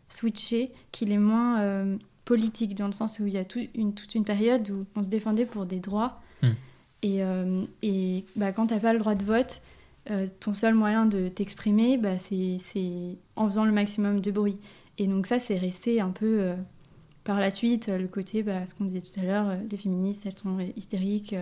[0.10, 3.94] switché, qu'il est moins euh, politique dans le sens où il y a tout une,
[3.94, 6.52] toute une période où on se défendait pour des droits Hmm.
[7.02, 9.62] et, euh, et bah, quand t'as pas le droit de vote,
[10.40, 12.58] ton seul moyen de t'exprimer, bah, c'est
[13.36, 14.54] en faisant le maximum de bruit.
[15.00, 16.54] Et donc ça, c'est resté un peu
[17.28, 19.76] par la suite, euh, le côté, bah, ce qu'on disait tout à l'heure, euh, les
[19.76, 21.36] féministes, elles sont hystériques.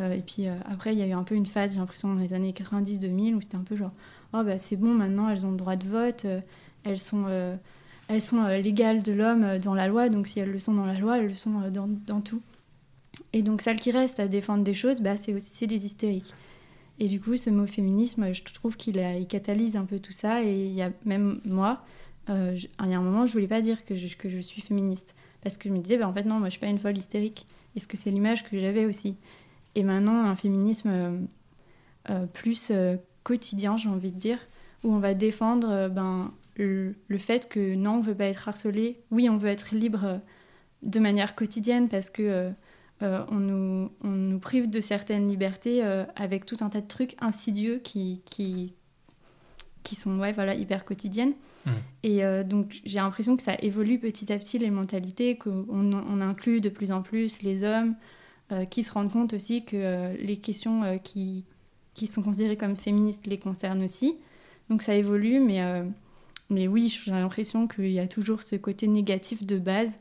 [0.00, 2.20] euh, et puis après, il y a eu un peu une phase, j'ai l'impression, dans
[2.20, 3.92] les années 90-2000, où c'était un peu genre,
[4.32, 6.26] oh bah c'est bon, maintenant elles ont le droit de vote,
[6.82, 7.26] elles sont,
[8.08, 10.84] elles sont euh, l'égale de l'homme dans la loi, donc si elles le sont dans
[10.84, 12.42] la loi, elles le sont dans, tout.
[13.32, 16.34] Et donc celles qui restent à défendre des choses, bah, c'est aussi des hystériques.
[16.98, 20.44] Et du coup, ce mot féminisme, je trouve qu'il catalyse un peu tout ça.
[20.44, 21.84] Et il y a même moi,
[22.30, 24.62] euh, il y a un moment, je voulais pas dire que je, que je suis
[24.62, 25.14] féministe.
[25.42, 26.96] Parce que je me disais, bah, en fait, non, moi, je suis pas une folle
[26.96, 27.46] hystérique.
[27.76, 29.16] Est-ce que c'est l'image que j'avais aussi?
[29.74, 31.18] Et maintenant, un féminisme euh,
[32.10, 32.72] euh, plus
[33.24, 34.38] quotidien, j'ai envie de dire,
[34.84, 39.02] où on va défendre ben, le, fait que non, on veut pas être harcelé.
[39.10, 40.20] Oui, on veut être libre
[40.82, 42.50] de manière quotidienne parce que
[43.00, 45.82] on, nous, on nous prive de certaines libertés
[46.16, 48.74] avec tout un tas de trucs insidieux qui, qui,
[49.82, 51.32] qui sont ouais, voilà, hyper quotidiennes.
[51.66, 51.70] Mm.
[52.02, 56.20] Et euh, donc j'ai l'impression que ça évolue petit à petit les mentalités, qu'on on
[56.20, 57.94] inclut de plus en plus les hommes,
[58.52, 61.44] euh, qui se rendent compte aussi que euh, les questions qui,
[61.94, 64.16] qui sont considérées comme féministes les concernent aussi.
[64.70, 65.60] Donc ça évolue, mais,
[66.48, 69.96] mais oui, j'ai l'impression qu'il y a toujours ce côté négatif de base.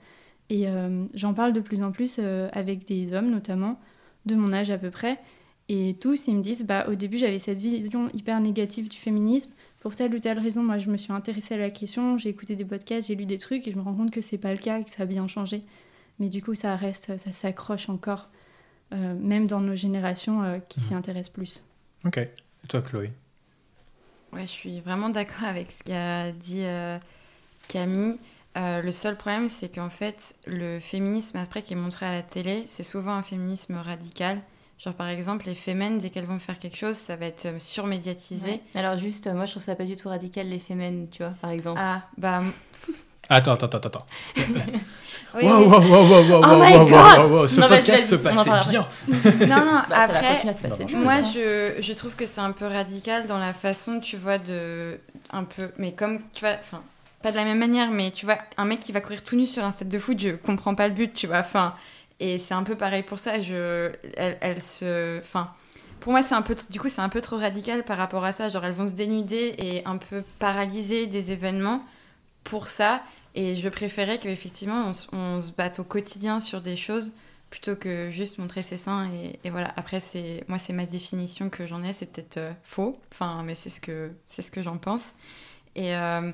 [0.50, 0.68] Et
[1.16, 2.20] j'en parle de plus en plus
[2.54, 3.78] avec des hommes, notamment,
[4.26, 5.20] de mon âge à peu près.
[5.68, 9.52] Et tous, ils me disent, bah, au début, j'avais cette vision hyper négative du féminisme.
[9.84, 12.56] Pour telle ou telle raison, moi, je me suis intéressée à la question, j'ai écouté
[12.56, 14.58] des podcasts, j'ai lu des trucs, et je me rends compte que c'est pas le
[14.58, 15.62] cas et que ça a bien changé.
[16.20, 18.28] Mais du coup, ça reste, ça s'accroche encore,
[18.94, 21.66] euh, même dans nos générations euh, qui s'y intéressent plus.
[22.06, 22.18] Ok.
[22.18, 22.32] Et
[22.70, 23.12] toi, Chloé?
[24.32, 26.98] Ouais, je suis vraiment d'accord avec ce qu'a dit euh,
[27.68, 28.20] Camille.
[28.56, 32.24] Euh, le seul problème, c'est qu'en fait, le féminisme après qui est montré à la
[32.24, 34.40] télé, c'est souvent un féminisme radical.
[34.84, 37.58] Genre par exemple, les fémènes, dès qu'elles vont faire quelque chose, ça va être euh,
[37.58, 38.52] surmédiatisé.
[38.52, 38.62] Ouais.
[38.76, 41.34] Alors juste, euh, moi je trouve ça pas du tout radical les fémènes, tu vois,
[41.42, 41.80] par exemple.
[41.82, 42.42] Ah, bah.
[43.30, 44.06] Attends, attends, attends, attends.
[44.38, 48.86] oui, Wow, wow, wow, wow, wow, Oh wow, Ce Non, podcast se passait parlera bien.
[49.48, 50.84] Non, non, Bah, ça va après, à se passer.
[50.84, 54.18] Non, je Moi, je, je trouve que c'est un peu radical dans la façon, tu
[54.18, 55.00] vois, de.
[55.32, 55.72] Un peu.
[55.78, 56.84] Mais comme, tu vois, enfin,
[57.22, 59.46] pas de la même manière, mais tu vois, un mec qui va courir tout nu
[59.46, 61.40] sur un set de foot, je comprends pas le but, tu vois.
[61.40, 61.74] Enfin,
[62.24, 63.42] et c'est un peu pareil pour ça.
[63.42, 65.20] Je, elle, se.
[65.20, 65.52] Enfin,
[66.00, 66.56] pour moi, c'est un peu.
[66.70, 68.48] Du coup, c'est un peu trop radical par rapport à ça.
[68.48, 71.84] Genre, elles vont se dénuder et un peu paralyser des événements
[72.46, 73.04] pour ça.
[73.36, 77.12] Et je préférais qu'effectivement, on, on se batte au quotidien sur des choses
[77.50, 81.52] plutôt que juste montrer ses seins et, et voilà après c'est moi c'est ma définition
[81.52, 84.64] que j'en ai c'est peut-être euh, faux enfin mais c'est ce que c'est ce que
[84.64, 85.14] j'en pense
[85.76, 86.32] et euh,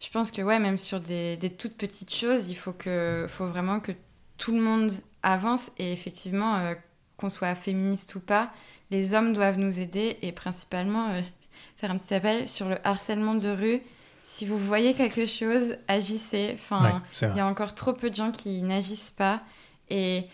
[0.00, 3.44] je pense que ouais même sur des, des toutes petites choses il faut que faut
[3.44, 3.92] vraiment que
[4.38, 4.90] tout le monde
[5.24, 6.74] avance et effectivement euh,
[7.16, 8.52] qu'on soit féministe ou pas
[8.90, 11.20] les hommes doivent nous aider et principalement euh,
[11.76, 13.80] faire un petit appel sur le harcèlement de rue.
[14.22, 16.52] Si vous voyez quelque chose agissez.
[16.54, 19.42] Enfin il y a encore trop peu de gens qui n'agissent pas.
[19.90, 20.24] Et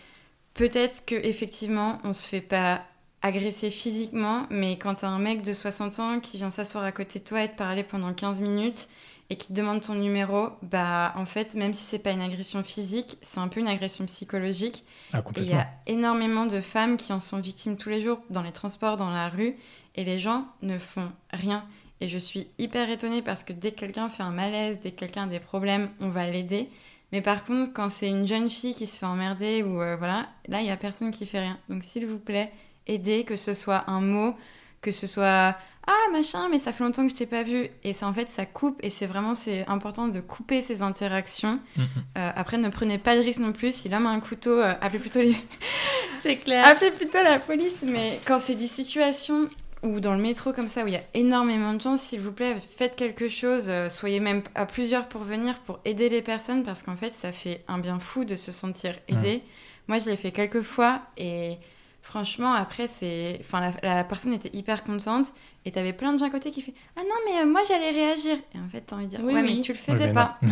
[0.53, 2.83] peut-être que effectivement on se fait pas
[3.21, 7.19] agresser physiquement, mais quand t'as un mec de 60 ans qui vient s'asseoir à côté
[7.19, 8.87] de toi et te parler pendant 15 minutes
[9.31, 12.63] et qui te demande ton numéro, bah en fait même si c'est pas une agression
[12.63, 14.83] physique, c'est un peu une agression psychologique
[15.13, 18.43] Ah, il y a énormément de femmes qui en sont victimes tous les jours dans
[18.43, 19.55] les transports, dans la rue,
[19.95, 21.63] et les gens ne font rien.
[22.01, 24.99] Et je suis hyper étonnée parce que dès que quelqu'un fait un malaise, dès que
[24.99, 26.69] quelqu'un a des problèmes, on va l'aider.
[27.13, 30.27] Mais par contre, quand c'est une jeune fille qui se fait emmerder ou euh, voilà,
[30.49, 31.57] là, il n'y a personne qui fait rien.
[31.69, 32.51] Donc s'il vous plaît,
[32.85, 34.35] aidez, que ce soit un mot,
[34.81, 35.55] que ce soit
[35.91, 37.69] ah machin, mais ça fait longtemps que je t'ai pas vu.
[37.83, 41.59] Et c'est en fait, ça coupe et c'est vraiment c'est important de couper ces interactions.
[41.75, 41.85] Mhm.
[42.17, 43.73] Euh, après, ne prenez pas de risque non plus.
[43.73, 45.35] Si l'homme a un couteau, euh, appelez plutôt les...
[46.21, 46.65] C'est clair.
[46.65, 47.83] appelez plutôt la police.
[47.87, 49.49] Mais quand c'est des situations
[49.83, 52.31] ou dans le métro comme ça où il y a énormément de gens, s'il vous
[52.31, 53.65] plaît, faites quelque chose.
[53.69, 57.31] euh, soyez même à plusieurs pour venir pour aider les personnes parce qu'en fait, ça
[57.31, 59.41] fait un bien fou de se sentir aidé.
[59.87, 61.57] Moi, je l'ai fait quelques fois et
[62.01, 65.27] franchement, après, c'est, enfin, la, la personne était hyper contente
[65.65, 67.91] et t'avais plein de gens à côté qui fait ah non mais euh, moi j'allais
[67.91, 69.55] réagir et en fait t'as envie de dire Oui, ouais oui.
[69.57, 70.39] mais tu le faisais pas.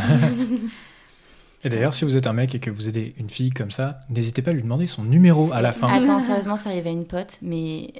[1.63, 3.99] Et d'ailleurs, si vous êtes un mec et que vous aidez une fille comme ça,
[4.09, 5.89] n'hésitez pas à lui demander son numéro à la fin.
[5.91, 7.91] Attends, sérieusement, ça arrive à une pote, mais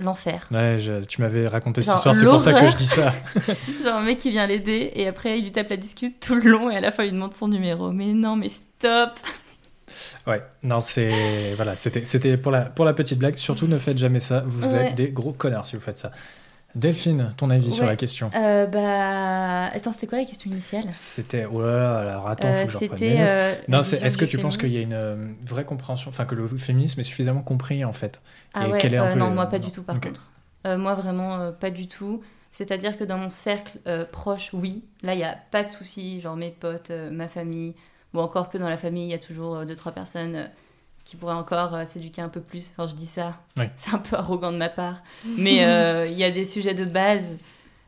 [0.00, 0.48] l'enfer.
[0.50, 3.14] Ouais, je- tu m'avais raconté cette Genre, histoire, c'est pour ça que je dis ça.
[3.84, 6.50] Genre un mec qui vient l'aider et après il lui tape la discute tout le
[6.50, 7.92] long et à la fin il lui demande son numéro.
[7.92, 9.10] Mais non, mais stop
[10.26, 11.54] Ouais, non, c'est.
[11.54, 13.36] Voilà, c'était c'était pour la, pour la petite blague.
[13.36, 14.42] Surtout, ne faites jamais ça.
[14.46, 14.90] Vous Ouais.
[14.90, 16.10] êtes des gros connards si vous faites ça.
[16.74, 18.30] Delphine, ton avis sur la question?
[18.34, 19.66] Euh, Bah.
[19.66, 20.84] Attends, c'était quoi la question initiale?
[20.90, 21.46] C'était.
[21.46, 24.56] Oh là là, alors attends, Euh, faut que je euh, Non, est-ce que tu penses
[24.56, 25.14] qu'il y a une euh,
[25.46, 28.22] vraie compréhension, enfin que le féminisme est suffisamment compris en fait?
[28.54, 29.66] Ah et ouais, est un non, le- moi pas non.
[29.66, 30.32] du tout par contre.
[30.66, 32.22] Moi vraiment pas du tout.
[32.50, 33.78] C'est-à-dire que dans mon cercle
[34.10, 37.74] proche, oui, là il n'y a pas de souci, genre mes potes, ma famille,
[38.14, 40.46] ou encore que dans la famille il y a toujours euh, deux trois personnes euh,
[41.04, 42.70] qui pourraient encore euh, s'éduquer un peu plus.
[42.70, 43.66] Enfin je dis ça, Oui.
[43.76, 45.02] c'est un peu arrogant de ma part,
[45.38, 47.24] mais euh, il y a des sujets de base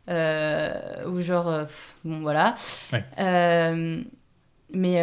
[0.08, 2.54] euh, où genre, pff, bon voilà.
[4.72, 5.00] Mais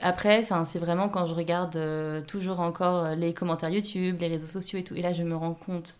[0.00, 1.78] après, c'est vraiment quand je regarde
[2.26, 5.54] toujours encore les commentaires YouTube, les réseaux sociaux et tout, et là je me rends
[5.54, 5.98] compte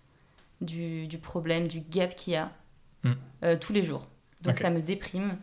[0.61, 2.51] du, du problème, du gap qu'il y a
[3.05, 3.13] Mm.
[3.43, 4.07] euh, tous les jours.
[4.43, 5.37] Donc ça me déprime.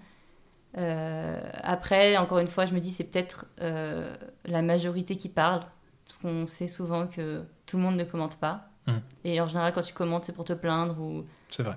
[0.77, 4.15] Euh, après, encore une fois, je me dis c'est peut-être euh,
[4.45, 5.63] la majorité qui parle,
[6.05, 8.69] parce qu'on sait souvent que tout le monde ne commente pas.
[8.87, 8.97] Mm.
[9.25, 11.25] Et en général, quand tu commentes, c'est pour te plaindre ou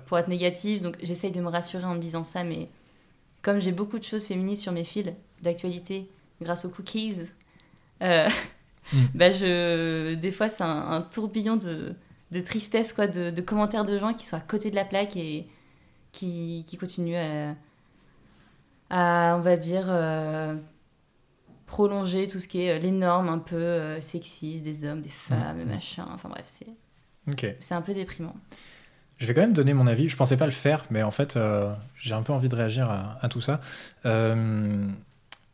[0.05, 0.81] pour être négative.
[0.81, 2.69] Donc j'essaye de me rassurer en me disant ça, mais
[3.41, 5.09] comme j'ai beaucoup de choses féministes sur mes fils
[5.41, 6.09] d'actualité
[6.41, 7.15] grâce aux cookies,
[8.01, 8.29] euh,
[8.91, 9.05] Mm.
[9.15, 11.95] bah je, des fois c'est un, un tourbillon de,
[12.31, 15.15] de tristesse, quoi, de, de commentaires de gens qui sont à côté de la plaque
[15.15, 15.47] et
[16.11, 17.55] qui, qui continuent à,
[18.93, 20.55] à, on va dire, euh,
[21.65, 25.09] prolonger tout ce qui est euh, les normes un peu euh, sexistes des hommes, des
[25.09, 25.69] femmes, Mm.
[25.69, 26.05] machin.
[26.13, 26.59] Enfin bref,
[27.59, 28.35] c'est un peu déprimant.
[29.17, 30.09] Je vais quand même donner mon avis.
[30.09, 32.89] Je pensais pas le faire, mais en fait, euh, j'ai un peu envie de réagir
[32.89, 33.61] à, à tout ça.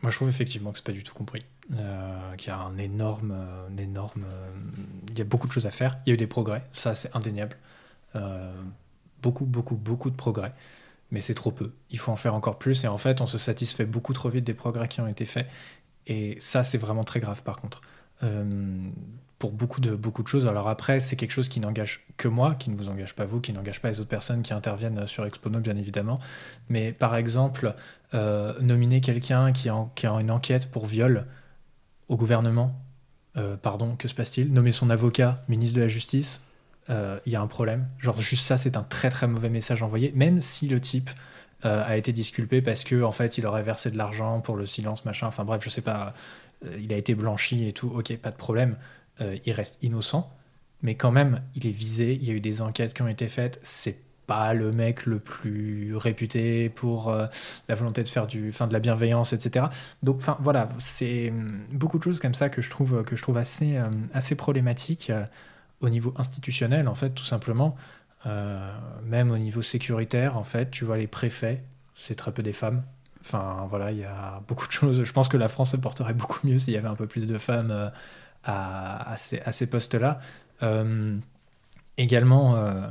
[0.01, 1.43] Moi, je trouve effectivement que c'est pas du tout compris.
[1.77, 4.49] Euh, qu'il y a un énorme, euh, un énorme, euh,
[5.09, 5.99] il y a beaucoup de choses à faire.
[6.05, 7.55] Il y a eu des progrès, ça c'est indéniable.
[9.21, 10.53] Beaucoup, beaucoup, beaucoup de progrès,
[11.11, 11.73] mais c'est trop peu.
[11.89, 12.83] Il faut en faire encore plus.
[12.83, 15.47] Et en fait, on se satisfait beaucoup trop vite des progrès qui ont été faits.
[16.07, 17.81] Et ça, c'est vraiment très grave, par contre.
[18.23, 18.89] Euh,
[19.39, 20.45] pour beaucoup de, beaucoup de choses.
[20.45, 23.39] Alors après, c'est quelque chose qui n'engage que moi, qui ne vous engage pas vous,
[23.39, 26.19] qui n'engage pas les autres personnes qui interviennent sur Expono, bien évidemment.
[26.67, 27.73] Mais par exemple,
[28.13, 31.25] euh, nominer quelqu'un qui, a une enquête pour viol
[32.09, 32.75] au gouvernement,
[33.37, 34.51] euh, pardon, que se passe-t-il?
[34.51, 36.41] Nommer son avocat ministre de la Justice,
[36.89, 37.87] euh, il y a un problème.
[37.99, 41.09] Genre, juste ça, c'est un très très mauvais message envoyé, même si le type
[41.65, 44.65] euh, a été disculpé parce que en fait, il aurait versé de l'argent pour le
[44.65, 45.27] silence, machin.
[45.27, 46.13] Enfin bref, je sais pas.
[46.65, 47.89] euh, il a été blanchi et tout.
[47.95, 48.77] Ok, pas de problème.
[49.45, 50.31] Il reste innocent,
[50.81, 52.13] mais quand même, il est visé.
[52.13, 53.59] Il y a eu des enquêtes qui ont été faites.
[53.63, 53.97] C'est
[54.27, 57.13] pas le mec le plus réputé pour
[57.67, 59.65] la volonté de faire du, fin, de la bienveillance, etc.
[60.03, 63.21] Donc, enfin, voilà, c'est hum, beaucoup de choses comme ça que je trouve que je
[63.21, 63.77] trouve assez
[64.13, 65.25] assez problématiques euh,
[65.81, 67.75] au niveau institutionnel, en fait, tout simplement.
[68.25, 71.63] Euh, même au niveau sécuritaire, en fait, tu vois, les préfets,
[71.95, 72.83] c'est très peu des femmes.
[73.21, 75.03] Enfin, voilà, il y a beaucoup de choses.
[75.03, 77.27] Je pense que la France se porterait beaucoup mieux s'il y avait un peu plus
[77.27, 77.89] de femmes euh,
[78.43, 80.19] à, à ces, postes-là.
[80.63, 81.17] Euh,
[81.97, 82.87] également, euh,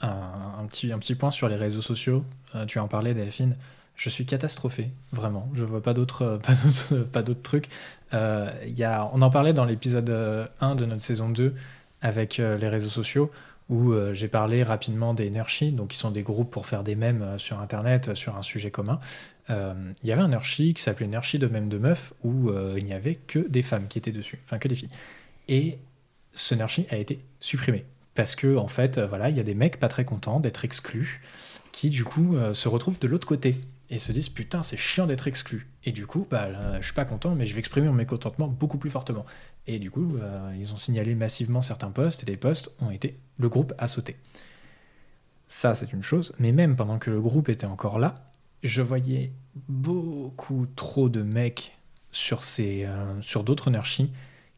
[0.00, 2.24] un, petit, un petit point sur les réseaux sociaux.
[2.66, 3.54] Tu en parlais, Delphine.
[3.96, 5.50] Je suis catastrophé, vraiment.
[5.52, 6.40] Je vois pas d'autres
[7.12, 7.68] pas d'autres- trucs.
[8.12, 11.54] Y a, on en parlait dans l'épisode euh, 1 de notre saison 2
[12.02, 13.30] avec euh, les réseaux sociaux
[13.68, 16.96] où euh, j'ai parlé rapidement des Nershi, donc qui sont des groupes pour faire des
[16.96, 19.00] mèmes euh, sur Internet sur un sujet commun.
[19.48, 22.92] Il y avait un Nershi qui s'appelait Nershi de même de meuf où il n'y
[22.92, 24.90] avait que des femmes qui étaient dessus, enfin que des filles.
[25.48, 25.78] Et
[26.32, 29.80] ce Nershi a été supprimé parce que en fait, voilà, il y a des mecs
[29.80, 31.20] pas très contents d'être exclus
[31.72, 33.56] qui du coup se retrouvent de l'autre côté
[33.90, 36.94] et se disent putain c'est chiant d'être exclu et du coup bah là, je suis
[36.94, 39.26] pas content mais je vais exprimer mon mécontentement beaucoup plus fortement
[39.66, 43.18] et du coup euh, ils ont signalé massivement certains postes et les postes ont été
[43.40, 44.16] le groupe a sauté
[45.48, 46.32] Ça, c'est une chose.
[46.38, 48.14] Mais même pendant que le groupe était encore là,
[48.62, 49.32] je voyais
[49.68, 51.76] beaucoup trop de mecs
[52.12, 54.12] sur, ces, euh, sur d'autres nurshi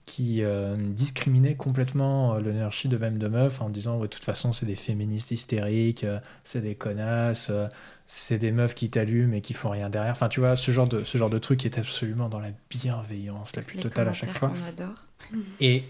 [0.05, 4.13] qui euh, discriminaient complètement euh, le nurshi de même de meufs en disant ouais, de
[4.13, 7.69] toute façon c'est des féministes hystériques, euh, c'est des connasses, euh,
[8.07, 10.13] c'est des meufs qui t'allument et qui font rien derrière.
[10.13, 13.55] Enfin tu vois ce genre de ce genre de truc est absolument dans la bienveillance
[13.55, 14.53] la plus Les totale à chaque fois.
[14.69, 15.07] adore.
[15.61, 15.85] Et,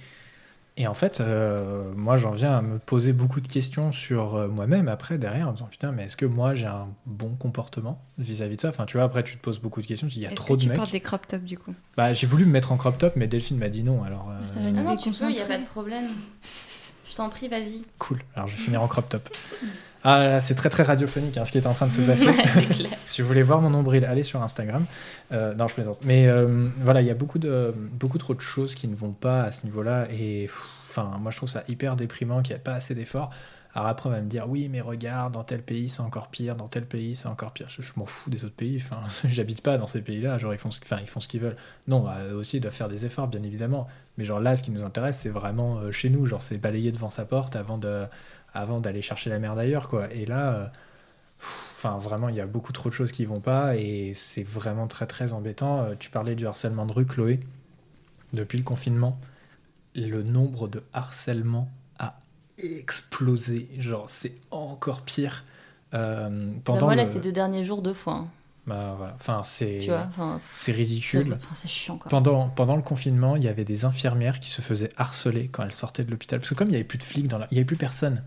[0.83, 4.49] et en fait, euh, moi, j'en viens à me poser beaucoup de questions sur euh,
[4.49, 8.03] moi-même après, derrière, en me disant putain, mais est-ce que moi j'ai un bon comportement
[8.19, 8.69] vis-à-vis de ça?
[8.69, 10.07] Enfin, tu vois, après, tu te poses beaucoup de questions.
[10.09, 10.79] tu dis, Il y a trop que de tu mecs.
[10.79, 11.75] portes des crop tops du coup?
[11.97, 14.03] Bah, j'ai voulu me mettre en crop top, mais Delphine m'a dit non.
[14.03, 16.07] Alors, euh, Ça va Ah non, tu peux, il n'y a pas de problème.
[17.09, 17.83] Je t'en prie, vas-y.
[17.99, 18.21] cool.
[18.35, 19.29] Alors, je vais finir en crop top.
[20.05, 22.27] Ah, c'est très très radiophonique hein, ce qui est en train de se passer.
[22.33, 22.91] Ouais, c'est clair.
[23.07, 24.85] si vous voulez voir mon nombril, allez sur Instagram.
[25.33, 25.99] Euh, non, je plaisante.
[26.05, 29.13] Mais euh, voilà, il y a beaucoup, de, beaucoup trop de choses qui ne vont
[29.13, 30.09] pas à ce niveau-là.
[30.11, 30.49] Et
[30.89, 33.31] enfin, moi, je trouve ça hyper déprimant qu'il n'y ait pas assez d'efforts.
[33.75, 36.57] Alors après, on va me dire, oui, mais regarde, dans tel pays, c'est encore pire,
[36.57, 37.69] dans tel pays, c'est encore pire.
[37.71, 38.77] Je, je m'en fous des autres pays.
[38.77, 40.37] Enfin, j'habite pas dans ces pays-là.
[40.39, 41.57] Genre, ils font, ce, enfin, ils font ce qu'ils veulent.
[41.87, 43.87] Non, bah, eux aussi, ils doivent faire des efforts, bien évidemment.
[44.19, 46.27] Mais genre là, ce qui nous intéresse, c'est vraiment euh, chez nous.
[46.27, 48.05] Genre, c'est balayer devant sa porte avant de,
[48.55, 50.13] avant d'aller chercher la merde ailleurs, quoi.
[50.13, 50.67] Et là, euh,
[51.77, 54.87] enfin, vraiment, il y a beaucoup trop de choses qui vont pas et c'est vraiment
[54.87, 55.81] très, très embêtant.
[55.83, 57.41] Euh, tu parlais du harcèlement de rue, Chloé.
[58.33, 59.19] Depuis le confinement,
[59.95, 61.69] le nombre de harcèlements
[61.99, 62.19] a
[62.59, 63.69] explosé.
[63.79, 65.45] Genre, c'est encore pire.
[65.95, 68.15] Euh, Bah, pendant le- ces deux derniers jours, deux fois.
[68.15, 68.29] hein,
[68.67, 69.15] bah, voilà.
[69.17, 69.81] Enfin, c'est
[70.53, 71.37] c'est ridicule.
[71.43, 72.09] enfin, c'est chiant, quoi.
[72.09, 75.73] Pendant, pendant le confinement, il y avait des infirmières qui se faisaient harceler quand elles
[75.73, 76.39] sortaient de l'hôpital.
[76.39, 77.47] Parce que comme il n'y avait plus de flics, dans la...
[77.51, 78.23] il n'y avait plus personne.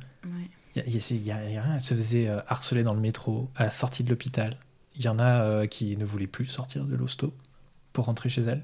[0.75, 1.63] Il y a- rien.
[1.75, 4.57] Elles se faisaient euh, harceler dans le métro, à la sortie de l'hôpital.
[4.97, 7.33] Il y en a euh, qui ne voulaient plus sortir de l'hosto
[7.93, 8.63] pour rentrer chez elles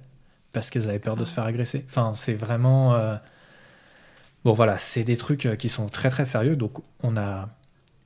[0.51, 1.25] parce qu'elles avaient peur de Ah.
[1.25, 1.85] se faire agresser.
[1.89, 2.93] Enfin, c'est vraiment...
[2.95, 3.15] euh,
[4.43, 6.55] Bon, voilà, c'est des trucs qui sont très très sérieux.
[6.55, 7.49] Donc, on a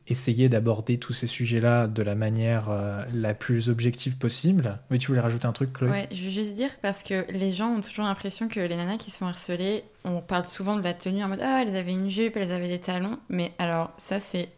[0.07, 4.77] essayé d'aborder tous ces sujets-là de la manière euh, la plus objective possible.
[4.91, 5.89] Oui, tu voulais rajouter un truc, Chloé?
[5.89, 8.97] Ouais, je veux juste dire parce que les gens ont toujours l'impression que les nanas
[8.97, 11.91] qui se font harceler, on parle souvent de la tenue en mode ah elles avaient
[11.91, 14.49] une jupe, elles avaient des talons, mais alors ça c'est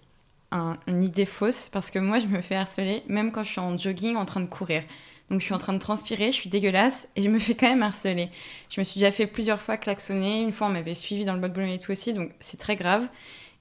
[0.52, 3.60] un- une idée fausse parce que moi je me fais harceler même quand je suis
[3.62, 4.84] en jogging en train de courir.
[5.30, 7.68] Donc je suis en train de transpirer, je suis dégueulasse et je me fais quand
[7.68, 8.30] même harceler.
[8.70, 11.40] Je me suis déjà fait plusieurs fois klaxonner, une fois on m'avait suivi dans le
[11.42, 13.08] bas de Boulogne et tout aussi, donc c'est très grave.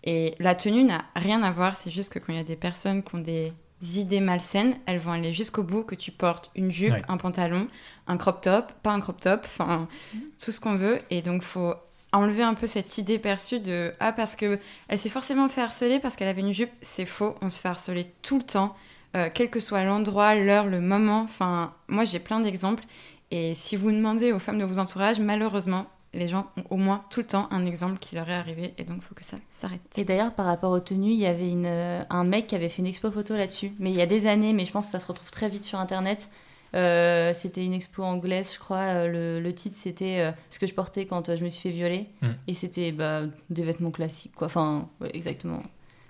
[0.06, 2.56] Et la tenue n'a rien à voir, c'est juste que quand il y a des
[2.56, 3.52] personnes qui ont des
[3.96, 7.02] idées malsaines, elles vont aller jusqu'au bout que tu portes une jupe, Ouais.
[7.08, 7.68] un pantalon,
[8.06, 9.88] un crop top, pas un crop top, enfin
[10.42, 11.00] tout ce qu'on veut.
[11.10, 11.74] Et donc faut
[12.12, 14.58] enlever un peu cette idée perçue de ah parce que
[14.88, 17.34] elle s'est forcément fait harceler parce qu'elle avait une jupe, c'est faux.
[17.42, 18.76] On se fait harceler tout le temps,
[19.16, 21.20] euh, quel que soit l'endroit, l'heure, le moment.
[21.22, 22.84] Enfin moi j'ai plein d'exemples.
[23.32, 27.04] Et si vous demandez aux femmes de vos entourages, malheureusement les gens ont au moins
[27.10, 29.36] tout le temps un exemple qui leur est arrivé et donc il faut que ça
[29.50, 29.80] s'arrête.
[29.96, 32.68] Et d'ailleurs, par rapport aux tenues, il y avait une, euh, un mec qui avait
[32.68, 33.72] fait une expo photo là-dessus.
[33.78, 35.64] Mais il y a des années, mais je pense que ça se retrouve très vite
[35.64, 36.28] sur Internet.
[36.74, 38.78] Euh, c'était une expo anglaise, je crois.
[38.78, 41.62] Euh, Le, le titre, c'était euh, ce que je portais quand euh, je me suis
[41.70, 42.08] fait violer.
[42.22, 42.26] Mm.
[42.48, 44.48] Et c'était bah, des vêtements classiques, quoi.
[44.48, 45.62] Enfin, ouais, exactement.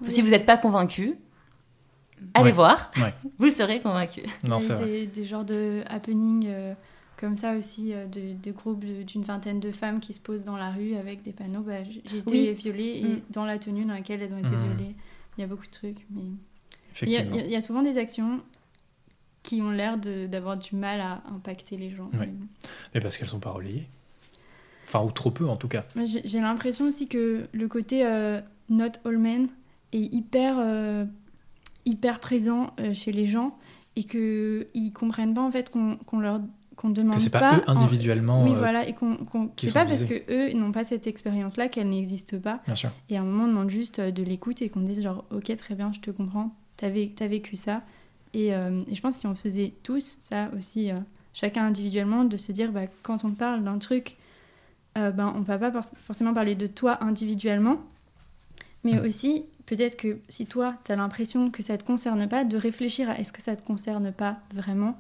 [0.02, 0.10] Oui.
[0.10, 1.16] Si vous n'êtes pas convaincu,
[2.34, 2.52] allez Ouais.
[2.52, 2.90] voir.
[2.96, 3.14] Ouais.
[3.38, 4.22] Vous serez convaincu.
[4.44, 6.74] Non, c'est des, des genres de happening euh,
[7.16, 10.56] comme ça aussi, euh, de, de groupes d'une vingtaine de femmes qui se posent dans
[10.56, 11.62] la rue avec des panneaux.
[11.62, 12.52] Bah, j'ai été Oui.
[12.52, 13.20] violée et Mm.
[13.30, 14.62] dans la tenue dans laquelle elles ont été Mm.
[14.68, 14.94] violées.
[15.36, 16.06] Il y a beaucoup de trucs.
[16.10, 16.20] Mais...
[17.02, 17.36] Il y, a, Effectivement.
[17.44, 18.40] il y a souvent des actions
[19.43, 22.10] qui ont l'air d'avoir du mal à impacter les gens.
[22.94, 23.86] Mais parce qu'elles sont pas relayées.
[24.84, 25.84] Enfin, ou trop peu en tout cas.
[26.24, 28.40] J'ai l'impression aussi que le côté euh,
[28.70, 29.48] not all men
[29.93, 31.05] est hyper, euh,
[31.84, 33.56] hyper présent euh, chez les gens
[33.97, 36.40] et qu'ils comprennent pas en fait qu'on qu'on leur
[36.77, 38.44] qu'on demande Que pas, eux en- individuellement.
[38.44, 39.16] Oui, euh, voilà, et qu'on
[39.57, 42.61] c'est sont pas parce que eux n'ont pas cette expérience-là qu'elle n'existe pas.
[42.66, 42.90] Bien sûr.
[43.09, 45.57] Et à un moment, on demande juste euh, de l'écoute et qu'on dise genre, ok,
[45.57, 47.82] très bien, je te comprends, t'as vé- t'as vécu ça.
[48.35, 50.97] Et, euh, et je pense que si on faisait tous ça aussi, euh,
[51.32, 54.16] chacun individuellement, de se dire, bah, quand on parle d'un truc,
[54.98, 57.78] euh, ben, on peut pas por- forcément parler de toi individuellement,
[58.85, 59.05] mais Mm.
[59.07, 63.19] aussi, peut-être que si toi, t'as l'impression que ça te concerne pas, de réfléchir à
[63.19, 64.97] est-ce que ça te concerne pas vraiment.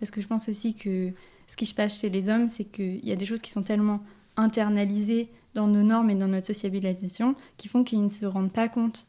[0.00, 1.08] Parce que je pense aussi que
[1.46, 3.62] ce qui se passe chez les hommes, c'est qu'il y a des choses qui sont
[3.62, 4.00] tellement
[4.36, 8.68] internalisées dans nos normes et dans notre sociabilisation qui font qu'ils ne se rendent pas
[8.68, 9.06] compte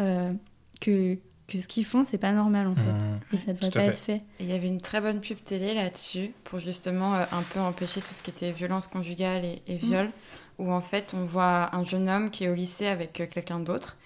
[0.00, 0.32] euh,
[0.80, 1.16] que,
[1.46, 2.80] que ce qu'ils font, c'est pas normal en fait.
[2.82, 3.20] Mmh.
[3.32, 3.90] Et ça devrait tout à pas fait.
[3.90, 4.18] être fait.
[4.40, 8.00] Il y avait une très bonne pub télé là-dessus pour justement euh, un peu empêcher
[8.00, 10.10] tout ce qui était violence conjugale et, et viol,
[10.58, 13.60] où en fait on voit un jeune homme qui est au lycée avec euh, quelqu'un
[13.60, 13.96] d'autre.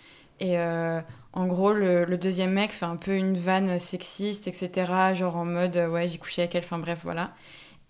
[0.40, 1.00] Et euh,
[1.38, 5.14] en gros, le, le deuxième mec fait un peu une vanne sexiste, etc.
[5.14, 7.32] Genre en mode euh, ouais, j'ai couché avec elle, enfin bref, voilà.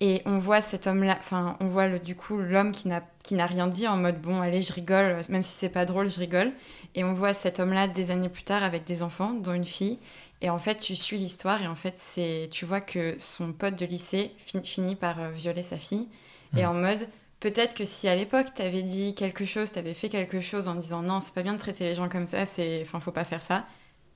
[0.01, 3.65] Et on voit cet homme-là, enfin, on voit le, du coup l'homme qui n'a rien
[3.67, 6.51] dit en mode bon, allez, je rigole, même si c'est pas drôle, je rigole.
[6.93, 9.97] Et on voit cet homme-là des années plus tard avec des enfants, dont une fille.
[10.41, 13.75] Et en fait, tu suis l'histoire et en fait, c'est, tu vois que son pote
[13.75, 14.31] de lycée
[14.63, 16.07] finit par euh, violer sa fille.
[16.55, 17.07] Et en mode,
[17.39, 20.67] peut-être que si à l'époque, tu avais dit quelque chose, tu avais fait quelque chose
[20.67, 23.11] en disant non, c'est pas bien de traiter les gens comme ça, c'est, enfin, faut
[23.11, 23.65] pas faire ça.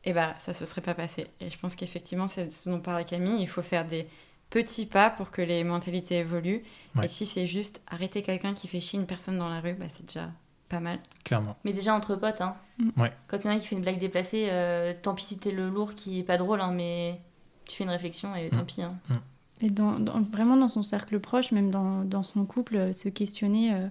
[0.05, 1.27] Et eh bah, ça se serait pas passé.
[1.39, 3.41] Et je pense qu'effectivement, c'est ce dont parle Camille.
[3.41, 4.05] Il faut faire des
[4.49, 6.63] petits pas pour que les mentalités évoluent.
[7.01, 9.85] Et si c'est juste arrêter quelqu'un qui fait chier une personne dans la rue, bah,
[9.87, 10.29] c'est déjà
[10.67, 10.99] pas mal.
[11.23, 11.55] Clairement.
[11.63, 12.57] Mais déjà entre potes, hein.
[12.79, 13.01] Mm.
[13.01, 13.13] Ouais.
[13.27, 15.39] Quand il y en a un qui fait une blague déplacée, euh, tant pis si
[15.39, 17.21] t'es le lourd qui est pas drôle, hein, mais
[17.65, 18.65] tu fais une réflexion et tant mm.
[18.65, 18.81] pis.
[18.81, 18.95] Hein.
[19.07, 19.15] Mm.
[19.63, 19.97] Et dans,
[20.31, 23.73] vraiment dans son cercle proche, même dans, dans son couple, euh, se questionner.
[23.73, 23.87] Euh,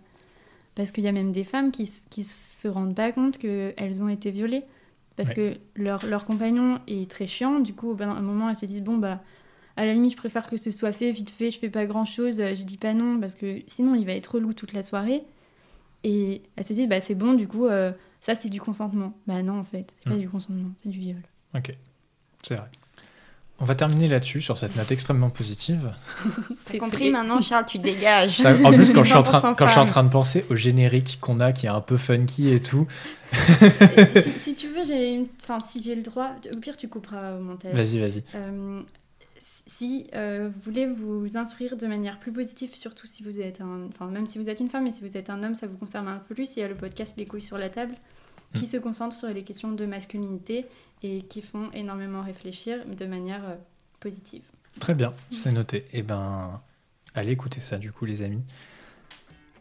[0.74, 4.08] parce qu'il y a même des femmes qui, qui se rendent pas compte qu'elles ont
[4.08, 4.64] été violées.
[5.16, 7.60] Parce que leur, leur compagnon est très chiant.
[7.60, 9.20] Du coup, à un moment, elles se disent bon, bah
[9.76, 12.04] à la limite, je préfère que ce soit fait vite fait, je fais pas grand
[12.04, 15.24] chose, je dis pas non parce que sinon il va être relou toute la soirée.
[16.04, 19.12] Et elle se dit, bah c'est bon, du coup, euh, ça c'est du consentement.
[19.26, 20.20] Bah non, en fait, c'est pas hmm.
[20.20, 21.22] du consentement, c'est du viol.
[21.54, 21.72] Ok,
[22.42, 22.68] c'est vrai.
[23.62, 25.92] On va terminer là-dessus, sur cette note extrêmement positive.
[26.64, 28.44] T'as compris maintenant, Charles, tu dégages.
[28.44, 30.56] En plus, quand, je suis, en train, quand je suis en train de penser au
[30.56, 32.88] générique qu'on a, qui est un peu funky et tout.
[34.40, 37.72] si, tu veux, j'ai enfin, si j'ai le droit, au pire, tu couperas au montage.
[37.72, 38.24] Vas-y, vas-y.
[38.34, 38.82] Euh,
[39.68, 43.86] si euh, vous voulez vous instruire de manière plus positive, surtout si vous êtes un,
[43.90, 45.76] enfin même si vous êtes une femme, mais si vous êtes un homme, ça vous
[45.76, 46.56] concerne un peu plus.
[46.56, 47.94] Il y a le podcast Les couilles sur la table
[48.54, 48.68] qui mm.
[48.68, 50.66] se concentre sur les questions de masculinité
[51.02, 53.54] et qui font énormément réfléchir de manière euh,
[54.00, 54.42] positive.
[54.80, 55.86] Très bien, c'est noté.
[55.92, 56.60] Eh ben,
[57.14, 58.42] allez écouter ça du coup, les amis.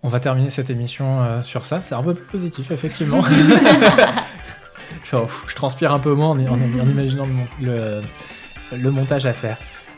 [0.04, 1.82] On va terminer cette émission euh, sur ça.
[1.82, 3.22] C'est un peu plus positif, effectivement.
[5.04, 7.28] je, transpire un peu moins en, imaginant
[7.62, 8.02] le,
[8.72, 9.58] le montage à faire.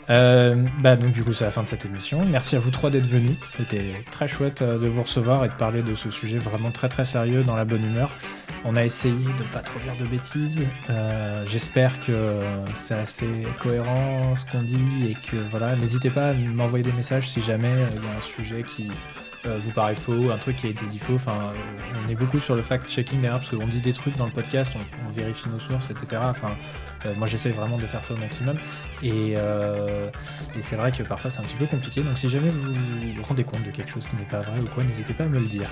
[0.10, 2.22] Euh, bah donc du coup c'est la fin de cette émission.
[2.30, 3.38] Merci à vous trois d'être venus.
[3.44, 6.90] C'était très chouette euh, de vous recevoir et de parler de ce sujet vraiment très
[6.90, 8.12] très sérieux dans la bonne humeur.
[8.66, 10.62] On a essayé de pas trop dire de bêtises.
[10.90, 12.40] Euh, j'espère que
[12.76, 13.28] c'est assez
[13.62, 15.76] cohérent ce qu'on dit et que voilà.
[15.76, 18.90] N'hésitez pas à m'envoyer des messages si jamais il y a un sujet qui
[19.46, 21.16] vous paraît faux, un truc qui a été dit faux.
[21.16, 21.54] Enfin,
[22.06, 24.74] on est beaucoup sur le fact-checking derrière parce qu'on dit des trucs dans le podcast,
[24.76, 26.22] on, vérifie nos sources, etc.
[26.26, 26.56] Enfin,
[27.06, 28.58] euh, moi, j'essaie vraiment de faire ça au maximum.
[29.04, 30.10] Euh,
[30.58, 32.02] et, c'est vrai que parfois, c'est un petit peu compliqué.
[32.02, 34.68] Donc, si jamais vous vous rendez compte de quelque chose qui n'est pas vrai ou
[34.68, 35.70] quoi, n'hésitez pas à me le dire.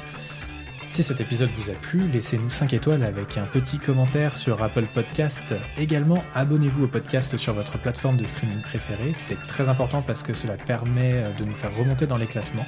[0.90, 4.86] Si cet épisode vous a plu, laissez-nous 5 étoiles avec un petit commentaire sur Apple
[4.94, 5.56] Podcast.
[5.78, 9.14] Également, abonnez-vous au podcast sur votre plateforme de streaming préférée.
[9.14, 12.66] C'est très important parce que cela permet de nous faire remonter dans les classements.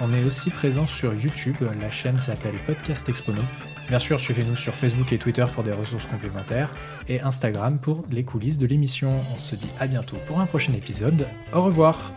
[0.00, 3.42] On est aussi présent sur YouTube, la chaîne s'appelle Podcast Expono.
[3.88, 6.72] Bien sûr, suivez-nous sur Facebook et Twitter pour des ressources complémentaires
[7.08, 9.12] et Instagram pour les coulisses de l'émission.
[9.34, 11.26] On se dit à bientôt pour un prochain épisode.
[11.52, 12.12] Au revoir